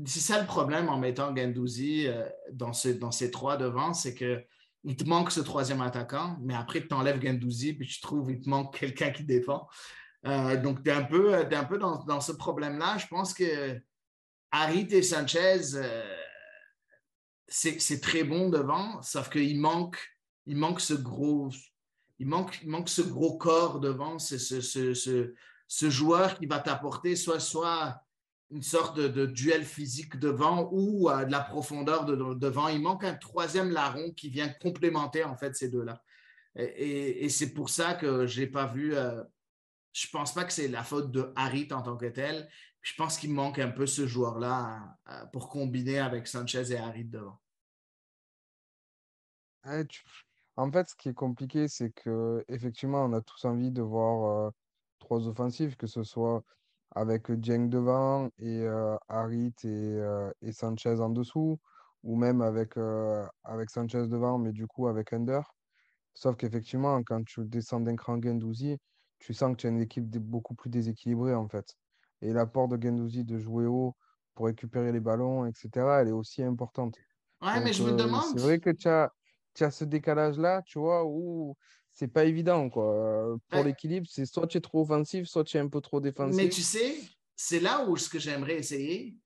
C'est 0.06 0.20
ça 0.20 0.40
le 0.40 0.46
problème 0.46 0.88
en 0.88 0.98
mettant 0.98 1.36
Gendouzi 1.36 2.06
euh, 2.06 2.26
dans, 2.50 2.72
ce, 2.72 2.88
dans 2.88 3.12
ces 3.12 3.30
trois 3.30 3.58
devant, 3.58 3.92
c'est 3.92 4.14
que 4.14 4.42
il 4.84 4.96
te 4.96 5.04
manque 5.04 5.30
ce 5.30 5.40
troisième 5.40 5.80
attaquant, 5.80 6.38
mais 6.40 6.54
après, 6.54 6.84
tu 6.84 6.92
enlèves 6.92 7.22
Gendouzi, 7.22 7.74
puis 7.74 7.86
tu 7.86 8.00
trouves 8.00 8.28
qu'il 8.28 8.40
te 8.40 8.48
manque 8.48 8.76
quelqu'un 8.78 9.10
qui 9.10 9.24
défend. 9.24 9.68
Euh, 10.24 10.56
donc, 10.56 10.82
tu 10.82 10.88
es 10.88 10.92
un 10.92 11.04
peu, 11.04 11.34
un 11.34 11.64
peu 11.64 11.76
dans, 11.76 12.02
dans 12.04 12.20
ce 12.22 12.32
problème-là. 12.32 12.96
Je 12.96 13.06
pense 13.08 13.34
que 13.34 13.78
Harit 14.50 14.88
et 14.90 15.02
Sanchez, 15.02 15.76
c'est 17.52 18.00
très 18.00 18.24
bon 18.24 18.48
devant, 18.48 19.02
sauf 19.02 19.28
qu'il 19.28 19.60
manque, 19.60 19.98
il 20.46 20.56
manque 20.56 20.80
ce 20.80 20.94
gros, 20.94 21.50
il 22.18 22.26
manque, 22.26 22.88
ce 22.88 23.02
gros 23.02 23.36
corps 23.36 23.78
devant, 23.78 24.18
ce, 24.18 25.90
joueur 25.90 26.38
qui 26.38 26.46
va 26.46 26.60
t'apporter 26.60 27.14
soit, 27.14 27.40
soit 27.40 28.02
une 28.50 28.62
sorte 28.62 28.98
de, 28.98 29.26
duel 29.26 29.64
physique 29.64 30.18
devant 30.18 30.70
ou 30.72 31.10
euh, 31.10 31.24
de 31.24 31.32
la 31.32 31.40
profondeur 31.40 32.04
devant. 32.06 32.68
Il 32.68 32.80
manque 32.80 33.04
un 33.04 33.14
troisième 33.14 33.70
larron 33.70 34.12
qui 34.12 34.28
vient 34.28 34.48
complémenter 34.48 35.24
en 35.24 35.36
fait 35.36 35.54
ces 35.54 35.68
deux-là. 35.68 36.02
Et, 36.54 37.28
c'est 37.30 37.52
pour 37.54 37.70
ça 37.70 37.94
que 37.94 38.26
je 38.26 38.40
n'ai 38.40 38.46
pas 38.46 38.66
vu. 38.66 38.94
Euh, 38.94 39.22
je 39.92 40.06
ne 40.06 40.10
pense 40.12 40.32
pas 40.32 40.44
que 40.44 40.52
c'est 40.52 40.68
la 40.68 40.84
faute 40.84 41.10
de 41.10 41.32
Harit 41.36 41.68
en 41.70 41.82
tant 41.82 41.96
que 41.96 42.06
tel. 42.06 42.48
Je 42.82 42.94
pense 42.94 43.18
qu'il 43.18 43.32
manque 43.32 43.58
un 43.58 43.70
peu 43.70 43.86
ce 43.86 44.06
joueur-là 44.06 44.96
euh, 45.10 45.24
pour 45.32 45.48
combiner 45.48 45.98
avec 45.98 46.26
Sanchez 46.26 46.72
et 46.72 46.76
Harit 46.76 47.04
devant. 47.04 47.41
En 50.56 50.70
fait, 50.70 50.88
ce 50.88 50.96
qui 50.96 51.08
est 51.08 51.14
compliqué, 51.14 51.68
c'est 51.68 51.90
que 51.90 52.44
effectivement, 52.48 53.04
on 53.04 53.12
a 53.12 53.20
tous 53.20 53.44
envie 53.44 53.70
de 53.70 53.82
voir 53.82 54.46
euh, 54.46 54.50
trois 54.98 55.26
offensives, 55.26 55.76
que 55.76 55.86
ce 55.86 56.02
soit 56.02 56.44
avec 56.94 57.30
Dieng 57.30 57.68
devant 57.68 58.26
et 58.38 58.60
euh, 58.62 58.96
Harit 59.08 59.54
et, 59.64 59.68
euh, 59.68 60.30
et, 60.42 60.52
Sanchez 60.52 61.00
en 61.00 61.08
dessous, 61.08 61.58
ou 62.02 62.16
même 62.16 62.42
avec, 62.42 62.76
avec 63.44 63.70
Sanchez 63.70 64.06
devant, 64.08 64.38
mais 64.38 64.52
du 64.52 64.66
coup 64.66 64.88
avec 64.88 65.12
Under. 65.12 65.42
Sauf 66.14 66.36
qu'effectivement, 66.36 67.02
quand 67.02 67.24
tu 67.24 67.44
descends 67.46 67.80
d'un 67.80 67.96
cran 67.96 68.20
Gendouzi, 68.20 68.76
tu 69.18 69.32
sens 69.32 69.52
que 69.52 69.56
tu 69.56 69.66
as 69.66 69.70
une 69.70 69.80
équipe 69.80 70.04
beaucoup 70.18 70.54
plus 70.54 70.68
déséquilibrée 70.68 71.34
en 71.34 71.48
fait. 71.48 71.76
Et 72.20 72.32
l'apport 72.32 72.68
de 72.68 72.80
Gendouzi 72.80 73.24
de 73.24 73.38
jouer 73.38 73.66
haut 73.66 73.96
pour 74.34 74.46
récupérer 74.46 74.92
les 74.92 75.00
ballons, 75.00 75.46
etc., 75.46 75.70
elle 76.00 76.08
est 76.08 76.12
aussi 76.12 76.42
importante. 76.42 76.96
Ouais, 77.40 77.60
mais 77.62 77.72
je 77.72 77.82
me 77.82 77.92
demande. 77.92 78.24
C'est 78.32 78.40
vrai 78.40 78.58
que 78.60 78.70
tu 78.70 78.88
as, 78.88 79.12
tu 79.54 79.64
as 79.64 79.70
ce 79.70 79.84
décalage-là, 79.84 80.62
tu 80.62 80.78
vois, 80.78 81.04
où 81.04 81.56
c'est 81.92 82.08
pas 82.08 82.24
évident, 82.24 82.70
quoi. 82.70 83.36
Pour 83.48 83.60
Ouais. 83.60 83.64
l'équilibre, 83.64 84.06
c'est 84.10 84.24
soit 84.26 84.46
tu 84.46 84.58
es 84.58 84.60
trop 84.60 84.82
offensif, 84.82 85.26
soit 85.26 85.44
tu 85.44 85.56
es 85.56 85.60
un 85.60 85.68
peu 85.68 85.80
trop 85.80 86.00
Mais 86.00 86.10
défensif. 86.12 86.54
tu 86.54 86.62
sais, 86.62 86.96
c'est 87.36 87.60
là 87.60 87.84
où 87.86 87.96
ce 87.96 88.08
que 88.08 88.18
j'aimerais 88.18 88.56
essayer, 88.56 89.16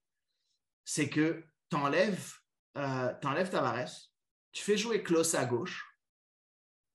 c'est 0.85 1.09
que 1.09 1.45
tu 1.71 1.77
enlèves, 1.77 2.33
Tavares, 2.75 3.91
tu 4.53 4.63
fais 4.63 4.77
jouer 4.77 5.03
Klaus 5.03 5.35
à 5.35 5.45
gauche, 5.45 5.85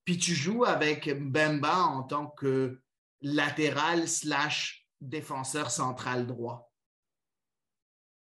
puis 0.03 0.17
tu 0.17 0.33
joues 0.33 0.65
avec 0.65 1.07
Mbemba 1.07 1.83
en 1.83 2.03
tant 2.03 2.27
que 2.27 2.81
latéral 3.21 4.07
slash 4.07 4.89
défenseur 4.99 5.71
central 5.71 6.25
droit. 6.27 6.71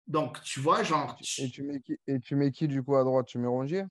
Donc, 0.07 0.41
tu 0.41 0.62
vois, 0.62 0.83
genre, 0.83 1.19
Et 1.38 1.49
tu 1.49 1.63
mets 1.63 1.81
qui, 1.81 1.97
et 2.07 2.19
tu 2.21 2.36
mets 2.36 2.51
qui 2.51 2.67
du 2.69 2.81
coup 2.81 2.95
à 2.95 3.03
droite? 3.03 3.27
Tu 3.27 3.38
mets 3.38 3.47
Rongier? 3.47 3.83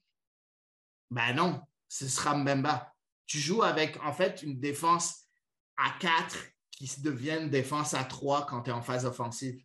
Ben 1.11 1.33
non, 1.33 1.61
ce 1.87 2.07
sera 2.07 2.35
Mbemba. 2.35 2.91
Tu 3.25 3.37
joues 3.39 3.63
avec, 3.63 3.99
en 4.03 4.13
fait, 4.13 4.41
une 4.43 4.59
défense 4.59 5.25
à 5.77 5.91
4 5.99 6.37
qui 6.71 6.89
devient 7.01 7.37
une 7.41 7.49
défense 7.49 7.93
à 7.93 8.03
3 8.03 8.45
quand 8.45 8.61
tu 8.63 8.69
es 8.69 8.73
en 8.73 8.81
phase 8.81 9.05
offensive. 9.05 9.61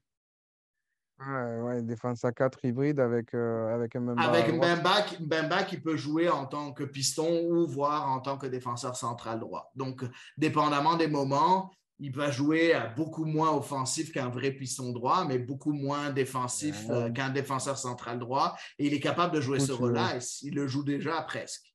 Ouais, 1.21 1.61
ouais, 1.61 1.83
défense 1.83 2.25
à 2.25 2.33
4 2.33 2.65
hybride 2.65 2.99
avec, 2.99 3.33
euh, 3.35 3.73
avec 3.73 3.95
Mbemba 3.95 4.23
Avec 4.23 4.49
droite. 4.57 4.71
Mbemba, 4.81 5.03
qui- 5.03 5.23
Mbemba 5.23 5.63
qui 5.63 5.79
peut 5.79 5.97
jouer 5.97 6.29
en 6.29 6.47
tant 6.47 6.73
que 6.73 6.83
piston 6.83 7.45
ou 7.49 7.67
voire 7.69 8.09
en 8.11 8.21
tant 8.21 8.37
que 8.39 8.47
défenseur 8.47 8.97
central 8.97 9.39
droit. 9.39 9.71
Donc, 9.77 10.03
dépendamment 10.37 10.97
des 10.97 11.07
moments, 11.07 11.71
il 12.05 12.13
va 12.13 12.33
jouer 12.33 12.75
beaucoup 12.97 13.25
moins 13.25 13.53
offensif 13.57 14.11
qu'un 14.13 14.29
vrai 14.29 14.51
piston 14.51 14.93
droit, 14.93 15.25
mais 15.25 15.39
beaucoup 15.39 15.73
moins 15.73 16.11
défensif 16.11 16.89
Ouais. 16.89 16.95
euh, 16.97 17.11
qu'un 17.13 17.31
défenseur 17.31 17.79
central 17.79 18.19
droit. 18.19 18.57
Et 18.81 18.87
il 18.89 18.93
est 18.93 18.99
capable 19.01 19.33
de 19.35 19.41
jouer 19.41 19.59
coup, 19.59 19.67
ce 19.67 19.73
rôle-là. 19.73 20.19
Il 20.43 20.55
le 20.57 20.67
joue 20.67 20.83
déjà 20.83 21.23
presque. 21.23 21.73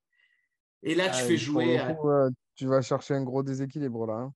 Et 0.84 0.96
là, 0.96 1.06
tu 1.06 1.12
Ah, 1.14 1.24
fais 1.24 1.38
jouer. 1.38 1.80
euh, 1.80 1.94
coup, 1.94 2.10
euh, 2.10 2.30
tu 2.56 2.68
vas 2.68 2.82
chercher 2.82 3.14
un 3.14 3.24
gros 3.24 3.42
déséquilibre 3.42 4.06
là. 4.06 4.14
hein. 4.16 4.34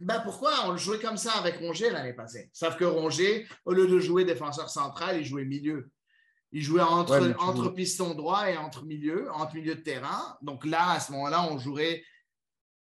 Ben 0.00 0.20
pourquoi 0.20 0.50
on 0.66 0.72
le 0.72 0.78
jouait 0.78 0.98
comme 1.00 1.16
ça 1.18 1.32
avec 1.32 1.56
Rongier 1.58 1.90
l'année 1.90 2.12
passée? 2.14 2.50
Sauf 2.52 2.76
que 2.76 2.84
Rongier, 2.84 3.46
au 3.66 3.72
lieu 3.72 3.86
de 3.86 3.98
jouer 3.98 4.24
défenseur 4.24 4.68
central, 4.70 5.18
il 5.18 5.24
jouait 5.24 5.44
milieu. 5.44 5.90
Il 6.52 6.62
jouait 6.62 6.82
entre, 6.82 7.20
Ouais, 7.68 7.74
piston 7.74 8.14
droit 8.14 8.50
et 8.50 8.56
entre 8.56 8.84
milieu, 8.84 9.30
entre 9.32 9.54
milieu 9.54 9.74
de 9.74 9.80
terrain. 9.80 10.36
Donc 10.42 10.64
là, 10.64 10.92
à 10.92 11.00
ce 11.00 11.12
moment-là, 11.12 11.46
on 11.50 11.58
jouerait 11.58 12.02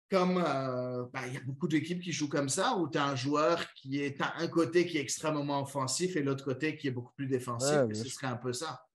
comme. 0.10 0.38
euh, 0.38 1.06
ben, 1.14 1.22
il 1.28 1.34
y 1.34 1.38
a 1.38 1.42
beaucoup 1.42 1.68
d'équipes 1.68 2.02
qui 2.02 2.12
jouent 2.12 2.30
comme 2.30 2.50
ça, 2.50 2.78
où 2.78 2.90
tu 2.90 2.98
as 2.98 3.06
un 3.06 3.16
joueur 3.16 3.74
qui 3.74 4.00
est 4.02 4.20
à 4.22 4.34
un 4.38 4.48
côté 4.48 4.86
qui 4.86 4.98
est 4.98 5.02
extrêmement 5.02 5.62
offensif 5.62 6.16
et 6.16 6.24
l'autre 6.24 6.44
côté 6.46 6.78
qui 6.78 6.88
est 6.88 6.92
beaucoup 6.92 7.14
plus 7.16 7.28
défensif. 7.28 7.80
Ouais, 7.88 7.94
ce 7.94 8.10
serait 8.10 8.28
un 8.28 8.38
peu 8.38 8.54
ça. 8.54 8.86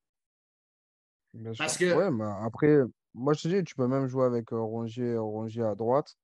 Bien 1.34 1.52
Parce 1.54 1.76
sûr. 1.76 1.88
que- 1.88 1.94
Ouais, 1.94 2.10
mais 2.10 2.24
après, 2.42 2.78
moi 3.14 3.32
je 3.34 3.42
te 3.42 3.48
dis, 3.48 3.64
tu 3.64 3.74
peux 3.74 3.86
même 3.86 4.06
jouer 4.06 4.24
avec 4.24 4.52
euh, 4.52 4.60
Rongier, 4.60 5.16
Rongier 5.16 5.62
à 5.62 5.74
droite, 5.74 6.16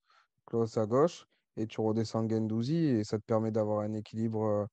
Klaus 0.47 0.77
à 0.79 0.87
gauche, 0.87 1.27
et 1.57 1.67
tu 1.67 1.81
redescends 1.81 2.25
Guendouzi, 2.25 2.77
et 2.77 3.05
ça 3.05 3.19
te 3.19 3.25
permet 3.25 3.51
d'avoir 3.51 3.81
un 3.81 3.93
équilibre, 3.93 4.45
euh, 4.45 4.67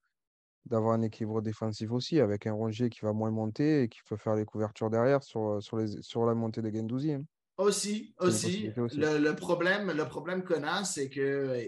d'avoir 0.65 0.93
un 0.93 1.01
équilibre 1.01 1.41
défensif 1.41 1.91
aussi, 1.91 2.19
avec 2.19 2.47
un 2.47 2.53
Rongier 2.53 2.89
qui 2.89 3.01
va 3.01 3.13
moins 3.13 3.31
monter 3.31 3.83
et 3.83 3.89
qui 3.89 3.99
peut 4.07 4.17
faire 4.17 4.35
les 4.35 4.45
couvertures 4.45 4.89
derrière 4.89 5.23
sur, 5.23 5.61
sur, 5.61 5.77
les, 5.77 6.01
sur 6.01 6.25
la 6.25 6.33
montée 6.35 6.61
de 6.61 6.69
Guendouzi. 6.69 7.13
hein. 7.13 7.23
Aussi, 7.57 8.13
aussi. 8.17 8.71
Le, 8.97 9.17
le 9.19 9.35
problème, 9.35 9.91
le 9.91 10.05
problème 10.05 10.43
qu'on 10.43 10.63
a, 10.63 10.83
c'est 10.83 11.09
que 11.09 11.21
euh, 11.21 11.67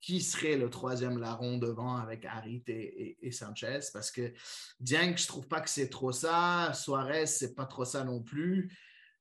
qui 0.00 0.20
serait 0.20 0.56
le 0.56 0.68
troisième 0.68 1.18
larron 1.18 1.56
devant 1.58 1.96
avec 1.96 2.24
Harit 2.26 2.62
et, 2.66 2.72
et- 2.72 3.26
et 3.26 3.30
Sanchez? 3.30 3.80
Parce 3.92 4.10
que 4.10 4.32
Dieng, 4.80 5.16
je 5.16 5.26
trouve 5.26 5.48
pas 5.48 5.60
que 5.60 5.70
c'est 5.70 5.88
trop 5.88 6.12
ça. 6.12 6.72
Suarez, 6.74 7.26
c'est 7.26 7.54
pas 7.54 7.64
trop 7.66 7.84
ça 7.84 8.04
non 8.04 8.22
plus. 8.22 8.70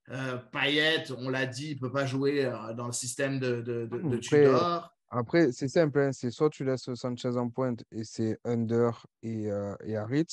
Euh, 0.10 0.38
Payet, 0.38 1.06
on 1.18 1.30
l'a 1.30 1.46
dit, 1.46 1.72
il 1.72 1.80
peut 1.80 1.92
pas 1.92 2.06
jouer 2.06 2.46
euh, 2.46 2.74
dans 2.74 2.88
le 2.88 2.92
système 2.94 3.40
de, 3.40 3.62
de, 3.62 3.86
de- 3.86 4.18
Tudor. 4.18 4.90
Après, 5.10 5.52
c'est 5.52 5.68
simple, 5.70 6.00
hein, 6.00 6.12
c'est 6.12 6.32
soit 6.32 6.50
tu 6.50 6.66
laisses 6.66 6.92
Sanchez 6.96 7.38
en 7.38 7.50
pointe 7.50 7.84
et 7.92 8.04
c'est 8.04 8.38
Under 8.44 9.06
et, 9.22 9.50
euh, 9.52 9.76
et 9.86 9.96
Harit, 9.96 10.26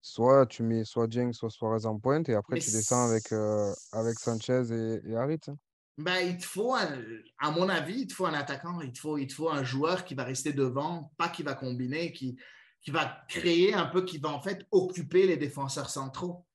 soit 0.00 0.46
tu 0.46 0.62
mets 0.62 0.84
soit 0.84 1.06
Dieng, 1.06 1.32
soit 1.32 1.50
Suarez 1.50 1.86
en 1.86 1.98
pointe, 1.98 2.28
et 2.28 2.34
après 2.34 2.54
Mais 2.54 2.60
tu 2.60 2.70
descends 2.70 3.08
avec, 3.08 3.32
euh, 3.32 3.72
avec 3.92 4.18
Sanchez 4.18 4.62
et, 4.72 5.10
et 5.10 5.16
Harit. 5.16 5.40
hein. 5.48 5.56
Ben, 5.98 6.20
il 6.20 6.38
te 6.38 6.44
faut, 6.46 6.74
un- 6.74 7.02
à 7.38 7.50
mon 7.50 7.68
avis, 7.68 8.02
il 8.02 8.06
te 8.06 8.14
faut 8.14 8.26
un 8.26 8.34
attaquant, 8.34 8.80
il 8.80 8.92
te 8.92 9.00
faut, 9.00 9.18
il 9.18 9.26
te 9.26 9.34
faut 9.34 9.50
un 9.50 9.64
joueur 9.64 10.04
qui 10.04 10.14
va 10.14 10.22
rester 10.24 10.52
devant, 10.52 11.12
pas 11.18 11.28
qui 11.28 11.42
va 11.42 11.54
combiner, 11.54 12.12
qui, 12.12 12.38
qui 12.80 12.92
va 12.92 13.24
créer 13.28 13.74
un 13.74 13.86
peu, 13.86 14.04
qui 14.04 14.18
va 14.18 14.28
en 14.30 14.40
fait 14.40 14.64
occuper 14.70 15.26
les 15.26 15.36
défenseurs 15.36 15.90
centraux. 15.90 16.46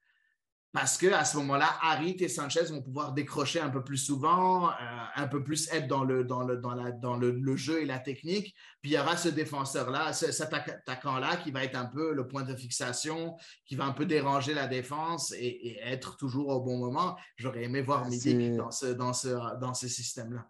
Parce 0.74 0.98
qu'à 0.98 1.24
ce 1.24 1.38
moment-là, 1.38 1.70
Harit 1.84 2.18
et 2.20 2.28
Sanchez 2.28 2.64
vont 2.72 2.82
pouvoir 2.82 3.14
décrocher 3.14 3.60
un 3.60 3.70
peu 3.70 3.84
plus 3.84 3.98
souvent, 3.98 4.70
euh, 4.72 4.74
un 5.16 5.28
peu 5.28 5.44
plus 5.44 5.72
être 5.72 5.86
dans, 5.88 6.04
le, 6.04 6.24
dans, 6.24 6.42
le, 6.44 6.58
dans, 6.58 6.74
la, 6.74 6.92
dans 6.92 7.16
le, 7.16 7.30
le 7.30 7.56
jeu 7.56 7.84
et 7.84 7.86
la 7.86 8.00
technique. 8.00 8.56
Puis 8.82 8.90
il 8.90 8.94
y 8.94 8.98
aura 9.00 9.16
ce 9.16 9.30
défenseur-là, 9.30 10.14
ce- 10.14 10.32
cet 10.32 10.52
attaquant-là 10.52 11.38
qui 11.38 11.52
va 11.52 11.64
être 11.64 11.76
un 11.78 11.86
peu 11.86 12.14
le 12.16 12.28
point 12.28 12.42
de 12.42 12.56
fixation, 12.56 13.38
qui 13.68 13.76
va 13.76 13.86
un 13.86 13.92
peu 13.92 14.08
déranger 14.08 14.56
la 14.56 14.66
défense 14.66 15.32
et, 15.34 15.46
et 15.46 15.80
être 15.84 16.18
toujours 16.18 16.48
au 16.48 16.62
bon 16.62 16.80
moment. 16.80 17.18
J'aurais 17.36 17.66
aimé 17.66 17.84
voir 17.84 18.06
c'est- 18.20 18.34
dans 18.58 18.72
ce, 18.72 18.86
dans 18.88 19.14
ce, 19.14 19.60
dans 19.60 19.76
ce 19.76 19.88
système-là. 19.88 20.48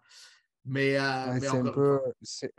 Mais, 0.64 0.96
euh, 0.96 1.34
mais 1.34 1.40
c'est 1.40 1.48
un 1.48 1.60
encore 1.60 1.74
peu, 1.74 2.00
c'est- 2.22 2.54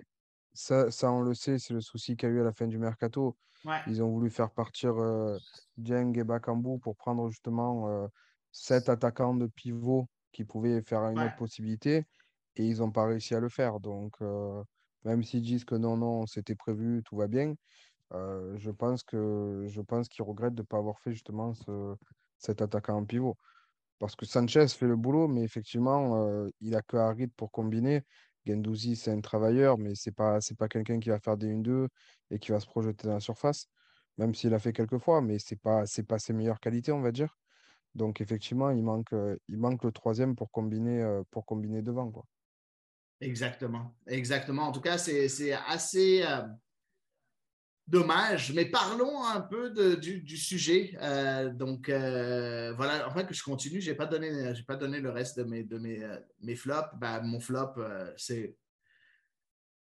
ça, 0.53 0.91
ça, 0.91 1.11
on 1.11 1.21
le 1.21 1.33
sait, 1.33 1.57
c'est 1.57 1.73
le 1.73 1.81
souci 1.81 2.15
qu'il 2.15 2.29
y 2.29 2.31
a 2.31 2.35
eu 2.35 2.41
à 2.41 2.43
la 2.43 2.53
fin 2.53 2.67
du 2.67 2.77
mercato. 2.77 3.35
Ouais. 3.65 3.85
Ils 3.85 4.03
ont 4.03 4.09
voulu 4.11 4.29
faire 4.29 4.51
partir 4.51 4.95
euh, 4.97 5.37
Dieng 5.77 6.13
et 6.17 6.23
Bakambu 6.23 6.79
pour 6.79 6.95
prendre 6.97 7.29
justement 7.29 7.89
euh, 7.89 8.07
sept 8.51 8.89
attaquants 8.89 9.35
de 9.35 9.47
pivot 9.47 10.07
qui 10.31 10.45
pouvaient 10.45 10.81
faire 10.83 11.03
une 11.09 11.21
Ouais. 11.21 11.23
autre 11.23 11.35
possibilité 11.35 12.05
et 12.55 12.65
ils 12.67 12.79
n'ont 12.79 12.91
pas 12.91 13.05
réussi 13.05 13.35
à 13.35 13.39
le 13.39 13.49
faire. 13.49 13.79
Donc, 13.79 14.13
euh, 14.21 14.63
même 15.03 15.23
s'ils 15.23 15.41
disent 15.43 15.65
que 15.65 15.75
non, 15.75 15.97
non, 15.97 16.25
c'était 16.27 16.55
prévu, 16.55 17.01
tout 17.05 17.17
va 17.17 17.27
bien, 17.27 17.53
euh, 18.13 18.57
je 18.57 18.71
pense 18.71 19.03
que 19.03 19.65
je 19.67 19.81
pense 19.81 20.09
qu'ils 20.09 20.25
regrettent 20.25 20.55
de 20.55 20.61
ne 20.63 20.67
pas 20.67 20.77
avoir 20.79 20.99
fait 20.99 21.11
justement 21.13 21.53
ce, 21.55 21.95
cet 22.39 22.61
attaquant 22.61 22.97
en 22.97 23.05
pivot. 23.05 23.35
Parce 23.99 24.15
que 24.15 24.25
Sanchez 24.25 24.67
fait 24.69 24.87
le 24.87 24.95
boulot, 24.97 25.27
mais 25.27 25.43
effectivement, 25.43 26.27
euh, 26.27 26.49
il 26.59 26.71
n'a 26.71 26.81
que 26.81 26.97
Harit 26.97 27.27
pour 27.27 27.51
combiner. 27.51 28.03
Guendouzi, 28.45 28.95
c'est 28.95 29.11
un 29.11 29.21
travailleur, 29.21 29.77
mais 29.77 29.95
ce 29.95 30.09
n'est 30.09 30.13
pas, 30.13 30.39
pas 30.57 30.67
quelqu'un 30.67 30.99
qui 30.99 31.09
va 31.09 31.19
faire 31.19 31.37
des 31.37 31.47
1-2 31.47 31.87
et 32.31 32.39
qui 32.39 32.51
va 32.51 32.59
se 32.59 32.67
projeter 32.67 33.07
dans 33.07 33.13
la 33.15 33.19
surface, 33.19 33.67
même 34.17 34.33
s'il 34.35 34.53
a 34.53 34.59
fait 34.59 34.73
quelques 34.73 34.97
fois, 34.99 35.21
mais 35.21 35.39
ce 35.39 35.53
n'est 35.53 35.59
pas, 35.59 35.83
pas 36.07 36.19
ses 36.19 36.33
meilleures 36.33 36.59
qualités, 36.59 36.91
on 36.91 37.01
va 37.01 37.11
dire. 37.11 37.37
Donc, 37.95 38.21
effectivement, 38.21 38.71
il 38.71 38.83
manque, 38.83 39.13
euh, 39.13 39.37
il 39.47 39.57
manque 39.57 39.83
le 39.83 39.91
troisième 39.91 40.35
pour 40.35 40.51
combiner, 40.51 41.01
euh, 41.01 41.23
pour 41.31 41.45
combiner 41.45 41.81
devant. 41.81 42.11
Quoi. 42.11 42.25
Exactement. 43.21 43.95
Exactement. 44.07 44.63
En 44.63 44.71
tout 44.71 44.81
cas, 44.81 44.97
c'est 44.97 45.29
c'est 45.29 45.53
assez 45.53 46.23
euh, 46.23 46.41
dommage. 47.87 48.53
Mais 48.53 48.65
parlons 48.65 49.23
un 49.25 49.41
peu 49.41 49.69
du, 49.97 50.37
sujet. 50.37 50.97
Euh, 51.01 51.51
donc, 51.51 51.89
euh, 51.89 52.73
voilà, 52.73 53.07
enfin 53.07 53.23
que 53.23 53.33
je 53.33 53.43
continue. 53.43 53.81
Je 53.81 53.91
n'ai 53.91 53.97
pas, 53.97 54.05
donné- 54.05 54.53
pas 54.67 54.75
donné 54.75 54.99
le 54.99 55.09
reste 55.09 55.37
de 55.37 55.43
mes, 55.43 55.63
de 55.63 55.77
mes, 55.77 56.03
euh, 56.03 56.55
flops. 56.55 56.95
Ben, 56.99 57.21
mon 57.21 57.39
flop, 57.39 57.75
c'est. 58.17 58.55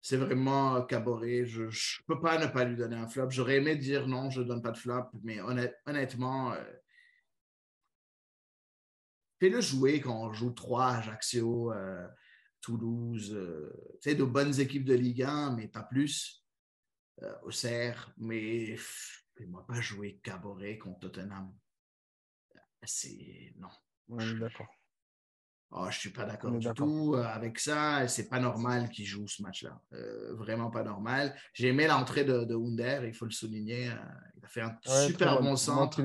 C'est 0.02 0.16
vraiment 0.16 0.82
Caboret. 0.84 1.44
Je 1.46 1.64
ne 1.64 2.06
peux 2.08 2.22
pas 2.22 2.38
ne 2.40 2.48
pas 2.48 2.64
lui 2.64 2.78
donner 2.78 2.96
un 2.96 3.10
flop. 3.10 3.32
J'aurais 3.32 3.58
aimé 3.58 3.76
dire 3.76 4.08
non, 4.08 4.30
je 4.30 4.40
ne 4.42 4.46
donne 4.48 4.62
pas 4.62 4.72
de 4.72 4.78
flop, 4.78 5.10
mais 5.24 5.42
honnête- 5.42 5.76
honnêtement, 5.86 6.54
fais-le 9.42 9.60
jouer 9.60 10.00
quand 10.00 10.22
on 10.22 10.32
joue 10.32 10.52
3 10.52 10.88
Ajaccio, 10.96 11.74
Toulouse, 12.62 13.38
sais, 14.00 14.16
de 14.16 14.24
bonnes 14.24 14.58
équipes 14.62 14.86
de 14.86 14.94
Ligue 14.94 15.24
1, 15.24 15.52
mais 15.58 15.68
pas 15.68 15.84
plus. 15.84 16.39
Euh, 17.22 17.34
au 17.44 17.52
Serre, 17.52 18.14
mais 18.18 18.68
pff, 18.72 19.26
fais-moi 19.38 19.66
pas 19.68 19.82
jouer 19.82 20.20
Caboret 20.24 20.78
contre 20.78 21.00
Tottenham. 21.02 21.54
C'est. 22.84 23.54
Non. 23.58 23.68
On 24.08 24.20
est 24.20 24.40
d'accord. 24.40 24.68
Ah, 25.72 25.90
je 25.92 26.00
suis 26.00 26.10
pas 26.10 26.26
d'accord 26.26 26.52
du 26.58 26.68
tout 26.74 27.14
euh, 27.16 27.24
avec 27.24 27.60
ça. 27.60 28.08
C'est 28.08 28.28
pas 28.28 28.40
normal 28.40 28.90
qu'il 28.90 29.06
joue 29.06 29.28
ce 29.28 29.44
match-là. 29.44 29.80
Euh, 29.94 30.34
vraiment 30.36 30.72
pas 30.72 30.82
normal. 30.84 31.36
J'ai 31.54 31.68
aimé 31.68 31.86
l'entrée 31.88 32.24
de, 32.24 32.44
de 32.44 32.56
Wunder, 32.56 33.02
il 33.06 33.14
faut 33.14 33.26
le 33.26 33.32
souligner. 33.32 33.92
Il 34.38 34.46
a 34.46 34.48
fait 34.48 34.62
un 34.62 34.76
Ouais, 34.88 35.08
super 35.08 35.40
bon 35.42 35.56
centre. 35.56 36.02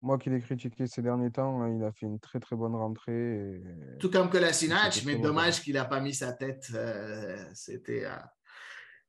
moi 0.00 0.16
qui 0.18 0.30
l'ai 0.30 0.40
critiqué 0.40 0.86
ces 0.86 1.02
derniers 1.02 1.30
temps, 1.30 1.66
il 1.66 1.84
a 1.84 1.92
fait 1.92 2.06
une 2.06 2.18
très 2.18 2.40
très 2.40 2.56
bonne 2.56 2.74
rentrée. 2.74 3.56
et- 3.56 3.98
Tout 3.98 4.10
comme 4.10 4.30
Kolasinac, 4.30 5.02
mais 5.04 5.16
dommage 5.18 5.60
qu'il 5.62 5.74
n'a 5.74 5.84
pas 5.84 6.00
mis 6.00 6.14
sa 6.14 6.32
tête. 6.32 6.68
Euh, 6.72 7.44
C'était. 7.52 8.06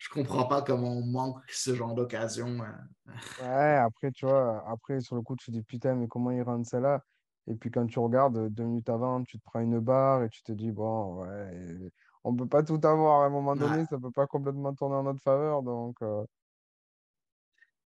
Je 0.04 0.10
comprends 0.10 0.46
pas 0.46 0.62
comment 0.62 0.98
on 0.98 1.06
manque 1.06 1.42
ce 1.48 1.74
genre 1.74 1.94
d'occasion. 1.94 2.62
euh. 2.62 3.12
Ouais, 3.42 3.76
après, 3.78 4.12
tu 4.12 4.26
vois, 4.26 4.70
après, 4.70 5.00
sur 5.00 5.16
le 5.16 5.22
coup, 5.22 5.36
tu 5.38 5.46
te 5.46 5.52
dis, 5.52 5.64
putain, 5.64 5.96
mais 5.96 6.08
comment 6.10 6.32
il 6.32 6.42
rentre 6.42 6.68
celle-là? 6.68 7.02
Et 7.48 7.56
puis 7.56 7.72
quand 7.72 7.86
tu 7.88 8.00
regardes, 8.00 8.50
deux 8.50 8.64
minutes 8.64 8.90
avant, 8.90 9.24
tu 9.24 9.40
te 9.40 9.44
prends 9.46 9.62
une 9.62 9.80
barre 9.80 10.24
et 10.24 10.30
tu 10.30 10.44
te 10.44 10.52
dis, 10.52 10.72
bon, 10.72 11.22
ouais, 11.22 11.90
on 12.26 12.36
peut 12.36 12.48
pas 12.48 12.64
tout 12.64 12.80
avoir 12.84 13.22
à 13.22 13.26
un 13.28 13.30
moment 13.30 13.56
donné, 13.56 13.80
Ouais. 13.80 13.86
ça 13.86 13.98
peut 13.98 14.12
pas 14.12 14.28
complètement 14.28 14.74
tourner 14.76 14.96
en 14.96 15.04
notre 15.04 15.22
faveur. 15.22 15.64
Donc, 15.64 15.96
euh, 16.02 16.26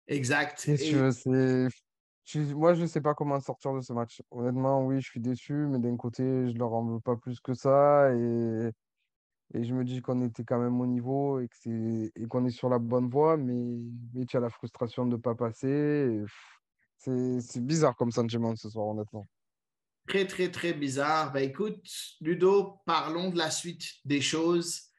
Exact. 0.07 0.69
Et- 0.69 1.11
c'est... 1.11 1.67
moi, 2.53 2.73
je 2.75 2.81
ne 2.83 2.87
sais 2.87 3.01
pas 3.01 3.13
comment 3.13 3.39
sortir 3.41 3.73
de 3.73 3.81
ce 3.81 3.91
match. 3.91 4.21
Honnêtement, 4.31 4.85
oui, 4.85 5.01
je 5.01 5.09
suis 5.09 5.19
déçu, 5.19 5.53
mais 5.53 5.79
d'un 5.79 5.97
côté, 5.97 6.23
je 6.49 6.57
leur 6.57 6.73
en 6.73 6.85
veux 6.85 6.99
pas 7.01 7.17
plus 7.17 7.39
que 7.41 7.53
ça. 7.53 8.13
Et, 8.13 8.71
et 9.53 9.63
je 9.63 9.73
me 9.73 9.83
dis 9.83 10.01
qu'on 10.01 10.21
était 10.23 10.43
quand 10.43 10.59
même 10.59 10.79
au 10.81 10.87
niveau 10.87 11.39
et 11.39 11.47
que 11.47 11.55
c'est 11.59 12.11
et 12.15 12.27
qu'on 12.27 12.45
est 12.45 12.51
sur 12.51 12.69
la 12.69 12.79
bonne 12.79 13.09
voie, 13.09 13.37
mais, 13.37 13.77
mais 14.13 14.25
tu 14.25 14.37
as 14.37 14.39
la 14.39 14.49
frustration 14.49 15.05
de 15.05 15.11
ne 15.11 15.21
pas 15.21 15.35
passer. 15.35 16.23
C'est 16.97 17.65
bizarre 17.65 17.95
comme 17.95 18.11
sentiment 18.11 18.55
ce 18.55 18.69
soir, 18.69 18.87
honnêtement. 18.87 19.27
Très, 20.07 20.25
très, 20.25 20.51
très 20.51 20.73
bizarre. 20.73 21.31
Ben, 21.31 21.43
écoute, 21.43 21.87
Ludo, 22.21 22.79
parlons 22.85 23.29
de 23.29 23.37
la 23.37 23.51
suite 23.51 23.83
des 24.05 24.21
choses. 24.21 24.89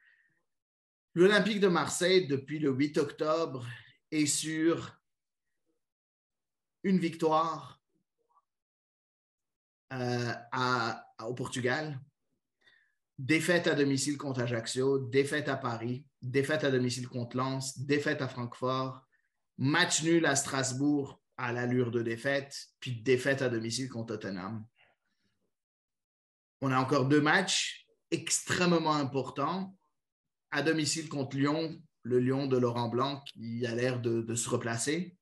L'Olympique 1.13 1.59
de 1.59 1.67
Marseille, 1.67 2.27
depuis 2.27 2.59
le 2.59 2.71
8 2.71 2.97
octobre, 2.97 3.65
est 4.11 4.25
sur 4.25 4.99
une 6.83 6.99
victoire 6.99 7.81
euh, 9.93 10.33
au 11.25 11.33
Portugal, 11.33 11.99
défaite 13.17 13.67
à 13.67 13.73
domicile 13.73 14.17
contre 14.17 14.41
Ajaccio, 14.41 14.99
défaite 14.99 15.49
à 15.49 15.57
Paris, 15.57 16.05
défaite 16.21 16.63
à 16.63 16.71
domicile 16.71 17.07
contre 17.07 17.37
Lens, 17.37 17.79
défaite 17.79 18.21
à 18.21 18.27
Francfort, 18.27 19.01
match 19.57 20.03
nul 20.03 20.25
à 20.25 20.35
Strasbourg 20.35 21.21
à 21.37 21.51
l'allure 21.51 21.91
de 21.91 22.01
défaite, 22.01 22.55
puis 22.79 23.01
défaite 23.01 23.41
à 23.41 23.49
domicile 23.49 23.89
contre 23.89 24.17
Tottenham. 24.17 24.65
On 26.61 26.71
a 26.71 26.79
encore 26.79 27.07
deux 27.07 27.21
matchs 27.21 27.87
extrêmement 28.09 28.95
importants 28.95 29.75
à 30.51 30.63
domicile 30.63 31.09
contre 31.09 31.37
Lyon, 31.37 31.79
le 32.03 32.19
Lyon 32.19 32.47
de 32.47 32.57
Laurent 32.57 32.89
Blanc 32.89 33.21
qui 33.25 33.65
a 33.65 33.75
l'air 33.75 33.99
de, 33.99 34.33
se 34.35 34.49
replacer. 34.49 35.15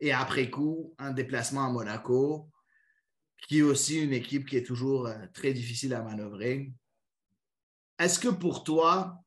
Et 0.00 0.12
après 0.12 0.50
coup, 0.50 0.94
un 0.98 1.12
déplacement 1.12 1.66
à 1.66 1.70
Monaco, 1.70 2.50
qui 3.46 3.58
est 3.58 3.62
aussi 3.62 4.00
une 4.00 4.12
équipe 4.12 4.48
qui 4.48 4.56
est 4.56 4.66
toujours 4.66 5.06
euh, 5.06 5.26
très 5.32 5.52
difficile 5.52 5.94
à 5.94 6.02
manœuvrer. 6.02 6.72
Est-ce 8.00 8.18
que 8.18 8.28
pour 8.28 8.64
toi, 8.64 9.22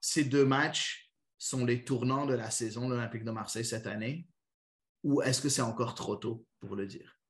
ces 0.00 0.24
deux 0.24 0.44
matchs 0.44 1.12
sont 1.38 1.64
les 1.64 1.84
tournants 1.84 2.26
de 2.26 2.34
la 2.34 2.50
saison 2.50 2.88
de 2.88 2.94
l'Olympique 2.94 3.22
de 3.22 3.30
Marseille 3.30 3.64
cette 3.64 3.86
année? 3.86 4.26
Ou 5.04 5.22
est-ce 5.22 5.40
que 5.40 5.48
c'est 5.48 5.62
encore 5.62 5.94
trop 5.94 6.16
tôt 6.16 6.44
pour 6.58 6.74
le 6.74 6.88
dire? 6.88 7.20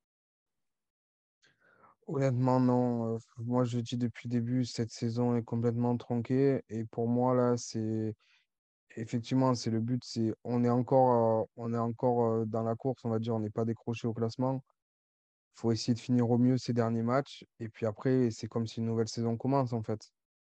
Honnêtement, 2.06 2.60
non. 2.60 3.14
Euh, 3.14 3.18
moi, 3.36 3.64
je 3.64 3.78
dis 3.78 3.98
depuis 3.98 4.30
le 4.30 4.32
début, 4.32 4.64
cette 4.64 4.90
saison 4.90 5.36
est 5.36 5.42
complètement 5.42 5.94
tronquée. 5.98 6.62
Et 6.70 6.84
pour 6.86 7.08
moi, 7.08 7.34
là, 7.34 7.58
c'est 7.58 8.14
effectivement, 8.96 9.54
c'est 9.54 9.70
le 9.70 9.80
but. 9.80 10.02
C'est 10.02 10.32
on 10.44 10.64
est 10.64 10.70
encore, 10.70 11.46
euh, 11.58 11.78
encore 11.78 12.24
euh, 12.24 12.44
dans 12.46 12.62
la 12.62 12.74
course, 12.74 13.04
on 13.04 13.10
va 13.10 13.18
dire. 13.18 13.34
On 13.34 13.40
n'est 13.40 13.50
pas 13.50 13.66
décroché 13.66 14.08
au 14.08 14.14
classement. 14.14 14.64
Il 15.56 15.60
faut 15.60 15.72
essayer 15.72 15.92
de 15.92 16.00
finir 16.00 16.30
au 16.30 16.38
mieux 16.38 16.56
ces 16.56 16.72
derniers 16.72 17.02
matchs. 17.02 17.44
Et 17.58 17.68
puis 17.68 17.84
après, 17.84 18.30
c'est 18.30 18.48
comme 18.48 18.66
si 18.66 18.80
une 18.80 18.86
nouvelle 18.86 19.08
saison 19.08 19.36
commence, 19.36 19.74
en 19.74 19.82
fait. 19.82 20.10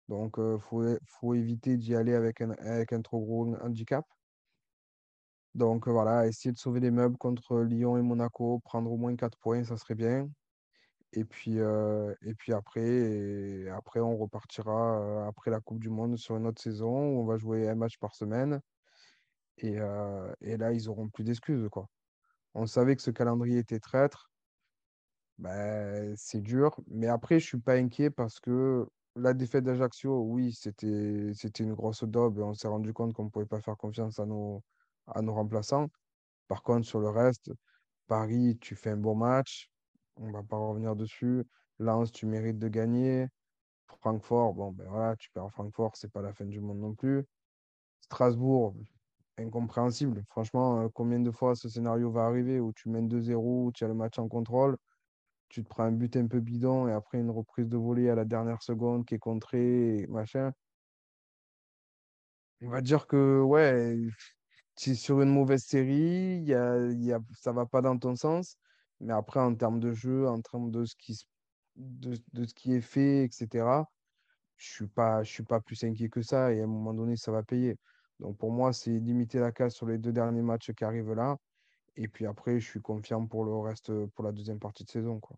Donc, 0.08 0.34
il 0.38 0.58
faut, 0.60 1.34
éviter 1.34 1.76
d'y 1.76 1.94
aller 1.94 2.14
avec 2.14 2.40
un, 2.40 3.02
trop 3.02 3.20
gros 3.20 3.54
handicap. 3.62 4.04
Donc, 5.54 5.88
voilà, 5.88 6.26
essayer 6.26 6.52
de 6.52 6.58
sauver 6.58 6.80
les 6.80 6.90
meubles 6.90 7.18
contre 7.18 7.60
Lyon 7.60 7.96
et 7.98 8.02
Monaco, 8.02 8.60
prendre 8.60 8.90
au 8.90 8.96
moins 8.96 9.14
4 9.16 9.38
points, 9.38 9.64
ça 9.64 9.76
serait 9.76 9.94
bien. 9.94 10.28
Et 11.12 11.24
puis, 11.24 11.60
après, 12.52 14.00
on 14.00 14.16
repartira 14.16 15.26
après 15.26 15.50
la 15.50 15.60
Coupe 15.60 15.80
du 15.80 15.90
Monde 15.90 16.16
sur 16.16 16.36
une 16.36 16.46
autre 16.46 16.62
saison 16.62 16.88
où 16.88 17.20
on 17.20 17.26
va 17.26 17.36
jouer 17.36 17.68
un 17.68 17.74
match 17.74 17.98
par 17.98 18.14
semaine. 18.14 18.60
Et, 19.58 19.76
là, 19.76 20.72
ils 20.72 20.88
auront 20.88 21.08
plus 21.08 21.24
d'excuses, 21.24 21.68
quoi. 21.70 21.88
On 22.54 22.66
savait 22.66 22.96
que 22.96 23.02
ce 23.02 23.10
calendrier 23.10 23.58
était 23.58 23.80
traître. 23.80 24.30
Ben, 25.38 26.14
c'est 26.16 26.40
dur. 26.40 26.78
Mais 26.88 27.08
après, 27.08 27.40
je 27.40 27.46
suis 27.46 27.58
pas 27.58 27.74
inquiet 27.74 28.10
parce 28.10 28.40
que 28.40 28.86
la 29.16 29.34
défaite 29.34 29.64
d'Ajaccio, 29.64 30.22
oui, 30.22 30.52
c'était, 30.52 31.32
une 31.60 31.74
grosse 31.74 32.04
daube 32.04 32.38
on 32.38 32.54
s'est 32.54 32.68
rendu 32.68 32.92
compte 32.92 33.12
qu'on 33.14 33.24
ne 33.24 33.30
pouvait 33.30 33.46
pas 33.46 33.60
faire 33.60 33.76
confiance 33.76 34.18
à 34.18 34.26
nos, 34.26 34.62
à 35.06 35.22
nos 35.22 35.34
remplaçants. 35.34 35.88
Par 36.48 36.62
contre, 36.62 36.86
sur 36.86 37.00
le 37.00 37.08
reste, 37.10 37.52
Paris, 38.08 38.58
tu 38.60 38.76
fais 38.76 38.90
un 38.90 38.96
bon 38.96 39.14
match 39.14 39.72
on 40.16 40.30
va 40.30 40.42
pas 40.42 40.56
revenir 40.56 40.96
dessus. 40.96 41.44
Lens, 41.78 42.12
tu 42.12 42.26
mérites 42.26 42.58
de 42.58 42.68
gagner. 42.68 43.28
Francfort, 44.00 44.54
bon, 44.54 44.72
ben 44.72 44.88
voilà, 44.88 45.16
tu 45.16 45.30
perds 45.30 45.50
Francfort, 45.50 45.92
c'est 45.96 46.10
pas 46.10 46.22
la 46.22 46.32
fin 46.32 46.44
du 46.46 46.60
monde 46.60 46.78
non 46.80 46.94
plus. 46.94 47.24
Strasbourg, 48.00 48.74
incompréhensible. 49.38 50.24
Franchement, 50.28 50.80
euh, 50.82 50.88
combien 50.94 51.20
de 51.20 51.30
fois 51.30 51.54
ce 51.54 51.68
scénario 51.68 52.10
va 52.10 52.24
arriver 52.24 52.60
où 52.60 52.72
tu 52.72 52.88
mènes 52.88 53.08
2-0, 53.08 53.72
tu 53.72 53.84
as 53.84 53.88
le 53.88 53.94
match 53.94 54.18
en 54.18 54.28
contrôle, 54.28 54.76
tu 55.52 55.62
te 55.62 55.68
prends 55.68 55.84
un 55.84 55.92
but 55.92 56.16
un 56.16 56.26
peu 56.26 56.40
bidon 56.40 56.88
et 56.88 56.92
après 56.92 57.18
une 57.18 57.30
reprise 57.30 57.68
de 57.68 57.76
volée 57.76 58.08
à 58.08 58.14
la 58.14 58.24
dernière 58.24 58.62
seconde 58.62 59.04
qui 59.04 59.14
est 59.16 59.18
contrée, 59.18 60.06
machin. 60.08 60.52
On 62.62 62.70
va 62.70 62.80
dire 62.80 63.06
que, 63.06 63.40
ouais, 63.42 63.98
tu 64.76 64.90
es 64.90 64.94
sur 64.94 65.20
une 65.20 65.28
mauvaise 65.28 65.62
série, 65.62 66.42
y 66.42 66.54
a, 66.54 66.78
y 66.92 67.12
a, 67.12 67.20
ça 67.38 67.52
va 67.52 67.66
pas 67.66 67.82
dans 67.82 67.98
ton 67.98 68.16
sens. 68.16 68.56
Mais 69.00 69.12
après, 69.12 69.40
en 69.40 69.54
termes 69.54 69.78
de 69.78 69.92
jeu, 69.92 70.26
en 70.26 70.40
termes 70.40 70.70
de 70.70 70.84
ce 70.86 70.94
qui, 70.96 72.72
est 72.74 72.80
fait, 72.80 73.24
etc., 73.24 73.84
je 74.56 74.84
ne 74.84 75.24
suis, 75.24 75.34
suis 75.34 75.42
pas 75.44 75.60
plus 75.60 75.84
inquiet 75.84 76.08
que 76.08 76.22
ça. 76.22 76.52
Et 76.52 76.60
à 76.60 76.64
un 76.64 76.66
moment 76.66 76.94
donné, 76.94 77.16
ça 77.16 77.30
va 77.30 77.42
payer. 77.42 77.76
Donc 78.20 78.38
pour 78.38 78.52
moi, 78.52 78.72
c'est 78.72 78.90
limiter 78.90 79.38
la 79.38 79.52
casse 79.52 79.74
sur 79.74 79.86
les 79.86 79.98
deux 79.98 80.12
derniers 80.12 80.42
matchs 80.42 80.72
qui 80.72 80.84
arrivent 80.84 81.12
là. 81.12 81.36
Et 81.96 82.08
puis 82.08 82.26
après, 82.26 82.60
je 82.60 82.68
suis 82.68 82.80
confiant 82.80 83.26
pour 83.26 83.44
le 83.44 83.54
reste, 83.56 83.92
pour 84.14 84.24
la 84.24 84.32
deuxième 84.32 84.58
partie 84.58 84.84
de 84.84 84.90
saison. 84.90 85.20
Quoi. 85.20 85.36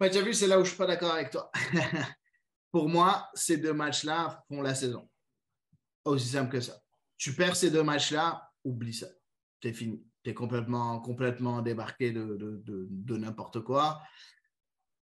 tu 0.00 0.18
as 0.18 0.22
vu, 0.22 0.32
c'est 0.32 0.46
là 0.46 0.56
où 0.56 0.64
je 0.64 0.70
ne 0.70 0.74
suis 0.74 0.78
pas 0.78 0.86
d'accord 0.86 1.12
avec 1.12 1.30
toi. 1.30 1.50
pour 2.72 2.88
moi, 2.88 3.28
ces 3.34 3.56
deux 3.56 3.74
matchs-là 3.74 4.42
font 4.48 4.62
la 4.62 4.74
saison. 4.74 5.08
Aussi 6.04 6.28
simple 6.28 6.52
que 6.52 6.60
ça. 6.60 6.80
Tu 7.16 7.34
perds 7.34 7.56
ces 7.56 7.70
deux 7.70 7.82
matchs-là, 7.82 8.50
oublie 8.64 8.94
ça. 8.94 9.08
C'est 9.62 9.72
fini 9.72 10.04
tu 10.24 10.30
es 10.30 10.34
complètement, 10.34 11.00
complètement 11.00 11.60
débarqué 11.60 12.10
de, 12.10 13.16
n'importe 13.16 13.60
quoi. 13.60 14.02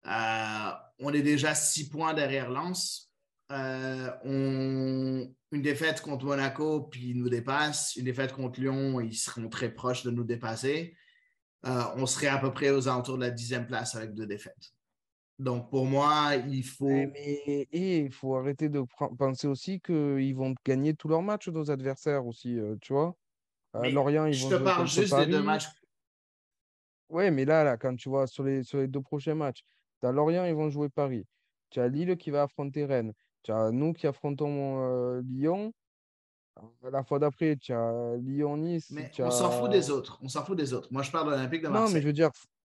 Euh, 0.05 0.71
on 0.99 1.11
est 1.11 1.23
déjà 1.23 1.55
six 1.55 1.89
points 1.89 2.13
derrière 2.13 2.49
Lens. 2.49 3.11
Euh, 3.51 5.25
une 5.51 5.61
défaite 5.61 6.01
contre 6.01 6.25
Monaco, 6.25 6.81
puis 6.81 7.11
ils 7.11 7.17
nous 7.17 7.29
dépassent. 7.29 7.95
Une 7.95 8.05
défaite 8.05 8.33
contre 8.33 8.59
Lyon, 8.59 8.99
ils 8.99 9.15
seront 9.15 9.49
très 9.49 9.73
proches 9.73 10.03
de 10.03 10.11
nous 10.11 10.23
dépasser. 10.23 10.95
Euh, 11.65 11.83
on 11.95 12.05
serait 12.05 12.27
à 12.27 12.37
peu 12.37 12.51
près 12.51 12.69
aux 12.69 12.87
alentours 12.87 13.17
de 13.17 13.23
la 13.23 13.31
dixième 13.31 13.65
place 13.65 13.95
avec 13.95 14.13
deux 14.13 14.27
défaites. 14.27 14.73
Donc 15.39 15.69
pour 15.69 15.85
moi, 15.85 16.35
il 16.47 16.63
faut. 16.63 16.87
Mais, 16.87 17.67
il 17.71 18.11
faut 18.11 18.35
arrêter 18.35 18.69
de 18.69 18.83
penser 19.17 19.47
aussi 19.47 19.79
qu'ils 19.79 20.35
vont 20.35 20.55
gagner 20.65 20.93
tous 20.95 21.07
leurs 21.07 21.21
matchs, 21.21 21.47
nos 21.49 21.69
adversaires 21.69 22.25
aussi, 22.25 22.57
tu 22.81 22.93
vois. 22.93 23.15
Euh, 23.75 23.91
Lorient, 23.91 24.25
ils 24.25 24.33
je 24.33 24.47
te 24.47 24.55
parle 24.55 24.87
juste 24.87 25.15
des 25.15 25.25
deux 25.27 25.41
matchs. 25.41 25.67
Oui, 27.09 27.31
mais 27.31 27.45
là, 27.45 27.63
là, 27.63 27.77
quand 27.77 27.95
tu 27.95 28.09
vois 28.09 28.27
sur 28.27 28.43
les, 28.43 28.63
sur 28.63 28.79
les 28.79 28.87
deux 28.87 29.01
prochains 29.01 29.35
matchs, 29.35 29.63
tu 30.01 30.07
as 30.07 30.11
Lorient, 30.11 30.45
ils 30.45 30.55
vont 30.55 30.69
jouer 30.69 30.89
Paris. 30.89 31.25
Tu 31.69 31.79
as 31.79 31.87
Lille 31.87 32.17
qui 32.17 32.31
va 32.31 32.43
affronter 32.43 32.85
Rennes. 32.85 33.13
Tu 33.47 33.53
as 33.53 33.71
nous 33.71 33.93
qui 33.93 34.05
affrontons 34.07 34.81
euh, 34.81 35.21
Lyon. 35.21 35.73
La 36.91 37.01
fois 37.05 37.17
d'après, 37.17 37.55
tu 37.55 37.71
as 37.71 38.17
Lyon-Nice. 38.17 38.91
Mais 38.91 39.09
on 39.19 39.31
s'en 39.31 39.49
fout 39.49 39.71
des 39.71 39.89
autres. 39.89 40.19
On 40.21 40.27
s'en 40.27 40.43
fout 40.43 40.57
des 40.57 40.73
autres. 40.73 40.89
Moi, 40.91 41.01
je 41.01 41.11
parle 41.11 41.27
de 41.27 41.31
l'Olympique 41.31 41.61
de 41.61 41.69
Marseille. 41.69 41.87
Non, 41.87 41.93
mais 41.93 42.01
je 42.01 42.07
veux 42.07 42.13
dire, 42.13 42.29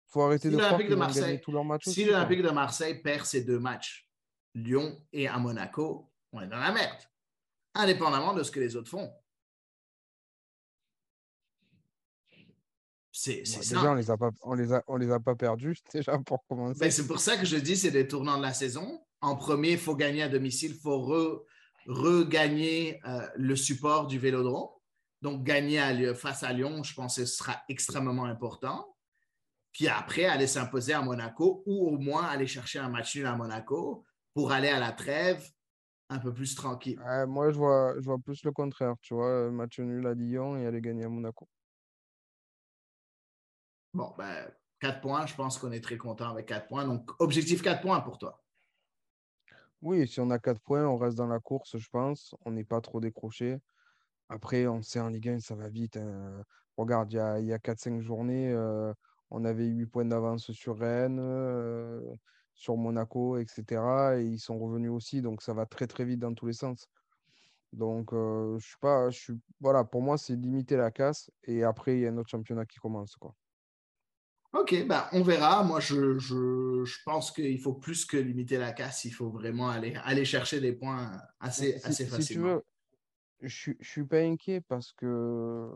faut 0.07 0.23
arrêter 0.23 0.49
de 0.49 0.57
croire 0.57 0.79
de 0.79 0.95
Marseille, 0.95 1.41
tous 1.41 1.51
leurs 1.51 1.64
matchs. 1.64 1.89
Si 1.89 2.05
l'Olympique 2.05 2.43
de 2.43 2.51
Marseille 2.51 3.03
perd 3.03 3.27
ses 3.27 3.43
deux 3.43 3.59
matchs, 3.59 4.09
Lyon 4.55 4.97
et 5.12 5.27
à 5.27 5.39
Monaco, 5.39 6.09
on 6.31 6.41
est 6.41 6.47
dans 6.47 6.61
la 6.61 6.71
merde. 6.71 7.03
Indépendamment 7.75 8.33
de 8.33 8.45
ce 8.45 8.53
que 8.53 8.61
les 8.61 8.77
autres 8.77 8.91
font. 8.91 9.12
C'est 13.11 13.43
déjà, 13.43 13.91
on 13.91 13.95
les 13.95 14.09
a 14.09 14.16
pas, 14.16 14.31
on 14.43 14.55
les 14.55 14.73
a, 14.73 14.85
on 14.87 14.97
les 14.97 15.11
a 15.11 15.18
pas 15.18 15.35
perdus 15.35 15.79
déjà 15.93 16.16
pour 16.21 16.47
commencer. 16.47 16.79
Ben, 16.79 16.93
c'est 16.93 17.09
pour 17.09 17.18
ça 17.18 17.37
que 17.37 17.45
je 17.45 17.57
dis 17.57 17.77
c'est 17.77 17.91
des 17.91 18.07
tournants 18.07 18.37
de 18.37 18.43
la 18.43 18.53
saison. 18.53 19.05
En 19.21 19.37
premier, 19.37 19.73
il 19.73 19.79
faut 19.79 19.97
gagner 19.97 20.23
à 20.23 20.29
domicile, 20.29 20.73
il 20.73 20.81
faut 20.81 21.45
regagner 21.87 23.01
euh, 23.07 23.27
le 23.37 23.57
support 23.57 24.07
du 24.07 24.18
Vélodrome. 24.18 24.68
Donc, 25.23 25.45
gagner 25.45 26.14
face 26.14 26.43
à 26.43 26.53
Lyon, 26.53 26.83
je 26.83 26.95
pense 26.95 27.16
que 27.16 27.27
ce 27.27 27.37
sera 27.37 27.62
extrêmement 27.68 28.25
important. 28.25 28.97
Puis 29.73 29.87
après, 29.89 30.25
aller 30.25 30.47
s'imposer 30.47 30.95
à 30.95 31.03
Monaco 31.03 31.62
ou 31.66 31.89
au 31.89 31.99
moins 31.99 32.25
aller 32.25 32.47
chercher 32.47 32.79
un 32.79 32.89
match 32.89 33.14
nul 33.16 33.27
à 33.27 33.37
Monaco 33.37 34.05
pour 34.35 34.53
aller 34.53 34.68
à 34.68 34.81
la 34.81 34.93
trêve 34.93 35.47
un 36.09 36.18
peu 36.18 36.33
plus 36.35 36.55
tranquille. 36.55 37.01
moi, 37.29 37.51
je 37.51 37.57
vois, 37.57 37.95
je 37.99 38.05
vois 38.05 38.18
plus 38.18 38.43
le 38.45 38.51
contraire. 38.51 38.95
Tu 39.01 39.14
vois, 39.14 39.51
match 39.51 39.79
nul 39.79 40.07
à 40.07 40.14
Lyon 40.14 40.57
et 40.57 40.66
aller 40.66 40.81
gagner 40.81 41.05
à 41.05 41.09
Monaco. 41.09 41.49
Bon, 43.95 44.12
ben, 44.18 44.51
4 44.81 45.01
points, 45.01 45.27
je 45.27 45.35
pense 45.35 45.59
qu'on 45.59 45.73
est 45.73 45.81
très 45.81 45.97
content 45.97 46.31
avec 46.31 46.47
4 46.47 46.66
points. 46.66 46.85
Donc, 46.85 47.11
objectif 47.21 47.62
4 47.62 47.81
points 47.81 48.01
pour 48.01 48.18
toi. 48.18 48.43
Oui, 49.83 50.07
si 50.07 50.20
on 50.20 50.31
a 50.31 50.39
4 50.39 50.61
points, 50.61 50.87
on 50.87 50.97
reste 50.99 51.16
dans 51.16 51.26
la 51.26 51.41
course, 51.41 51.78
je 51.78 51.89
pense. 51.89 52.35
On 52.45 52.53
n'est 52.53 52.64
pas 52.64 52.81
trop 52.81 53.01
décroché. 53.01 53.59
Après, 54.28 54.66
on 54.66 54.83
sait 54.83 55.01
en 55.01 55.09
Ligue 55.09 55.31
1, 55.31 55.41
ça 55.41 55.55
va 55.55 55.68
vite. 55.68 55.97
Hein. 55.97 56.45
Regarde, 56.76 57.12
il 57.12 57.16
y 57.16 57.18
a, 57.53 57.57
a 57.57 57.59
4-5 57.59 58.01
journées, 58.01 58.53
euh, 58.53 58.93
on 59.31 59.45
avait 59.45 59.66
8 59.66 59.87
points 59.87 60.05
d'avance 60.05 60.53
sur 60.53 60.78
Rennes, 60.78 61.20
sur 62.55 62.76
Monaco, 62.76 63.39
etc. 63.39 64.18
Et 64.18 64.24
ils 64.24 64.39
sont 64.39 64.59
revenus 64.59 64.91
aussi, 64.91 65.22
donc 65.22 65.43
ça 65.43 65.55
va 65.55 65.66
très 65.66 65.87
très 65.87 66.05
vite 66.05 66.20
dans 66.20 66.35
tous 66.35 66.47
les 66.47 66.53
sens. 66.53 66.89
Donc, 67.72 68.11
je 68.12 68.59
suis 68.61 68.78
pas, 68.78 69.09
voilà, 69.61 69.85
pour 69.85 70.03
moi, 70.03 70.18
c'est 70.18 70.37
limiter 70.37 70.76
la 70.76 70.91
casse 70.91 71.31
et 71.45 71.64
après, 71.64 71.97
il 71.97 72.01
y 72.01 72.07
a 72.07 72.11
un 72.11 72.16
autre 72.18 72.31
championnat 72.31 72.66
qui 72.66 72.78
commence. 72.78 73.16
OK, 74.53 74.86
ben, 74.86 75.07
on 75.12 75.22
verra. 75.22 75.62
Moi, 75.62 75.80
je, 75.80 76.18
je, 76.18 76.84
je 76.84 76.98
pense 77.05 77.30
qu'il 77.30 77.61
faut 77.61 77.74
plus 77.74 78.05
que 78.05 78.16
limiter 78.16 78.59
la 78.59 78.72
casse. 78.72 79.05
Il 79.05 79.12
faut 79.12 79.30
vraiment 79.30 79.68
aller, 79.68 79.94
aller 80.03 80.24
chercher 80.24 80.61
des 80.61 80.72
points 80.72 81.12
assez, 81.38 81.78
si, 81.78 81.86
assez 81.86 82.07
facilement. 82.07 82.20
Si 82.20 82.32
tu 82.32 82.38
veux, 82.40 82.64
je 83.48 83.70
ne 83.70 83.84
suis 83.84 84.05
pas 84.05 84.20
inquiet 84.20 84.61
parce 84.61 84.92
que, 84.92 85.70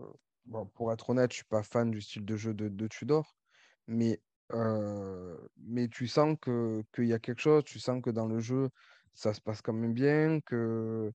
bon, 0.44 0.66
pour 0.66 0.92
être 0.92 1.10
honnête, 1.10 1.30
je 1.32 1.36
ne 1.36 1.38
suis 1.38 1.48
pas 1.48 1.62
fan 1.62 1.90
du 1.90 2.00
style 2.00 2.24
de 2.24 2.36
jeu 2.36 2.52
de, 2.52 2.68
de 2.68 2.86
Tudor, 2.88 3.36
mais, 3.86 4.20
mais 4.50 5.88
tu 5.88 6.06
sens 6.08 6.36
qu'il 6.42 7.06
y 7.06 7.12
a 7.12 7.18
quelque 7.18 7.40
chose, 7.40 7.64
tu 7.64 7.78
sens 7.78 8.02
que 8.02 8.10
dans 8.10 8.26
le 8.26 8.40
jeu, 8.40 8.70
ça 9.14 9.32
se 9.32 9.40
passe 9.40 9.62
quand 9.62 9.72
même 9.72 9.94
bien, 9.94 10.40
que 10.40 11.12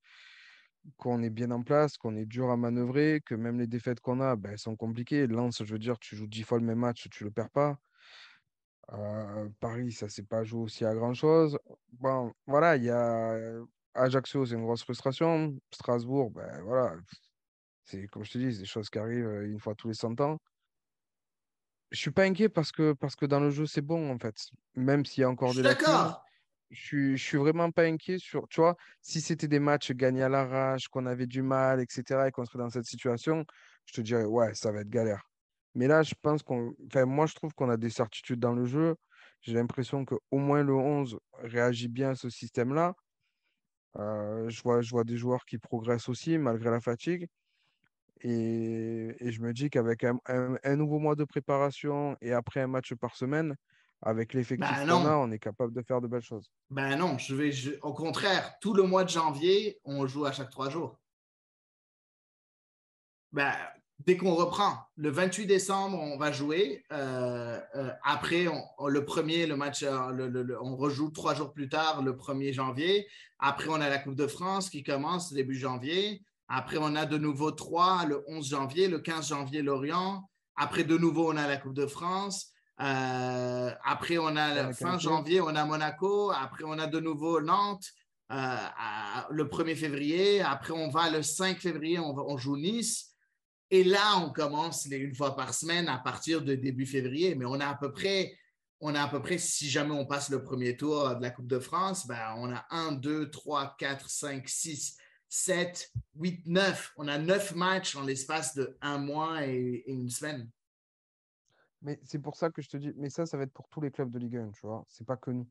qu'on 0.97 1.21
est 1.21 1.29
bien 1.29 1.51
en 1.51 1.63
place, 1.63 1.97
qu'on 1.97 2.15
est 2.15 2.25
dur 2.25 2.49
à 2.49 2.57
manœuvrer, 2.57 3.21
que 3.25 3.35
même 3.35 3.59
les 3.59 3.67
défaites 3.67 3.99
qu'on 3.99 4.19
a, 4.21 4.35
ben, 4.35 4.51
elles 4.51 4.59
sont 4.59 4.75
compliquées. 4.75 5.27
Lance, 5.27 5.63
je 5.63 5.71
veux 5.71 5.79
dire, 5.79 5.99
tu 5.99 6.15
joues 6.15 6.27
dix 6.27 6.43
fois 6.43 6.59
le 6.59 6.65
même 6.65 6.79
match, 6.79 7.07
tu 7.09 7.23
ne 7.23 7.29
le 7.29 7.33
perds 7.33 7.49
pas. 7.51 7.79
Paris, 9.59 9.91
ça 9.91 10.07
ne 10.07 10.11
s'est 10.11 10.23
pas 10.23 10.43
joué 10.43 10.61
aussi 10.61 10.83
à 10.83 10.95
grand-chose. 10.95 11.59
Bon, 11.93 12.33
voilà, 12.47 12.75
il 12.75 12.85
y 12.85 12.89
a 12.89 13.37
Ajaccio, 13.93 14.45
c'est 14.45 14.55
une 14.55 14.63
grosse 14.63 14.83
frustration. 14.83 15.55
Strasbourg, 15.71 16.31
ben 16.31 16.61
voilà, 16.63 16.95
c'est 17.83 18.07
comme 18.07 18.23
je 18.23 18.31
te 18.31 18.37
dis, 18.37 18.53
c'est 18.53 18.61
des 18.61 18.65
choses 18.65 18.89
qui 18.89 18.97
arrivent 18.97 19.43
une 19.43 19.59
fois 19.59 19.75
tous 19.75 19.89
les 19.89 19.93
100 19.93 20.19
ans. 20.21 20.39
Je 21.91 21.97
suis 21.97 22.11
pas 22.11 22.23
inquiet 22.23 22.49
parce 22.49 22.71
que, 22.71 22.93
parce 22.93 23.15
que 23.15 23.25
dans 23.25 23.39
le 23.39 23.49
jeu, 23.49 23.65
c'est 23.65 23.81
bon, 23.81 24.11
en 24.11 24.19
fait. 24.19 24.35
Même 24.75 25.05
s'il 25.05 25.21
y 25.21 25.23
a 25.23 25.29
encore 25.29 25.49
Je 25.49 25.53
suis 25.53 25.63
des 25.63 25.69
lacunes 25.69 25.87
d'accord. 25.87 26.23
Je 26.71 26.81
suis, 26.81 27.17
je 27.17 27.23
suis 27.23 27.37
vraiment 27.37 27.71
pas 27.71 27.83
inquiet 27.83 28.19
sur, 28.19 28.47
tu 28.47 28.61
vois, 28.61 28.75
si 29.01 29.21
c'était 29.21 29.47
des 29.47 29.59
matchs 29.59 29.91
gagnés 29.91 30.23
à 30.23 30.29
l'arrache, 30.29 30.87
qu'on 30.87 31.05
avait 31.05 31.27
du 31.27 31.41
mal, 31.41 31.81
etc., 31.81 32.27
et 32.27 32.31
qu'on 32.31 32.45
serait 32.45 32.59
dans 32.59 32.69
cette 32.69 32.85
situation, 32.85 33.45
je 33.85 33.93
te 33.93 34.01
dirais, 34.01 34.25
ouais, 34.25 34.53
ça 34.53 34.71
va 34.71 34.81
être 34.81 34.89
galère. 34.89 35.29
Mais 35.75 35.87
là, 35.87 36.03
je 36.03 36.13
pense 36.21 36.43
qu'on, 36.43 36.73
moi, 37.05 37.25
je 37.25 37.35
trouve 37.35 37.53
qu'on 37.53 37.69
a 37.69 37.77
des 37.77 37.89
certitudes 37.89 38.39
dans 38.39 38.53
le 38.53 38.65
jeu. 38.65 38.95
J'ai 39.41 39.53
l'impression 39.53 40.05
qu'au 40.05 40.19
moins 40.31 40.63
le 40.63 40.73
11 40.73 41.19
réagit 41.39 41.87
bien 41.87 42.11
à 42.11 42.15
ce 42.15 42.29
système-là. 42.29 42.95
Euh, 43.97 44.49
je 44.49 44.61
vois, 44.61 44.81
je 44.81 44.91
vois 44.91 45.03
des 45.03 45.17
joueurs 45.17 45.45
qui 45.45 45.57
progressent 45.57 46.09
aussi, 46.09 46.37
malgré 46.37 46.69
la 46.69 46.81
fatigue. 46.81 47.27
Et, 48.21 49.15
je 49.21 49.41
me 49.41 49.53
dis 49.53 49.69
qu'avec 49.69 50.03
un 50.03 50.75
nouveau 50.75 50.99
mois 50.99 51.15
de 51.15 51.23
préparation 51.23 52.17
et 52.21 52.33
après 52.33 52.61
un 52.61 52.67
match 52.67 52.93
par 52.95 53.15
semaine, 53.15 53.55
avec 54.01 54.33
l'effectif 54.33 54.67
Ben 54.69 54.87
qu'on 54.87 55.05
a, 55.05 55.15
on 55.17 55.31
est 55.31 55.39
capable 55.39 55.73
de 55.73 55.81
faire 55.81 55.99
de 56.01 56.07
belles 56.07 56.21
choses. 56.21 56.49
Ben 56.69 56.95
non. 56.95 57.17
Je 57.17 57.35
vais, 57.35 57.51
je- 57.51 57.71
au 57.81 57.93
contraire, 57.93 58.53
tout 58.61 58.73
le 58.73 58.83
mois 58.83 59.03
de 59.03 59.09
janvier, 59.09 59.79
on 59.83 60.07
joue 60.07 60.25
à 60.25 60.31
chaque 60.31 60.49
trois 60.49 60.69
jours. 60.69 60.97
Ben, 63.31 63.53
dès 63.99 64.17
qu'on 64.17 64.33
reprend, 64.33 64.75
le 64.95 65.09
28 65.09 65.45
décembre, 65.45 65.99
on 65.99 66.17
va 66.17 66.31
jouer. 66.31 66.83
Euh, 66.91 67.59
euh, 67.75 67.91
après, 68.03 68.47
on- 68.47 68.63
on- 68.79 68.87
le 68.87 69.05
premier, 69.05 69.45
le 69.45 69.55
match, 69.55 69.83
euh, 69.83 70.09
le- 70.11 70.27
le- 70.29 70.43
le- 70.43 70.63
on 70.63 70.75
rejoue 70.75 71.11
trois 71.11 71.35
jours 71.35 71.53
plus 71.53 71.69
tard, 71.69 72.01
le 72.01 72.15
1er 72.15 72.53
janvier. 72.53 73.07
Après, 73.37 73.67
on 73.69 73.75
a 73.81 73.89
la 73.89 73.99
Coupe 73.99 74.15
de 74.15 74.27
France 74.27 74.69
qui 74.69 74.83
commence 74.83 75.31
début 75.33 75.55
janvier. 75.55 76.23
Après, 76.47 76.77
on 76.79 76.95
a 76.95 77.05
de 77.05 77.17
nouveau 77.17 77.51
trois 77.51 78.05
le 78.05 78.23
11 78.27 78.49
janvier, 78.49 78.87
le 78.87 78.99
15 78.99 79.27
janvier, 79.29 79.61
Lorient. 79.61 80.27
Après, 80.55 80.83
de 80.83 80.97
nouveau, 80.97 81.31
on 81.31 81.37
a 81.37 81.47
la 81.47 81.57
Coupe 81.57 81.75
de 81.75 81.85
France. 81.85 82.51
Euh, 82.81 83.71
après, 83.83 84.17
on 84.17 84.35
a 84.35 84.53
fin 84.73 84.97
janvier, 84.99 85.41
on 85.41 85.47
a 85.55 85.65
Monaco. 85.65 86.31
Après, 86.31 86.63
on 86.65 86.79
a 86.79 86.87
de 86.87 86.99
nouveau 86.99 87.41
Nantes 87.41 87.85
euh, 88.31 88.35
à- 88.35 89.27
le 89.31 89.45
1er 89.45 89.75
février. 89.75 90.41
Après, 90.41 90.71
on 90.71 90.89
va 90.89 91.09
le 91.09 91.21
5 91.21 91.57
février, 91.59 91.99
on, 91.99 92.13
va- 92.13 92.23
on 92.27 92.37
joue 92.37 92.57
Nice. 92.57 93.11
Et 93.71 93.83
là, 93.83 94.17
on 94.25 94.31
commence 94.31 94.87
les 94.87 94.97
une 94.97 95.13
fois 95.13 95.35
par 95.35 95.53
semaine 95.53 95.87
à 95.89 95.97
partir 95.99 96.41
de 96.41 96.55
début 96.55 96.85
février. 96.85 97.35
Mais 97.35 97.45
on 97.45 97.59
a 97.59 97.67
à 97.67 97.75
peu 97.75 97.91
près, 97.91 98.33
on 98.79 98.95
a 98.95 99.03
à 99.03 99.07
peu 99.07 99.21
près, 99.21 99.37
si 99.37 99.69
jamais 99.69 99.93
on 99.93 100.05
passe 100.05 100.29
le 100.29 100.41
premier 100.43 100.75
tour 100.77 101.15
de 101.15 101.21
la 101.21 101.29
Coupe 101.31 101.47
de 101.47 101.59
France, 101.59 102.07
ben, 102.07 102.33
on 102.37 102.51
a 102.53 102.65
1, 102.71 102.93
2, 102.93 103.29
3, 103.29 103.75
4, 103.77 104.09
5, 104.09 104.47
6, 104.47 104.97
7, 105.27 105.91
8, 106.15 106.43
9. 106.47 106.93
On 106.97 107.07
a 107.07 107.17
9 107.17 107.55
matchs 107.55 107.95
en 107.95 108.03
l'espace 108.03 108.55
de 108.55 108.77
un 108.81 108.97
mois 108.97 109.45
et, 109.45 109.83
et 109.85 109.91
une 109.91 110.09
semaine. 110.09 110.49
Mais 111.81 111.99
c'est 112.03 112.19
pour 112.19 112.35
ça 112.35 112.49
que 112.49 112.61
je 112.61 112.69
te 112.69 112.77
dis, 112.77 112.93
mais 112.97 113.09
ça, 113.09 113.25
ça 113.25 113.37
va 113.37 113.43
être 113.43 113.53
pour 113.53 113.69
tous 113.69 113.81
les 113.81 113.91
clubs 113.91 114.09
de 114.11 114.19
Ligue 114.19 114.37
1, 114.37 114.51
tu 114.51 114.65
vois, 114.67 114.85
c'est 114.89 115.05
pas 115.05 115.17
que 115.17 115.31
nous. 115.31 115.47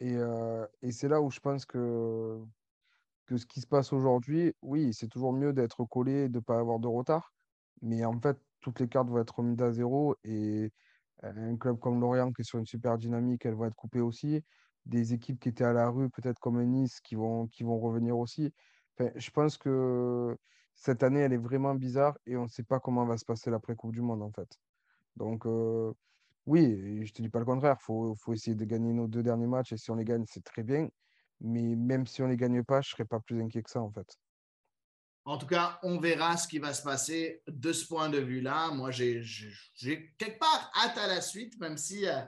Et, 0.00 0.16
euh, 0.16 0.66
et 0.82 0.92
c'est 0.92 1.08
là 1.08 1.20
où 1.22 1.30
je 1.30 1.40
pense 1.40 1.66
que, 1.66 2.40
que 3.26 3.36
ce 3.36 3.46
qui 3.46 3.60
se 3.60 3.66
passe 3.66 3.92
aujourd'hui, 3.92 4.54
oui, 4.62 4.94
c'est 4.94 5.08
toujours 5.08 5.32
mieux 5.32 5.52
d'être 5.52 5.84
collé 5.86 6.24
et 6.24 6.28
de 6.28 6.36
ne 6.38 6.40
pas 6.40 6.58
avoir 6.58 6.78
de 6.80 6.88
retard. 6.88 7.34
Mais 7.82 8.04
en 8.04 8.20
fait, 8.20 8.38
toutes 8.60 8.80
les 8.80 8.88
cartes 8.88 9.08
vont 9.10 9.20
être 9.20 9.36
remises 9.38 9.62
à 9.62 9.72
zéro 9.72 10.16
et 10.24 10.72
euh, 11.24 11.52
un 11.52 11.56
club 11.56 11.78
comme 11.80 12.00
Lorient 12.00 12.32
qui 12.32 12.42
est 12.42 12.44
sur 12.44 12.58
une 12.58 12.66
super 12.66 12.98
dynamique, 12.98 13.46
elles 13.46 13.54
vont 13.54 13.66
être 13.66 13.74
coupées 13.76 14.00
aussi. 14.00 14.42
Des 14.86 15.14
équipes 15.14 15.40
qui 15.40 15.48
étaient 15.50 15.64
à 15.64 15.72
la 15.72 15.88
rue, 15.90 16.10
peut-être 16.10 16.38
comme 16.40 16.62
Nice, 16.64 17.00
qui 17.00 17.14
vont, 17.16 17.46
qui 17.48 17.64
vont 17.64 17.78
revenir 17.80 18.18
aussi. 18.18 18.52
Je 19.16 19.30
pense 19.30 19.58
que 19.58 20.36
cette 20.74 21.02
année, 21.02 21.20
elle 21.20 21.32
est 21.32 21.36
vraiment 21.38 21.74
bizarre 21.74 22.18
et 22.26 22.36
on 22.36 22.44
ne 22.44 22.48
sait 22.48 22.64
pas 22.64 22.80
comment 22.80 23.06
va 23.06 23.16
se 23.18 23.24
passer 23.24 23.50
l'après-Coupe 23.50 23.92
du 23.92 24.02
Monde, 24.02 24.22
en 24.22 24.30
fait. 24.32 24.58
Donc, 25.16 25.46
euh, 25.46 25.92
oui, 26.46 27.04
je 27.06 27.12
te 27.12 27.22
dis 27.22 27.28
pas 27.28 27.38
le 27.38 27.44
contraire. 27.44 27.76
Il 27.80 28.14
faut, 28.16 28.32
essayer 28.32 28.54
de 28.54 28.64
gagner 28.64 28.92
nos 28.92 29.06
deux 29.06 29.22
derniers 29.22 29.46
matchs. 29.46 29.72
Et 29.72 29.76
si 29.76 29.90
on 29.90 29.94
les 29.94 30.04
gagne, 30.04 30.24
c'est 30.28 30.44
très 30.44 30.62
bien. 30.62 30.88
Mais 31.40 31.62
même 31.62 32.06
si 32.06 32.22
on 32.22 32.26
les 32.26 32.36
gagne 32.36 32.62
pas, 32.62 32.80
je 32.80 32.90
serais 32.90 33.04
pas 33.04 33.20
plus 33.20 33.42
inquiet 33.42 33.62
que 33.62 33.70
ça, 33.70 33.80
en 33.80 33.90
fait. 33.90 34.18
En 35.26 35.38
tout 35.38 35.46
cas, 35.46 35.78
on 35.82 35.98
verra 35.98 36.36
ce 36.36 36.46
qui 36.46 36.58
va 36.58 36.74
se 36.74 36.82
passer 36.82 37.42
de 37.48 37.72
ce 37.72 37.86
point 37.86 38.10
de 38.10 38.18
vue-là. 38.18 38.70
Moi, 38.72 38.90
j'ai 38.90 39.22
quelque 40.18 40.38
part 40.38 40.70
hâte 40.82 40.98
à 40.98 41.06
la 41.06 41.22
suite, 41.22 41.58
même 41.58 41.78
si 41.78 42.06
euh, 42.06 42.20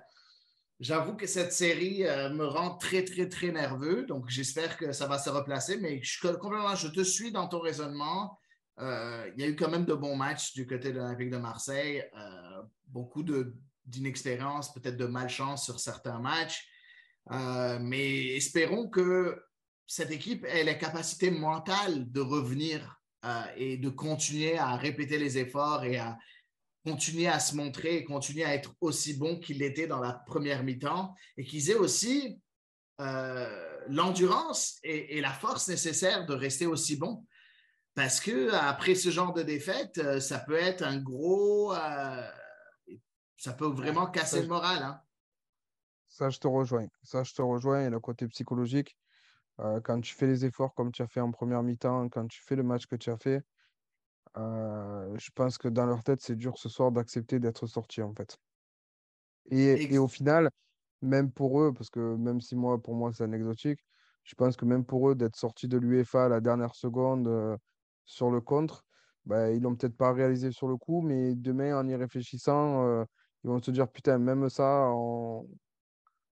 j'avoue 0.81 1.15
que 1.15 1.27
cette 1.27 1.53
série 1.53 2.07
euh, 2.07 2.31
me 2.31 2.47
rend 2.47 2.79
très, 2.79 3.05
très, 3.05 3.29
très 3.29 3.53
nerveux. 3.53 4.05
Donc, 4.05 4.31
j'espère 4.31 4.79
que 4.79 4.93
ça 4.93 5.07
va 5.07 5.19
se 5.19 5.29
replacer. 5.29 5.77
Mais 5.77 6.01
je, 6.03 6.19
complètement, 6.39 6.75
je 6.75 6.89
te 6.89 7.05
suis 7.05 7.33
dans 7.33 7.49
ton 7.49 7.61
raisonnement. 7.61 8.39
Euh, 8.79 9.31
il 9.35 9.43
y 9.43 9.45
a 9.45 9.49
eu 9.49 9.57
quand 9.57 9.71
même 9.71 9.87
de 9.87 9.95
bons 9.95 10.17
matchs 10.17 10.53
du 10.53 10.67
côté 10.67 10.93
de 10.93 10.99
l'Olympique 10.99 11.31
de 11.31 11.39
Marseille. 11.39 12.05
Euh, 12.17 12.63
beaucoup 12.87 13.25
d'inexpérience, 13.85 14.73
peut-être 14.73 14.97
de 14.97 15.07
malchance 15.07 15.65
sur 15.65 15.81
certains 15.81 16.19
matchs. 16.19 16.69
Euh, 17.31 17.79
mais 17.81 18.37
espérons 18.37 18.89
que 18.89 19.43
cette 19.87 20.11
équipe 20.11 20.45
ait 20.45 20.65
la 20.65 20.75
capacité 20.75 21.31
mentale 21.31 22.11
de 22.11 22.21
revenir 22.21 23.01
et 23.57 23.77
de 23.77 23.89
continuer 23.89 24.57
à 24.57 24.77
répéter 24.77 25.19
les 25.19 25.37
efforts 25.37 25.85
et 25.85 25.97
à 25.97 26.17
continuer 26.85 27.27
à 27.27 27.41
se 27.41 27.57
montrer 27.57 27.97
et 27.97 28.05
continuer 28.05 28.45
à 28.45 28.55
être 28.55 28.73
aussi 28.81 29.15
bon 29.15 29.41
qu'il 29.41 29.59
l'était 29.59 29.89
dans 29.89 29.99
la 29.99 30.13
première 30.13 30.63
mi-temps 30.63 31.13
et 31.37 31.45
qu'ils 31.45 31.71
aient 31.71 31.75
aussi 31.75 32.41
l'endurance 33.89 34.79
et, 34.85 35.19
et 35.19 35.21
la 35.21 35.33
force 35.33 35.67
nécessaire 35.67 36.25
de 36.25 36.35
rester 36.35 36.67
aussi 36.67 36.95
bon. 36.95 37.27
Parce 37.97 38.21
que 38.21 38.53
après 38.53 38.95
ce 38.95 39.09
genre 39.09 39.33
de 39.33 39.43
défaite, 39.43 39.97
euh, 39.99 40.21
ça 40.21 40.39
peut 40.39 40.55
être 40.55 40.83
un 40.83 40.99
gros. 40.99 41.75
euh, 41.75 42.31
ça 43.39 43.55
peut 43.55 43.67
vraiment 43.67 44.07
casser 44.07 44.43
le 44.43 44.49
moral. 44.49 44.83
Hein. 44.83 45.01
Ça, 46.07 46.29
je 46.29 46.39
te 46.39 46.47
rejoins. 46.47 46.87
Ça, 47.03 47.23
je 47.25 47.33
te 47.33 47.41
rejoins. 47.41 47.87
Et 47.87 47.91
le 47.91 47.99
côté 47.99 48.29
psychologique, 48.29 48.97
euh, 49.61 49.81
quand 49.81 49.99
tu 50.03 50.15
fais 50.15 50.27
les 50.27 50.45
efforts 50.45 50.75
comme 50.75 50.93
tu 50.93 51.01
as 51.01 51.09
fait 51.09 51.21
en 51.21 51.31
première 51.33 51.63
mi-temps, 51.63 52.11
quand 52.11 52.27
tu 52.29 52.43
fais 52.43 52.55
le 52.55 52.63
match 52.63 52.87
que 52.87 52.97
tu 52.97 53.11
as 53.11 53.17
fait, 53.17 53.43
euh, 54.37 55.17
je 55.17 55.31
pense 55.35 55.57
que 55.57 55.69
dans 55.69 55.87
leur 55.87 56.05
tête, 56.05 56.21
c'est 56.21 56.37
dur 56.37 56.59
ce 56.59 56.69
soir 56.69 56.93
d'accepter 56.93 57.39
d'être 57.39 57.67
sorti, 57.67 58.03
en 58.03 58.15
fait. 58.15 58.37
Et, 59.47 59.95
et 59.95 59.99
au 59.99 60.09
final, 60.09 60.51
même 61.01 61.33
pour 61.33 61.63
eux, 61.63 61.73
parce 61.73 61.89
que 61.89 62.17
même 62.17 62.43
si 62.43 62.57
moi, 62.57 62.83
pour 62.83 62.95
moi, 62.95 63.11
c'est 63.15 63.25
anecdotique, 63.25 63.81
je 64.25 64.35
pense 64.35 64.57
que 64.57 64.67
même 64.67 64.85
pour 64.85 65.09
eux, 65.09 65.15
d'être 65.15 65.37
sortis 65.37 65.69
de 65.69 65.79
l'UEFA 65.79 66.27
à 66.27 66.29
la 66.29 66.41
dernière 66.41 66.75
seconde 66.75 67.29
euh, 67.29 67.57
sur 68.07 68.31
le 68.31 68.41
contre, 68.41 68.85
bah, 69.27 69.51
ils 69.53 69.63
l'ont 69.63 69.77
peut-être 69.77 69.97
pas 69.97 70.13
réalisé 70.13 70.53
sur 70.53 70.69
le 70.69 70.77
coup, 70.79 71.03
mais 71.03 71.35
demain, 71.35 71.79
en 71.79 71.87
y 71.89 71.95
réfléchissant, 71.97 72.87
euh, 72.87 73.05
ils 73.45 73.51
vont 73.51 73.63
se 73.63 73.71
dire, 73.71 73.91
putain, 73.91 74.19
même 74.19 74.49
ça, 74.49 74.91
on- 74.95 75.49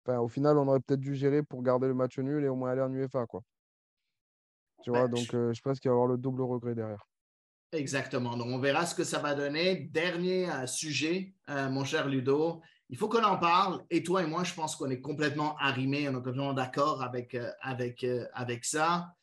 enfin, 0.05 0.19
au 0.19 0.27
final, 0.27 0.57
on 0.57 0.67
aurait 0.67 0.79
peut-être 0.81 0.99
dû 0.99 1.15
gérer 1.15 1.43
pour 1.43 1.63
garder 1.63 1.87
le 1.87 1.93
match 1.95 2.19
nul 2.19 2.43
et 2.43 2.49
au 2.49 2.55
moins 2.55 2.71
aller 2.71 2.81
en 2.81 2.91
UEFA, 2.93 3.25
quoi. 3.27 3.41
Tu 4.83 4.89
vois, 4.89 5.07
Ben, 5.07 5.11
donc 5.17 5.25
je- 5.31 5.37
euh, 5.37 5.53
je 5.53 5.61
pense 5.61 5.79
qu'il 5.79 5.89
va 5.89 5.93
y 5.93 5.97
avoir 5.97 6.07
le 6.07 6.17
double 6.17 6.41
regret 6.41 6.75
derrière. 6.75 7.05
Exactement. 7.71 8.35
Donc, 8.35 8.47
on 8.47 8.59
verra 8.59 8.85
ce 8.85 8.93
que 8.95 9.05
ça 9.05 9.19
va 9.19 9.33
donner. 9.33 9.75
Dernier 9.91 10.51
euh, 10.51 10.67
sujet, 10.67 11.35
mon 11.47 11.85
cher 11.85 12.07
Ludo. 12.09 12.61
Il 12.89 12.97
faut 12.97 13.07
qu'on 13.07 13.23
en 13.23 13.37
parle. 13.37 13.85
Et 13.89 14.03
toi 14.03 14.23
et 14.23 14.27
moi, 14.27 14.43
je 14.43 14.53
pense 14.53 14.75
qu'on 14.75 14.89
est 14.89 14.99
complètement 14.99 15.55
arrimés, 15.57 16.09
on 16.09 16.11
est 16.11 16.15
complètement 16.15 16.53
d'accord 16.53 17.01
avec, 17.01 17.37
avec, 17.61 18.05
avec 18.33 18.65
ça. 18.65 19.15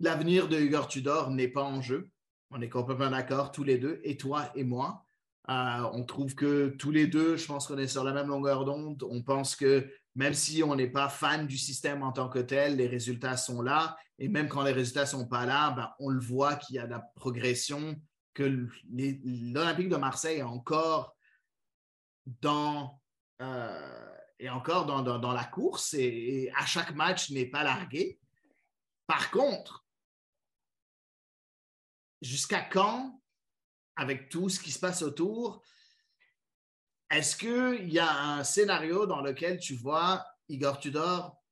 L'avenir 0.00 0.48
de 0.48 0.58
Igor 0.58 0.88
Tudor 0.88 1.30
n'est 1.30 1.48
pas 1.48 1.64
en 1.64 1.80
jeu. 1.80 2.10
On 2.50 2.60
est 2.60 2.68
complètement 2.68 3.10
d'accord, 3.10 3.50
tous 3.50 3.64
les 3.64 3.78
deux, 3.78 4.00
et 4.04 4.16
toi 4.16 4.50
et 4.54 4.64
moi. 4.64 5.04
Euh, 5.48 5.88
on 5.92 6.04
trouve 6.04 6.34
que 6.34 6.68
tous 6.68 6.90
les 6.90 7.06
deux, 7.06 7.36
je 7.36 7.46
pense 7.46 7.66
qu'on 7.66 7.78
est 7.78 7.88
sur 7.88 8.04
la 8.04 8.12
même 8.12 8.28
longueur 8.28 8.64
d'onde. 8.64 9.02
On 9.08 9.22
pense 9.22 9.56
que 9.56 9.88
même 10.14 10.34
si 10.34 10.62
on 10.62 10.74
n'est 10.74 10.90
pas 10.90 11.08
fan 11.08 11.46
du 11.46 11.56
système 11.58 12.02
en 12.02 12.12
tant 12.12 12.28
que 12.28 12.38
tel, 12.38 12.76
les 12.76 12.86
résultats 12.86 13.36
sont 13.36 13.62
là. 13.62 13.96
Et 14.18 14.28
même 14.28 14.48
quand 14.48 14.62
les 14.62 14.72
résultats 14.72 15.02
ne 15.02 15.06
sont 15.06 15.28
pas 15.28 15.46
là, 15.46 15.70
ben, 15.70 15.92
on 15.98 16.08
le 16.08 16.20
voit 16.20 16.56
qu'il 16.56 16.76
y 16.76 16.78
a 16.78 16.86
de 16.86 16.90
la 16.90 17.00
progression, 17.14 18.00
que 18.34 18.66
l'Olympique 18.92 19.88
de 19.88 19.96
Marseille 19.96 20.38
est 20.38 20.42
encore 20.42 21.16
dans, 22.42 23.00
euh, 23.40 24.08
encore 24.50 24.86
dans, 24.86 25.32
la 25.32 25.44
course 25.44 25.94
et, 25.94 26.50
à 26.56 26.66
chaque 26.66 26.94
match 26.94 27.30
n'est 27.30 27.46
pas 27.46 27.62
largué. 27.62 28.18
Par 29.06 29.30
contre, 29.30 29.85
jusqu'à 32.22 32.62
quand 32.62 33.20
avec 33.96 34.28
tout 34.28 34.48
ce 34.48 34.60
qui 34.60 34.70
se 34.70 34.78
passe 34.78 35.02
autour, 35.02 35.62
est-ce 37.10 37.36
qu'il 37.36 37.92
y 37.92 37.98
a 37.98 38.34
un 38.34 38.44
scénario 38.44 39.06
dans 39.06 39.22
lequel 39.22 39.58
tu 39.58 39.74
vois 39.74 40.24
Igor 40.48 40.78
Tudor 40.78 41.42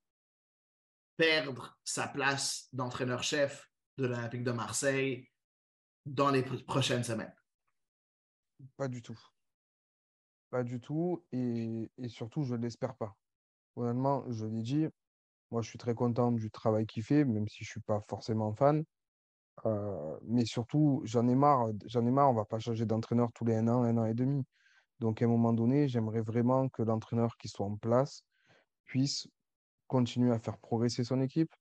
perdre 1.16 1.78
sa 1.84 2.08
place 2.08 2.68
d'entraîneur-chef 2.72 3.70
de 3.98 4.06
l'Olympique 4.06 4.44
de 4.44 4.50
Marseille 4.50 5.30
dans 6.04 6.30
les 6.30 6.42
prochaines 6.42 7.04
semaines? 7.04 7.34
Pas 8.76 8.88
du 8.88 9.00
tout. 9.00 9.18
Pas 10.50 10.64
du 10.64 10.80
tout. 10.80 11.24
Et, 11.32 11.88
surtout, 12.08 12.42
je 12.42 12.54
ne 12.54 12.62
l'espère 12.62 12.96
pas. 12.96 13.16
Honnêtement, 13.76 14.30
je 14.30 14.46
l'ai 14.46 14.62
dit, 14.62 14.86
moi, 15.50 15.62
je 15.62 15.68
suis 15.68 15.78
très 15.78 15.94
content 15.94 16.32
du 16.32 16.50
travail 16.50 16.86
qu'il 16.86 17.04
fait, 17.04 17.24
même 17.24 17.48
si 17.48 17.64
je 17.64 17.70
ne 17.70 17.72
suis 17.72 17.80
pas 17.80 18.00
forcément 18.00 18.52
fan 18.54 18.84
mais 20.22 20.44
surtout, 20.44 21.00
j'en 21.04 21.26
ai 21.28 21.34
marre, 21.34 21.70
j'en 21.86 22.06
ai 22.06 22.10
marre, 22.10 22.30
on 22.30 22.34
va 22.34 22.44
pas 22.44 22.58
changer 22.58 22.86
d'entraîneur 22.86 23.32
tous 23.32 23.44
les 23.44 23.56
un 23.56 23.68
an, 23.68 23.82
un 23.82 23.96
an 23.98 24.04
et 24.04 24.14
demi. 24.14 24.44
Donc, 25.00 25.22
à 25.22 25.24
un 25.24 25.28
moment 25.28 25.52
donné, 25.52 25.88
j'aimerais 25.88 26.20
vraiment 26.20 26.68
que 26.68 26.82
l'entraîneur 26.82 27.36
qui 27.36 27.48
soit 27.48 27.66
en 27.66 27.76
place 27.76 28.22
puisse 28.84 29.26
continuer 29.86 30.32
à 30.32 30.38
faire 30.38 30.58
progresser 30.58 31.04
son 31.04 31.20
équipe, 31.20 31.52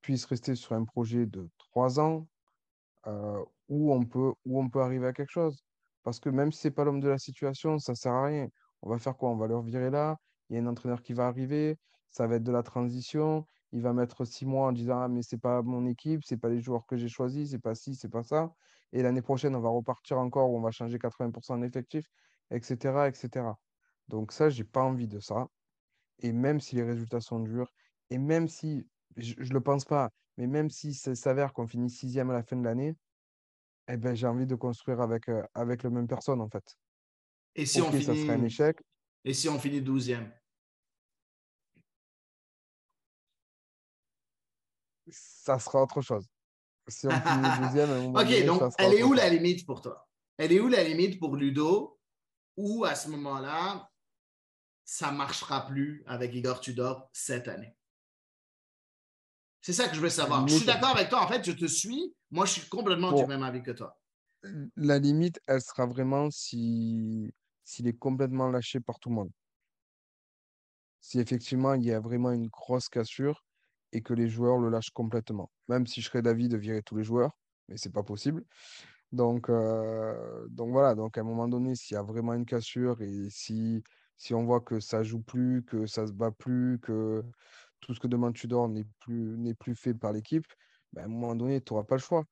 puisse 0.00 0.24
rester 0.26 0.54
sur 0.54 0.74
un 0.74 0.84
projet 0.84 1.26
de 1.26 1.48
trois 1.58 2.00
ans 2.00 2.26
où, 3.68 3.92
on 3.92 4.04
peut, 4.04 4.32
où 4.44 4.60
on 4.60 4.68
peut 4.68 4.80
arriver 4.80 5.06
à 5.06 5.12
quelque 5.12 5.30
chose. 5.30 5.62
Parce 6.02 6.20
que 6.20 6.28
même 6.28 6.52
si 6.52 6.60
ce 6.60 6.68
n'est 6.68 6.74
pas 6.74 6.84
l'homme 6.84 7.00
de 7.00 7.08
la 7.08 7.18
situation, 7.18 7.78
ça 7.78 7.92
ne 7.92 7.96
sert 7.96 8.12
à 8.12 8.26
rien. 8.26 8.48
On 8.82 8.90
va 8.90 8.98
faire 8.98 9.16
quoi? 9.16 9.30
On 9.30 9.36
va 9.36 9.46
leur 9.46 9.62
virer 9.62 9.90
là, 9.90 10.16
il 10.48 10.56
y 10.56 10.58
a 10.58 10.62
un 10.62 10.66
entraîneur 10.66 11.02
qui 11.02 11.12
va 11.12 11.26
arriver, 11.26 11.76
ça 12.10 12.26
va 12.26 12.36
être 12.36 12.44
de 12.44 12.52
la 12.52 12.62
transition, 12.62 13.46
il 13.72 13.82
va 13.82 13.92
mettre 13.92 14.24
six 14.24 14.46
mois 14.46 14.68
en 14.68 14.72
disant 14.72 15.00
ah 15.02 15.08
mais 15.08 15.22
c'est 15.22 15.38
pas 15.38 15.62
mon 15.62 15.86
équipe, 15.86 16.24
c'est 16.24 16.36
pas 16.36 16.48
les 16.48 16.60
joueurs 16.60 16.86
que 16.86 16.96
j'ai 16.96 17.08
choisis, 17.08 17.50
c'est 17.50 17.58
pas 17.58 17.74
ci, 17.74 17.94
c'est 17.94 18.08
pas 18.08 18.22
ça. 18.22 18.52
Et 18.92 19.02
l'année 19.02 19.22
prochaine, 19.22 19.54
on 19.54 19.60
va 19.60 19.68
repartir 19.68 20.18
encore 20.18 20.50
où 20.50 20.56
on 20.56 20.60
va 20.60 20.70
changer 20.70 20.98
80% 20.98 21.52
en 21.52 21.62
effectif, 21.62 22.06
etc., 22.50 23.08
etc. 23.08 23.46
Donc 24.08 24.32
ça, 24.32 24.48
j'ai 24.48 24.64
pas 24.64 24.82
envie 24.82 25.08
de 25.08 25.20
ça. 25.20 25.48
Et 26.20 26.32
même 26.32 26.60
si 26.60 26.76
les 26.76 26.82
résultats 26.82 27.20
sont 27.20 27.40
durs, 27.40 27.72
et 28.10 28.18
même 28.18 28.48
si, 28.48 28.86
je, 29.16 29.34
ne 29.38 29.54
le 29.54 29.60
pense 29.60 29.84
pas, 29.84 30.10
mais 30.38 30.46
même 30.46 30.70
si 30.70 30.94
ça 30.94 31.14
s'avère 31.14 31.52
qu'on 31.52 31.66
finit 31.66 31.90
sixième 31.90 32.30
à 32.30 32.32
la 32.32 32.42
fin 32.42 32.56
de 32.56 32.64
l'année, 32.64 32.96
eh 33.88 33.96
ben, 33.96 34.14
j'ai 34.14 34.26
envie 34.26 34.46
de 34.46 34.54
construire 34.54 35.00
avec, 35.00 35.28
euh, 35.28 35.42
avec 35.54 35.82
la 35.82 35.90
même 35.90 36.06
personne 36.06 36.40
en 36.40 36.48
fait. 36.48 36.76
Et 37.54 37.66
si 37.66 37.80
on 37.80 37.90
finit... 37.90 38.04
ça 38.04 38.14
serait 38.14 38.34
un 38.34 38.44
échec. 38.44 38.80
Et 39.24 39.34
si 39.34 39.48
on 39.48 39.58
finit 39.58 39.82
douzième? 39.82 40.30
Ça 45.10 45.58
sera 45.58 45.82
autre 45.82 46.00
chose. 46.00 46.26
Si 46.88 47.06
on 47.06 47.10
finit 47.10 47.60
deuxième, 47.62 48.16
ok, 48.16 48.46
donc 48.46 48.72
elle 48.78 48.94
est 48.94 49.02
où 49.02 49.12
la 49.12 49.28
limite 49.28 49.66
pour 49.66 49.82
toi? 49.82 50.08
Elle 50.38 50.52
est 50.52 50.60
où 50.60 50.68
la 50.68 50.84
limite 50.84 51.18
pour 51.18 51.36
Ludo 51.36 51.98
Ou 52.56 52.84
à 52.84 52.94
ce 52.94 53.08
moment-là, 53.08 53.90
ça 54.84 55.10
ne 55.10 55.16
marchera 55.16 55.66
plus 55.66 56.02
avec 56.06 56.34
Igor 56.34 56.60
Tudor 56.60 57.08
cette 57.12 57.48
année? 57.48 57.76
C'est 59.60 59.72
ça 59.72 59.88
que 59.88 59.96
je 59.96 60.00
veux 60.00 60.08
savoir. 60.08 60.46
Je 60.48 60.54
suis 60.54 60.66
d'accord 60.66 60.96
avec 60.96 61.08
toi. 61.08 61.22
En 61.22 61.28
fait, 61.28 61.44
je 61.44 61.52
te 61.52 61.66
suis. 61.66 62.14
Moi, 62.30 62.46
je 62.46 62.52
suis 62.52 62.68
complètement 62.68 63.12
du 63.12 63.26
même 63.26 63.42
avis 63.42 63.62
que 63.62 63.72
toi. 63.72 63.98
La 64.76 64.98
limite, 64.98 65.40
elle 65.46 65.60
sera 65.60 65.84
vraiment 65.84 66.30
si 66.30 67.34
s'il 67.64 67.86
est 67.86 67.98
complètement 67.98 68.48
lâché 68.48 68.80
par 68.80 68.98
tout 68.98 69.10
le 69.10 69.16
monde. 69.16 69.30
Si 71.00 71.20
effectivement 71.20 71.74
il 71.74 71.84
y 71.84 71.92
a 71.92 72.00
vraiment 72.00 72.32
une 72.32 72.48
grosse 72.48 72.88
cassure, 72.88 73.44
et 73.92 74.02
que 74.02 74.14
les 74.14 74.28
joueurs 74.28 74.58
le 74.58 74.70
lâchent 74.70 74.90
complètement. 74.90 75.50
Même 75.68 75.86
si 75.86 76.00
je 76.00 76.06
serais 76.08 76.22
d'avis 76.22 76.48
de 76.48 76.56
virer 76.56 76.82
tous 76.82 76.96
les 76.96 77.04
joueurs, 77.04 77.32
mais 77.68 77.76
c'est 77.76 77.92
pas 77.92 78.02
possible. 78.02 78.44
Donc, 79.12 79.48
euh, 79.48 80.46
donc 80.48 80.70
voilà, 80.70 80.94
donc 80.94 81.16
à 81.16 81.22
un 81.22 81.24
moment 81.24 81.48
donné, 81.48 81.74
s'il 81.74 81.94
y 81.94 81.98
a 81.98 82.02
vraiment 82.02 82.34
une 82.34 82.44
cassure 82.46 83.00
et 83.00 83.28
si, 83.30 83.82
si 84.16 84.34
on 84.34 84.44
voit 84.44 84.60
que 84.60 84.80
ça 84.80 85.02
joue 85.02 85.22
plus, 85.22 85.64
que 85.64 85.86
ça 85.86 86.06
se 86.06 86.12
bat 86.12 86.30
plus, 86.30 86.78
que 86.80 87.24
tout 87.80 87.94
ce 87.94 88.00
que 88.00 88.06
demande 88.08 88.34
Tudor 88.34 88.68
n'est 88.68 88.86
plus, 89.00 89.38
n'est 89.38 89.54
plus 89.54 89.74
fait 89.74 89.94
par 89.94 90.12
l'équipe, 90.12 90.46
ben 90.92 91.02
à 91.02 91.04
un 91.06 91.08
moment 91.08 91.34
donné, 91.34 91.60
tu 91.62 91.72
n'auras 91.72 91.84
pas 91.84 91.96
le 91.96 92.00
choix. 92.00 92.24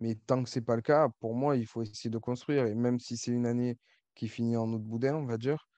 Mais 0.00 0.16
tant 0.16 0.42
que 0.42 0.50
ce 0.50 0.58
n'est 0.58 0.64
pas 0.64 0.76
le 0.76 0.82
cas, 0.82 1.08
pour 1.20 1.34
moi, 1.34 1.56
il 1.56 1.66
faut 1.66 1.82
essayer 1.82 2.10
de 2.10 2.18
construire. 2.18 2.66
Et 2.66 2.74
même 2.74 2.98
si 2.98 3.16
c'est 3.16 3.30
une 3.32 3.46
année 3.46 3.78
qui 4.14 4.28
finit 4.28 4.56
en 4.56 4.72
autre 4.72 4.84
boudin, 4.84 5.14
on 5.16 5.26
va 5.26 5.38
dire, 5.38 5.68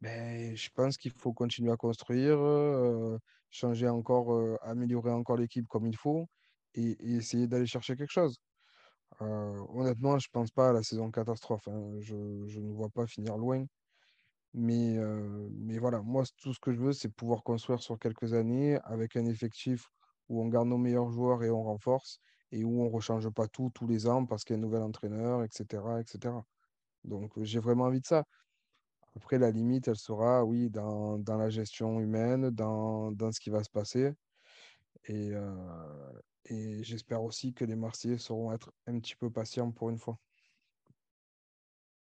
ben, 0.00 0.56
je 0.56 0.68
pense 0.74 0.96
qu'il 0.96 1.12
faut 1.12 1.32
continuer 1.32 1.72
à 1.72 1.76
construire, 1.76 2.38
changer 3.50 3.88
encore, 3.88 4.58
améliorer 4.62 5.10
encore 5.10 5.36
l'équipe 5.36 5.66
comme 5.68 5.86
il 5.86 5.96
faut 5.96 6.28
et, 6.74 6.96
essayer 7.16 7.46
d'aller 7.46 7.66
chercher 7.66 7.96
quelque 7.96 8.12
chose. 8.12 8.38
honnêtement, 9.20 10.18
je 10.18 10.28
ne 10.28 10.32
pense 10.32 10.50
pas 10.50 10.70
à 10.70 10.72
la 10.72 10.82
saison 10.82 11.10
catastrophe. 11.10 11.66
Hein. 11.68 11.96
Je, 12.00 12.14
ne 12.14 12.72
vois 12.72 12.90
pas 12.90 13.06
finir 13.06 13.36
loin. 13.36 13.64
Mais, 14.54 14.96
mais 15.52 15.78
voilà, 15.78 16.00
moi, 16.02 16.24
tout 16.38 16.54
ce 16.54 16.60
que 16.60 16.72
je 16.72 16.80
veux, 16.80 16.92
c'est 16.92 17.08
pouvoir 17.10 17.42
construire 17.42 17.82
sur 17.82 17.98
quelques 17.98 18.34
années 18.34 18.78
avec 18.84 19.16
un 19.16 19.26
effectif 19.26 19.88
où 20.28 20.42
on 20.42 20.48
garde 20.48 20.68
nos 20.68 20.78
meilleurs 20.78 21.10
joueurs 21.10 21.42
et 21.42 21.50
on 21.50 21.62
renforce 21.62 22.20
et 22.52 22.64
où 22.64 22.82
on 22.82 22.84
ne 22.86 22.90
rechange 22.90 23.28
pas 23.30 23.46
tout 23.48 23.70
tous 23.74 23.86
les 23.86 24.06
ans 24.06 24.24
parce 24.26 24.44
qu'il 24.44 24.54
y 24.54 24.58
a 24.58 24.60
un 24.60 24.62
nouvel 24.62 24.82
entraîneur, 24.82 25.42
etc. 25.44 25.82
etc. 26.00 26.34
Donc, 27.04 27.32
j'ai 27.42 27.58
vraiment 27.60 27.84
envie 27.84 28.00
de 28.00 28.06
ça. 28.06 28.24
Après, 29.18 29.36
la 29.36 29.50
limite, 29.50 29.88
elle 29.88 29.96
sera, 29.96 30.44
oui, 30.44 30.70
dans, 30.70 31.20
la 31.26 31.50
gestion 31.50 31.98
humaine, 31.98 32.50
dans, 32.50 33.12
ce 33.32 33.40
qui 33.40 33.50
va 33.50 33.64
se 33.64 33.68
passer. 33.68 34.12
Et, 35.06 35.32
et 36.44 36.84
j'espère 36.84 37.24
aussi 37.24 37.52
que 37.52 37.64
les 37.64 37.74
Marseillais 37.74 38.18
sauront 38.18 38.52
être 38.52 38.72
un 38.86 39.00
petit 39.00 39.16
peu 39.16 39.28
patients 39.28 39.72
pour 39.72 39.90
une 39.90 39.98
fois. 39.98 40.18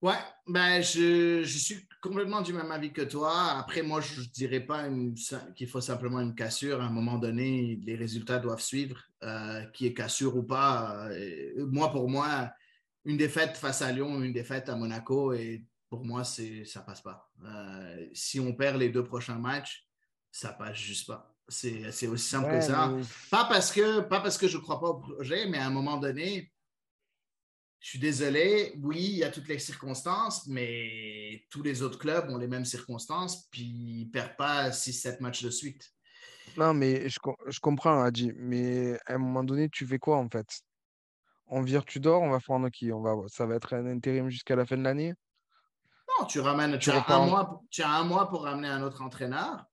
Ouais, 0.03 0.15
ben 0.47 0.81
je, 0.81 1.43
suis 1.45 1.87
complètement 2.01 2.43
du 2.43 2.53
même 2.53 2.71
avis 2.71 2.93
que 2.93 3.03
toi. 3.03 3.59
Après, 3.59 3.83
moi, 3.83 4.01
je 4.01 4.21
ne 4.21 4.27
dirais 4.27 4.61
pas 4.61 4.89
qu'il 5.57 5.69
faut 5.69 5.81
simplement 5.81 6.21
une 6.21 6.37
cassure. 6.37 6.81
À 6.81 6.85
un 6.87 6.91
moment 6.91 7.19
donné, 7.19 7.79
les 7.85 7.97
résultats 7.97 8.39
doivent 8.39 8.63
suivre, 8.63 9.03
euh, 9.25 9.65
qui 9.75 9.87
est 9.87 9.95
cassure 9.95 10.37
ou 10.37 10.45
pas. 10.45 11.09
Euh, 11.11 11.67
moi, 11.67 11.91
pour 11.91 12.09
moi, 12.09 12.51
une 13.05 13.17
défaite 13.17 13.57
face 13.57 13.83
à 13.83 13.93
Lyon, 13.93 14.23
une 14.23 14.33
défaite 14.33 14.69
à 14.69 14.77
Monaco 14.77 15.35
et 15.35 15.67
pour 15.91 16.05
moi, 16.05 16.23
ça 16.25 16.81
passe 16.87 17.03
pas. 17.03 17.29
Euh, 17.45 18.07
si 18.15 18.39
on 18.39 18.55
perd 18.55 18.79
les 18.79 18.89
deux 18.89 19.05
prochains 19.05 19.39
matchs, 19.39 19.87
ça 20.31 20.53
passe 20.53 20.77
juste 20.77 21.09
pas. 21.09 21.35
C'est 21.49 22.07
aussi 22.07 22.29
simple 22.29 22.49
que 22.49 22.61
ça. 22.61 22.95
Pas, 23.29 23.45
parce 23.47 23.73
que, 23.73 24.01
pas 24.01 24.21
parce 24.21 24.39
que 24.39 24.47
je 24.47 24.57
ne 24.57 24.63
crois 24.63 24.81
pas 24.81 24.87
au 24.87 25.01
projet, 25.01 25.49
mais 25.49 25.59
à 25.59 25.67
un 25.67 25.71
moment 25.71 25.97
donné, 25.97 26.53
je 27.81 27.89
suis 27.89 27.99
désolé, 27.99 28.73
oui, 28.81 28.99
il 28.99 29.19
y 29.19 29.25
a 29.25 29.31
toutes 29.31 29.49
les 29.49 29.59
circonstances, 29.59 30.47
mais 30.47 31.45
tous 31.51 31.63
les 31.65 31.83
autres 31.83 31.99
clubs 31.99 32.31
ont 32.31 32.39
les 32.39 32.47
mêmes 32.47 32.65
circonstances, 32.65 33.49
puis 33.49 33.63
ils 33.63 34.07
ne 34.07 34.11
perdent 34.13 34.37
pas 34.37 34.71
6-7 34.71 35.21
matchs 35.21 35.43
de 35.43 35.51
suite. 35.51 35.91
Non, 36.57 36.73
mais 36.73 37.09
je, 37.09 37.19
je 37.49 37.59
comprends, 37.59 38.01
Adi, 38.01 38.33
mais 38.37 38.97
à 39.07 39.15
un 39.15 39.19
moment 39.19 39.43
donné, 39.43 39.69
tu 39.69 39.87
fais 39.87 39.99
quoi 39.99 40.19
en 40.19 40.29
fait? 40.29 40.47
On 41.47 41.63
vire 41.63 41.85
Tudor, 41.85 42.23
on 42.23 42.31
va 42.31 42.39
prendre 42.39 42.69
qui 42.69 42.93
on 42.93 43.01
va, 43.01 43.17
Ça 43.27 43.45
va 43.45 43.57
être 43.57 43.75
un 43.75 43.87
intérim 43.87 44.31
jusqu'à 44.31 44.55
la 44.55 44.65
fin 44.65 44.77
de 44.77 44.83
l'année? 44.83 45.15
Tu 46.27 46.41
ramènes, 46.41 46.79
tu, 46.79 46.91
as 46.91 47.05
un 47.09 47.27
mois, 47.27 47.63
tu 47.71 47.83
as 47.83 47.91
un 47.91 48.05
mois 48.05 48.29
pour 48.29 48.45
ramener 48.45 48.69
un 48.69 48.83
autre 48.83 49.03
entraîneur. 49.03 49.65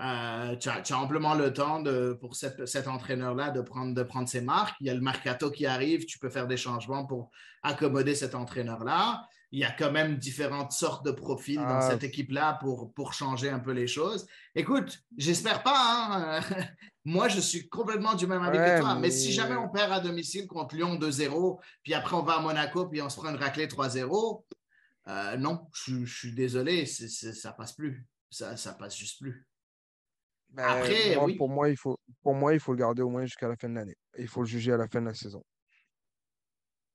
Euh, 0.00 0.56
tu, 0.56 0.68
as, 0.68 0.98
amplement 0.98 1.34
le 1.34 1.52
temps 1.52 1.80
de, 1.80 2.16
pour 2.18 2.34
cet 2.34 2.88
entraîneur-là 2.88 3.50
de 3.50 3.60
prendre, 3.60 3.94
de 3.94 4.02
prendre 4.02 4.28
ses 4.28 4.40
marques. 4.40 4.74
Il 4.80 4.86
y 4.86 4.90
a 4.90 4.94
le 4.94 5.00
mercato 5.00 5.50
qui 5.50 5.66
arrive, 5.66 6.06
tu 6.06 6.18
peux 6.18 6.30
faire 6.30 6.46
des 6.46 6.56
changements 6.56 7.04
pour 7.06 7.30
accommoder 7.62 8.14
cet 8.14 8.34
entraîneur-là. 8.34 9.22
Il 9.54 9.60
y 9.60 9.64
a 9.64 9.70
quand 9.70 9.92
même 9.92 10.16
différentes 10.16 10.72
sortes 10.72 11.04
de 11.04 11.10
profils 11.10 11.58
dans 11.58 11.76
ah. 11.76 11.90
cette 11.90 12.02
équipe-là 12.04 12.54
pour, 12.54 12.94
pour 12.94 13.12
changer 13.12 13.50
un 13.50 13.58
peu 13.58 13.72
les 13.72 13.86
choses. 13.86 14.26
Écoute, 14.54 14.98
j'espère 15.18 15.62
pas. 15.62 16.40
Hein. 16.40 16.40
Moi, 17.04 17.28
je 17.28 17.40
suis 17.40 17.68
complètement 17.68 18.14
du 18.14 18.26
même 18.26 18.42
avis 18.42 18.56
que 18.56 18.80
toi. 18.80 18.94
Mais... 18.94 19.10
si 19.10 19.30
jamais 19.30 19.56
on 19.56 19.68
perd 19.68 19.92
à 19.92 20.00
domicile 20.00 20.46
contre 20.46 20.74
Lyon 20.74 20.96
2-0, 20.96 21.60
puis 21.82 21.92
après 21.92 22.16
on 22.16 22.22
va 22.22 22.36
à 22.36 22.40
Monaco, 22.40 22.86
puis 22.86 23.02
on 23.02 23.10
se 23.10 23.16
prend 23.16 23.28
une 23.28 23.36
raclée 23.36 23.66
3-0, 23.66 24.42
euh, 25.08 25.36
non, 25.36 25.68
je, 25.74 26.04
suis 26.04 26.32
désolé, 26.32 26.86
ça 26.86 27.52
passe 27.52 27.72
plus. 27.72 28.06
Ça, 28.30 28.56
ça 28.56 28.74
passe 28.74 28.96
juste 28.96 29.20
plus. 29.20 29.46
Ben, 30.50 30.64
Après, 30.64 31.16
pour, 31.36 31.48
moi, 31.48 31.70
il 31.70 31.76
faut, 31.76 31.98
pour 32.22 32.34
moi, 32.34 32.54
il 32.54 32.60
faut 32.60 32.72
le 32.72 32.78
garder 32.78 33.02
au 33.02 33.10
moins 33.10 33.24
jusqu'à 33.24 33.48
la 33.48 33.56
fin 33.56 33.68
de 33.68 33.74
l'année. 33.74 33.96
Il 34.18 34.28
faut 34.28 34.40
le 34.40 34.46
juger 34.46 34.72
à 34.72 34.76
la 34.76 34.88
fin 34.88 35.00
de 35.00 35.06
la 35.06 35.14
saison. 35.14 35.44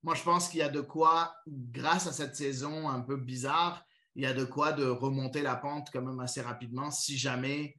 moi, 0.03 0.15
je 0.15 0.23
pense 0.23 0.49
qu'il 0.49 0.59
y 0.59 0.63
a 0.63 0.69
de 0.69 0.81
quoi, 0.81 1.35
grâce 1.47 2.07
à 2.07 2.13
cette 2.13 2.35
saison 2.35 2.89
un 2.89 3.01
peu 3.01 3.17
bizarre, 3.17 3.83
il 4.15 4.23
y 4.23 4.25
a 4.25 4.33
de 4.33 4.45
quoi 4.45 4.73
de 4.73 4.85
remonter 4.85 5.41
la 5.41 5.55
pente 5.55 5.89
quand 5.91 6.01
même 6.01 6.19
assez 6.19 6.41
rapidement 6.41 6.89
si 6.89 7.17
jamais 7.17 7.75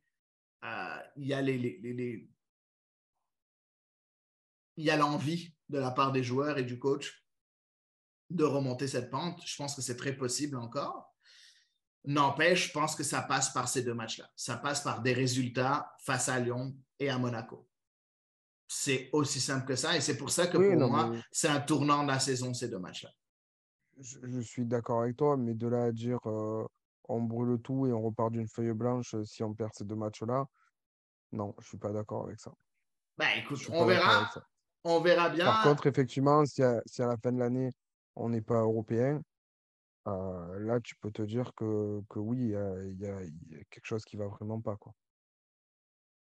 euh, 0.65 0.99
il 1.17 1.27
y 1.27 1.35
a 1.35 1.43
les, 1.43 1.59
les, 1.59 2.29
il 4.77 4.85
y 4.85 4.91
a 4.91 4.97
l'envie 4.97 5.53
de 5.69 5.79
la 5.79 5.91
part 5.91 6.13
des 6.13 6.23
joueurs 6.23 6.59
et 6.59 6.65
du 6.65 6.79
coach 6.79 7.25
de 8.31 8.45
remonter 8.45 8.87
cette 8.87 9.11
pente. 9.11 9.41
Je 9.45 9.57
pense 9.57 9.75
que 9.75 9.83
c'est 9.83 9.97
très 9.97 10.13
possible 10.13 10.57
encore. 10.57 11.15
N'empêche, 12.05 12.69
je 12.69 12.73
pense 12.73 12.95
que 12.95 13.03
ça 13.03 13.23
passe 13.23 13.53
par 13.53 13.69
ces 13.69 13.83
deux 13.83 13.95
matchs-là. 13.95 14.31
Ça 14.37 14.57
passe 14.57 14.83
par 14.83 15.03
des 15.03 15.13
résultats 15.13 15.93
face 15.99 16.29
à 16.29 16.39
Lyon 16.39 16.77
et 16.99 17.11
à 17.11 17.19
Monaco. 17.19 17.69
C'est 18.67 19.11
aussi 19.13 19.41
simple 19.41 19.67
que 19.67 19.77
ça. 19.77 19.97
Et 19.97 20.01
c'est 20.01 20.17
pour 20.17 20.31
ça 20.31 20.47
que 20.47 20.57
pour 20.57 20.91
moi, 20.91 21.13
c'est 21.33 21.49
un 21.49 21.61
tournant 21.61 22.03
de 22.03 22.09
la 22.09 22.19
saison, 22.19 22.55
ces 22.55 22.69
deux 22.69 22.79
matchs-là. 22.79 23.11
Je, 24.01 24.41
suis 24.41 24.65
d'accord 24.65 25.03
avec 25.03 25.17
toi, 25.17 25.37
mais 25.37 25.55
de 25.55 25.67
là 25.67 25.85
à 25.85 25.93
dire 25.93 26.21
euh, 26.27 26.65
on 27.09 27.21
brûle 27.21 27.61
tout 27.61 27.87
et 27.87 27.93
on 27.93 28.01
repart 28.01 28.31
d'une 28.31 28.47
feuille 28.47 28.73
blanche 28.73 29.15
euh, 29.15 29.25
si 29.25 29.43
on 29.43 29.55
perd 29.55 29.73
ces 29.75 29.85
deux 29.85 29.97
matchs-là, 29.97 30.47
non, 31.33 31.53
je 31.59 31.65
ne 31.65 31.69
suis 31.69 31.79
pas 31.79 31.93
d'accord 31.93 32.27
avec 32.27 32.39
ça. 32.39 32.53
Ben, 33.17 33.29
écoute, 33.39 33.59
on 33.71 33.85
verra. 33.85 34.31
On 34.85 35.01
verra 35.01 35.29
bien. 35.29 35.45
Par 35.45 35.65
contre, 35.65 35.87
effectivement, 35.89 36.45
si 36.47 36.63
à, 36.63 36.81
si 36.87 37.03
à 37.03 37.07
la 37.09 37.17
fin 37.17 37.33
de 37.33 37.39
l'année, 37.39 37.73
on 38.19 38.29
n'est 38.29 38.43
pas 38.43 38.61
européen, 38.61 39.23
euh, 40.09 40.59
là, 40.61 40.81
tu 40.81 40.97
peux 40.97 41.11
te 41.11 41.23
dire 41.23 41.53
que, 41.55 42.01
que 42.09 42.19
oui, 42.19 42.39
il 42.39 42.51
y, 43.01 43.07
a, 43.07 43.21
quelque 43.71 43.85
chose 43.85 44.05
qui 44.05 44.17
va 44.17 44.27
vraiment 44.27 44.61
pas. 44.61 44.77
Quoi. 44.77 44.95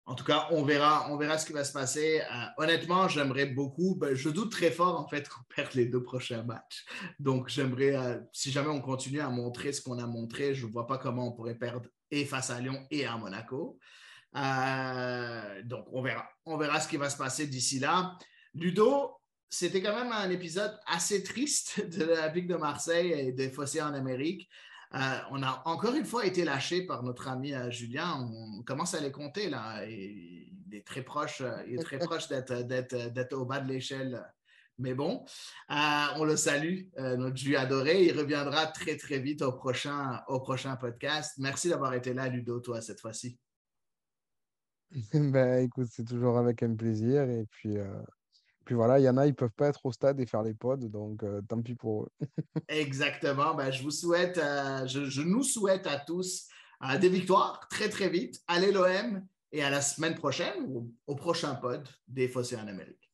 En 0.06 0.14
tout 0.14 0.24
cas, 0.24 0.48
on 0.50 0.64
verra, 0.64 1.10
on 1.10 1.16
verra 1.16 1.38
ce 1.38 1.46
qui 1.46 1.52
va 1.52 1.64
se 1.64 1.72
passer. 1.72 2.20
Euh, 2.20 2.44
honnêtement, 2.58 3.08
j'aimerais 3.08 3.46
beaucoup. 3.46 3.94
Ben, 3.94 4.14
je 4.14 4.28
doute 4.28 4.52
très 4.52 4.70
fort 4.70 5.00
en 5.00 5.06
fait 5.06 5.28
qu'on 5.28 5.42
perde 5.54 5.72
les 5.74 5.86
deux 5.86 6.02
prochains 6.02 6.42
matchs. 6.42 6.84
Donc, 7.18 7.48
j'aimerais, 7.48 7.96
euh, 7.96 8.20
si 8.32 8.50
jamais 8.50 8.68
on 8.68 8.80
continue 8.80 9.20
à 9.20 9.30
montrer 9.30 9.72
ce 9.72 9.80
qu'on 9.80 9.98
a 9.98 10.06
montré, 10.06 10.54
je 10.54 10.66
ne 10.66 10.72
vois 10.72 10.86
pas 10.86 10.98
comment 10.98 11.28
on 11.28 11.32
pourrait 11.32 11.58
perdre 11.58 11.88
et 12.10 12.24
face 12.24 12.50
à 12.50 12.60
Lyon 12.60 12.86
et 12.90 13.06
à 13.06 13.16
Monaco. 13.16 13.78
donc, 14.34 15.86
on 15.92 16.02
verra. 16.02 16.28
On 16.44 16.56
verra 16.58 16.80
ce 16.80 16.88
qui 16.88 16.96
va 16.96 17.08
se 17.08 17.16
passer 17.16 17.46
d'ici 17.46 17.78
là. 17.78 18.16
Ludo, 18.54 19.19
c'était 19.50 19.82
quand 19.82 19.94
même 19.96 20.12
un 20.12 20.30
épisode 20.30 20.78
assez 20.86 21.22
triste 21.24 21.84
de 21.98 22.04
l'Olympique 22.04 22.46
de 22.46 22.54
Marseille 22.54 23.12
et 23.12 23.32
des 23.32 23.50
fossés 23.50 23.82
en 23.82 23.92
Amérique. 23.92 24.48
Euh, 24.94 24.98
on 25.30 25.42
a 25.42 25.62
encore 25.66 25.94
une 25.94 26.04
fois 26.04 26.24
été 26.26 26.44
lâché 26.44 26.86
par 26.86 27.02
notre 27.02 27.28
ami 27.28 27.52
euh, 27.52 27.70
Julien. 27.70 28.28
On 28.32 28.62
commence 28.62 28.94
à 28.94 29.00
les 29.00 29.12
compter 29.12 29.48
là. 29.50 29.84
il 29.86 30.48
est 30.72 30.86
très 30.86 31.02
proche, 31.02 31.42
euh, 31.42 31.62
il 31.66 31.74
est 31.74 31.82
très 31.82 31.98
proche 31.98 32.28
d'être 32.28 33.34
au 33.34 33.44
bas 33.44 33.60
de 33.60 33.68
l'échelle. 33.68 34.24
Mais 34.78 34.94
bon, 34.94 35.26
on 35.68 36.24
le 36.24 36.36
salue, 36.36 36.84
notre 36.96 37.34
Dieu 37.34 37.58
adoré. 37.58 38.06
Il 38.06 38.18
reviendra 38.18 38.66
très, 38.66 38.96
très 38.96 39.18
vite 39.18 39.42
au 39.42 39.52
prochain, 39.52 40.22
au 40.26 40.40
prochain 40.40 40.74
podcast. 40.76 41.34
Merci 41.36 41.68
d'avoir 41.68 41.92
été 41.92 42.14
là, 42.14 42.28
Ludo, 42.28 42.60
toi, 42.60 42.80
cette 42.80 42.98
fois-ci. 42.98 43.38
ben, 45.12 45.58
écoute, 45.58 45.88
c'est 45.90 46.06
toujours 46.06 46.38
avec 46.38 46.62
un 46.62 46.74
plaisir. 46.74 47.28
Et 47.28 47.44
puis, 47.50 47.76
puis 48.64 48.74
voilà, 48.74 48.98
il 48.98 49.04
y 49.04 49.08
en 49.08 49.16
a, 49.16 49.26
ils 49.26 49.30
ne 49.30 49.34
peuvent 49.34 49.50
pas 49.50 49.68
être 49.68 49.84
au 49.84 49.92
stade 49.92 50.20
et 50.20 50.26
faire 50.26 50.42
les 50.42 50.54
pods, 50.54 50.76
donc 50.76 51.24
tant 51.48 51.60
pis 51.60 51.74
pour 51.74 52.04
eux. 52.04 52.10
Exactement. 52.68 53.54
Ben, 53.54 53.70
je 53.70 53.82
vous 53.82 53.90
souhaite, 53.90 54.36
je, 54.36 55.22
nous 55.22 55.42
souhaite 55.42 55.86
à 55.86 55.98
tous 55.98 56.48
des 57.00 57.08
victoires 57.08 57.66
très, 57.68 57.88
très 57.88 58.08
vite. 58.08 58.40
Allez 58.46 58.72
l'OM 58.72 59.26
et 59.52 59.62
à 59.62 59.70
la 59.70 59.80
semaine 59.80 60.14
prochaine 60.14 60.54
ou 60.68 60.92
au 61.06 61.14
prochain 61.14 61.54
pod 61.54 61.86
des 62.06 62.28
Fossés 62.28 62.56
en 62.56 62.68
Amérique. 62.68 63.09